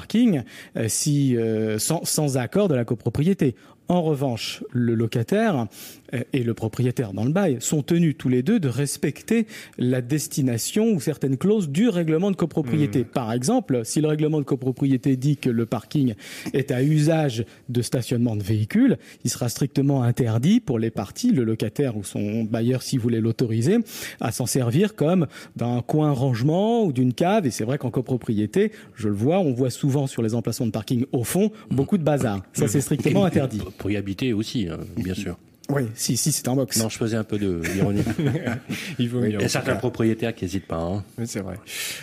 euh, 0.76 0.86
si, 0.88 1.36
euh, 1.36 1.78
sans 1.78 2.36
accord 2.36 2.68
de 2.68 2.74
la 2.74 2.84
copropriété. 2.84 3.55
En 3.91 4.03
revanche, 4.03 4.62
le 4.70 4.95
locataire 4.95 5.66
euh, 6.14 6.20
et 6.32 6.45
le 6.45 6.55
propriétaire 6.55 7.12
dans 7.12 7.24
le 7.24 7.32
bail 7.32 7.57
sont 7.59 7.82
tenus 7.82 8.14
tous 8.16 8.28
les 8.28 8.45
deux 8.45 8.61
de 8.61 8.68
respecter 8.68 9.49
la 9.78 10.01
destination 10.01 10.93
ou 10.93 11.01
certaines 11.01 11.36
clauses 11.36 11.68
du 11.68 11.88
règlement 11.88 12.30
de 12.30 12.36
copropriété. 12.36 13.01
Mmh. 13.01 13.07
Par 13.07 13.32
exemple, 13.32 13.80
si 13.82 14.01
le 14.01 14.07
règlement 14.07 14.38
de 14.38 14.45
copropriété 14.45 15.16
dit 15.16 15.36
que 15.36 15.51
le 15.51 15.66
parking 15.66 16.14
est 16.53 16.70
à 16.70 16.84
usage 16.84 17.45
de 17.68 17.82
stationnement 17.82 18.36
de 18.36 18.45
véhicules, 18.45 18.97
il 19.24 19.30
sera 19.30 19.49
strictement 19.49 20.05
interdit 20.05 20.61
pour 20.61 20.78
les 20.78 20.91
parties, 20.91 21.32
le 21.32 21.43
locataire 21.43 21.97
ou 21.97 22.05
son 22.05 22.45
bailleur, 22.45 22.82
s'il 22.82 23.01
voulait 23.01 23.20
l'autoriser, 23.20 23.78
à 24.20 24.30
s'en 24.30 24.47
servir 24.47 24.95
comme 24.95 25.26
d'un 25.57 25.82
coin 25.82 26.12
rangement 26.12 26.84
ou 26.84 26.93
d'une 26.93 27.12
cave. 27.12 27.45
Et 27.45 27.51
c'est 27.51 27.64
vrai 27.64 27.76
qu'en 27.76 27.91
copropriété, 27.91 28.70
je 28.95 29.09
le 29.09 29.14
vois, 29.14 29.41
on 29.41 29.53
voit 29.53 29.70
souvent 29.70 30.07
sur 30.07 30.22
les 30.22 30.36
emplacements 30.36 30.66
de 30.66 30.70
parking 30.70 31.07
au 31.11 31.24
fond 31.24 31.51
beaucoup 31.72 31.99
de 31.99 32.05
bazar. 32.05 32.43
Ça, 32.53 32.68
c'est 32.68 32.80
strictement 32.80 33.24
interdit 33.24 33.62
pour 33.81 33.91
y 33.91 33.97
habiter 33.97 34.33
aussi, 34.33 34.68
hein, 34.68 34.78
bien 34.97 35.14
sûr. 35.14 35.37
Oui, 35.72 35.83
si, 35.95 36.16
si, 36.16 36.33
c'est 36.33 36.49
un 36.49 36.57
box. 36.57 36.83
Non, 36.83 36.89
je 36.89 36.99
faisais 36.99 37.16
un 37.16 37.22
peu 37.22 37.39
d'ironie. 37.39 38.03
Il 38.99 39.09
faut 39.09 39.24
Il 39.24 39.31
y 39.31 39.37
a 39.37 39.49
certains 39.49 39.76
propriétaires 39.76 40.35
qui 40.35 40.45
n'hésitent 40.45 40.66
pas. 40.66 40.81
Hein. 40.81 41.05
c'est 41.26 41.43
vrai. 41.43 41.61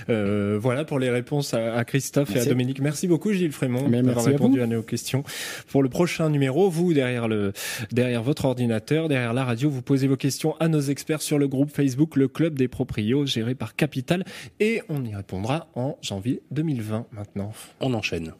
Euh, 0.08 0.58
voilà 0.58 0.86
pour 0.86 1.00
les 1.00 1.10
réponses 1.10 1.54
à, 1.54 1.84
Christophe 1.84 2.34
et 2.34 2.40
à 2.40 2.46
Dominique. 2.46 2.80
Merci 2.80 3.10
beaucoup, 3.10 3.34
Gilles 3.34 3.52
Frémont, 3.52 3.90
d'avoir 3.90 4.24
répondu 4.24 4.62
à, 4.62 4.68
nos 4.68 4.84
questions. 4.84 5.26
Pour 5.70 5.84
le 5.84 5.90
prochain 5.90 6.30
numéro, 6.30 6.70
vous, 6.70 6.94
derrière, 6.94 7.28
le, 7.28 7.52
derrière 7.92 8.24
votre 8.24 8.46
ordinateur, 8.46 9.10
derrière 9.10 9.34
la 9.34 9.44
radio, 9.44 9.70
vous 9.70 9.82
posez 9.82 10.08
vos 10.08 10.16
questions 10.16 10.56
à 10.62 10.70
nos 10.70 10.80
experts 10.80 11.22
sur 11.22 11.38
le 11.38 11.50
groupe 11.50 11.70
Facebook 11.70 12.16
Le 12.16 12.30
Club 12.30 12.58
des 12.58 12.70
Proprios, 12.70 13.26
géré 13.26 13.54
par 13.54 13.76
Capital. 13.76 14.24
Et 14.62 14.82
on 14.88 15.04
y 15.04 15.14
répondra 15.14 15.68
en 15.76 15.98
janvier 16.02 16.42
2020 16.52 17.08
maintenant. 17.12 17.52
On 17.82 17.94
enchaîne. 17.94 18.32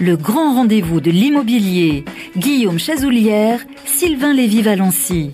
Le 0.00 0.16
grand 0.16 0.54
rendez-vous 0.54 1.00
de 1.00 1.10
l'immobilier. 1.10 2.04
Guillaume 2.36 2.78
Chazoulière, 2.78 3.60
Sylvain 3.84 4.32
Lévy-Valency. 4.32 5.32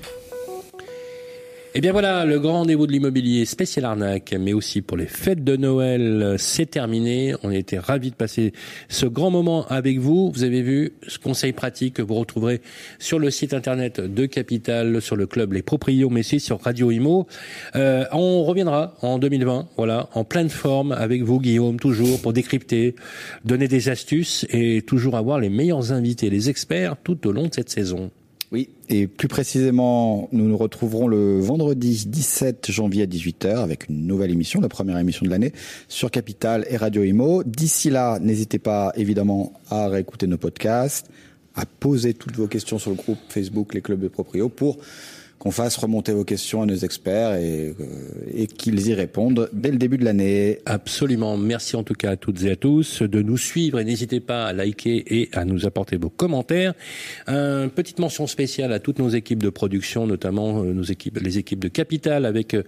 Et 1.77 1.79
eh 1.79 1.81
bien 1.81 1.91
voilà, 1.91 2.25
le 2.25 2.39
grand 2.39 2.59
rendez-vous 2.59 2.87
de 2.87 2.93
l'immobilier 2.93 3.45
spécial 3.47 3.85
arnaque, 3.85 4.33
mais 4.39 4.53
aussi 4.53 4.81
pour 4.81 4.97
les 4.97 5.09
fêtes 5.09 5.43
de 5.43 5.57
Noël, 5.57 6.37
c'est 6.39 6.71
terminé. 6.71 7.35
On 7.43 7.51
était 7.51 7.81
ravis 7.81 8.13
de 8.13 8.15
passer 8.15 8.53
ce 8.89 9.07
grand 9.07 9.33
moment 9.33 9.67
avec 9.67 9.99
vous. 9.99 10.31
Vous 10.31 10.45
avez 10.45 10.63
vu 10.63 10.93
ce 11.09 11.19
conseil 11.19 11.53
pratique 11.53 11.95
que 11.95 12.03
vous 12.03 12.15
retrouverez 12.15 12.61
sur 13.01 13.19
le 13.19 13.29
site 13.29 13.55
internet 13.55 14.01
de 14.01 14.27
Capital, 14.27 15.03
sur 15.03 15.17
le 15.17 15.27
club 15.27 15.53
Les 15.53 15.63
Proprios, 15.63 16.11
mais 16.11 16.21
aussi 16.21 16.39
sur 16.39 16.61
Radio 16.61 16.93
Imo. 16.93 17.27
Euh, 17.75 18.05
on 18.13 18.45
reviendra 18.45 18.95
en 19.03 19.19
2020, 19.19 19.71
voilà, 19.77 20.09
en 20.15 20.23
pleine 20.23 20.51
forme 20.51 20.93
avec 20.93 21.23
vous, 21.23 21.41
Guillaume, 21.41 21.81
toujours 21.81 22.23
pour 22.23 22.33
décrypter, 22.33 22.95
donner 23.45 23.67
des 23.67 23.89
astuces 23.89 24.47
et 24.51 24.83
toujours 24.83 25.17
avoir 25.17 25.41
les 25.41 25.51
meilleurs 25.51 25.91
invités, 25.91 26.31
les 26.31 26.51
experts 26.51 26.95
tout 27.03 27.27
au 27.27 27.33
long 27.33 27.49
de 27.49 27.55
cette 27.55 27.71
saison. 27.71 28.13
Oui, 28.55 28.69
et 28.89 29.09
plus 29.09 29.27
précisément, 29.27 30.29
nous 30.31 30.47
nous 30.47 30.57
retrouverons 30.57 31.09
le 31.09 31.41
vendredi 31.41 32.07
17 32.07 32.71
janvier 32.71 33.03
à 33.03 33.07
18h 33.07 33.57
avec 33.57 33.89
une 33.89 34.07
nouvelle 34.07 34.31
émission, 34.31 34.61
la 34.61 34.69
première 34.69 34.97
émission 34.97 35.27
de 35.27 35.31
l'année, 35.31 35.53
sur 35.89 36.09
Capital 36.09 36.65
et 36.71 36.77
Radio 36.77 37.03
Imo. 37.03 37.43
D'ici 37.43 37.91
là, 37.91 38.21
n'hésitez 38.21 38.61
pas 38.61 38.93
évidemment 38.95 39.55
à 39.71 39.89
réécouter 39.89 40.29
nos 40.29 40.37
podcasts, 40.37 41.11
à 41.57 41.67
poser 41.67 42.15
toutes 42.15 42.37
vos 42.37 42.47
questions 42.47 42.79
sur 42.79 42.91
le 42.91 42.97
groupe 42.97 43.19
Facebook 43.29 43.75
Les 43.75 43.81
Clubs 43.81 43.99
de 43.99 44.07
Proprio 44.07 44.49
pour 44.49 44.79
qu'on 45.45 45.51
fasse 45.51 45.77
remonter 45.77 46.13
vos 46.13 46.25
questions 46.25 46.63
à 46.63 46.67
nos 46.67 46.75
experts 46.75 47.35
et, 47.35 47.75
euh, 47.79 47.85
et 48.35 48.47
qu'ils 48.47 48.89
y 48.89 48.95
répondent 48.95 49.51
dès 49.53 49.71
le 49.71 49.77
début 49.77 49.99
de 49.99 50.05
l'année. 50.05 50.61
Absolument. 50.65 51.37
Merci 51.37 51.77
en 51.77 51.83
tout 51.83 51.93
cas 51.93 52.13
à 52.13 52.17
toutes 52.17 52.43
et 52.45 52.51
à 52.51 52.57
tous 52.57 53.03
de 53.03 53.21
nous 53.21 53.37
suivre 53.37 53.79
et 53.79 53.85
n'hésitez 53.85 54.21
pas 54.21 54.47
à 54.47 54.55
liker 54.55 55.05
et 55.07 55.29
à 55.35 55.45
nous 55.45 55.67
apporter 55.67 55.99
vos 55.99 56.09
commentaires. 56.09 56.73
Une 57.29 57.69
petite 57.69 57.99
mention 57.99 58.27
spéciale 58.27 58.73
à 58.73 58.79
toutes 58.79 58.99
nos 58.99 59.11
équipes 59.11 59.43
de 59.43 59.51
production, 59.51 60.07
notamment 60.07 60.63
euh, 60.63 60.73
nos 60.73 60.83
équipes, 60.83 61.19
les 61.19 61.37
équipes 61.37 61.61
de 61.61 61.69
Capital 61.69 62.25
avec 62.25 62.55
euh, 62.55 62.63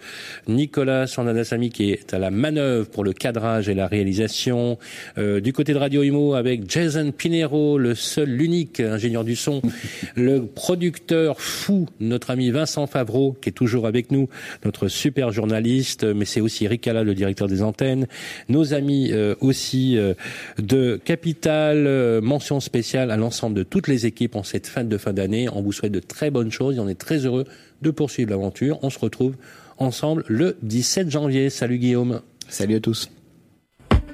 Nicolas 0.46 1.06
Sandanassami 1.06 1.70
qui 1.70 1.92
est 1.92 2.12
à 2.12 2.18
la 2.18 2.30
manœuvre 2.30 2.90
pour 2.90 3.04
le 3.04 3.14
cadrage 3.14 3.70
et 3.70 3.74
la 3.74 3.86
réalisation. 3.86 4.78
du 5.16 5.52
côté 5.54 5.72
de 5.72 5.78
Radio 5.78 6.02
Imo 6.02 6.34
avec 6.34 6.70
Jason 6.70 7.10
Pinero, 7.10 7.78
le 7.78 7.94
seul, 7.94 8.28
l'unique 8.28 8.80
ingénieur 8.80 9.24
du 9.24 9.34
son, 9.34 9.62
le 10.14 10.44
producteur 10.44 11.40
fou, 11.40 11.88
notre 12.00 12.30
ami 12.30 12.50
Vincent 12.50 12.65
Vincent 12.66 12.88
Favreau, 12.88 13.36
qui 13.40 13.50
est 13.50 13.52
toujours 13.52 13.86
avec 13.86 14.10
nous, 14.10 14.28
notre 14.64 14.88
super 14.88 15.30
journaliste, 15.30 16.02
mais 16.02 16.24
c'est 16.24 16.40
aussi 16.40 16.66
Ricala, 16.66 17.04
le 17.04 17.14
directeur 17.14 17.46
des 17.46 17.62
antennes, 17.62 18.08
nos 18.48 18.74
amis 18.74 19.12
euh, 19.12 19.36
aussi 19.40 19.96
euh, 19.96 20.14
de 20.58 21.00
Capital, 21.04 21.86
euh, 21.86 22.20
mention 22.20 22.58
spéciale 22.58 23.12
à 23.12 23.16
l'ensemble 23.16 23.54
de 23.54 23.62
toutes 23.62 23.86
les 23.86 24.04
équipes 24.04 24.34
en 24.34 24.42
cette 24.42 24.66
fin 24.66 24.82
de 24.82 24.98
fin 24.98 25.12
d'année. 25.12 25.48
On 25.48 25.62
vous 25.62 25.70
souhaite 25.70 25.92
de 25.92 26.00
très 26.00 26.32
bonnes 26.32 26.50
choses 26.50 26.78
et 26.78 26.80
on 26.80 26.88
est 26.88 26.98
très 26.98 27.18
heureux 27.18 27.44
de 27.82 27.90
poursuivre 27.92 28.30
l'aventure. 28.30 28.80
On 28.82 28.90
se 28.90 28.98
retrouve 28.98 29.36
ensemble 29.78 30.24
le 30.26 30.56
17 30.62 31.08
janvier. 31.08 31.50
Salut 31.50 31.78
Guillaume. 31.78 32.20
Salut 32.48 32.74
à 32.74 32.80
tous. 32.80 33.08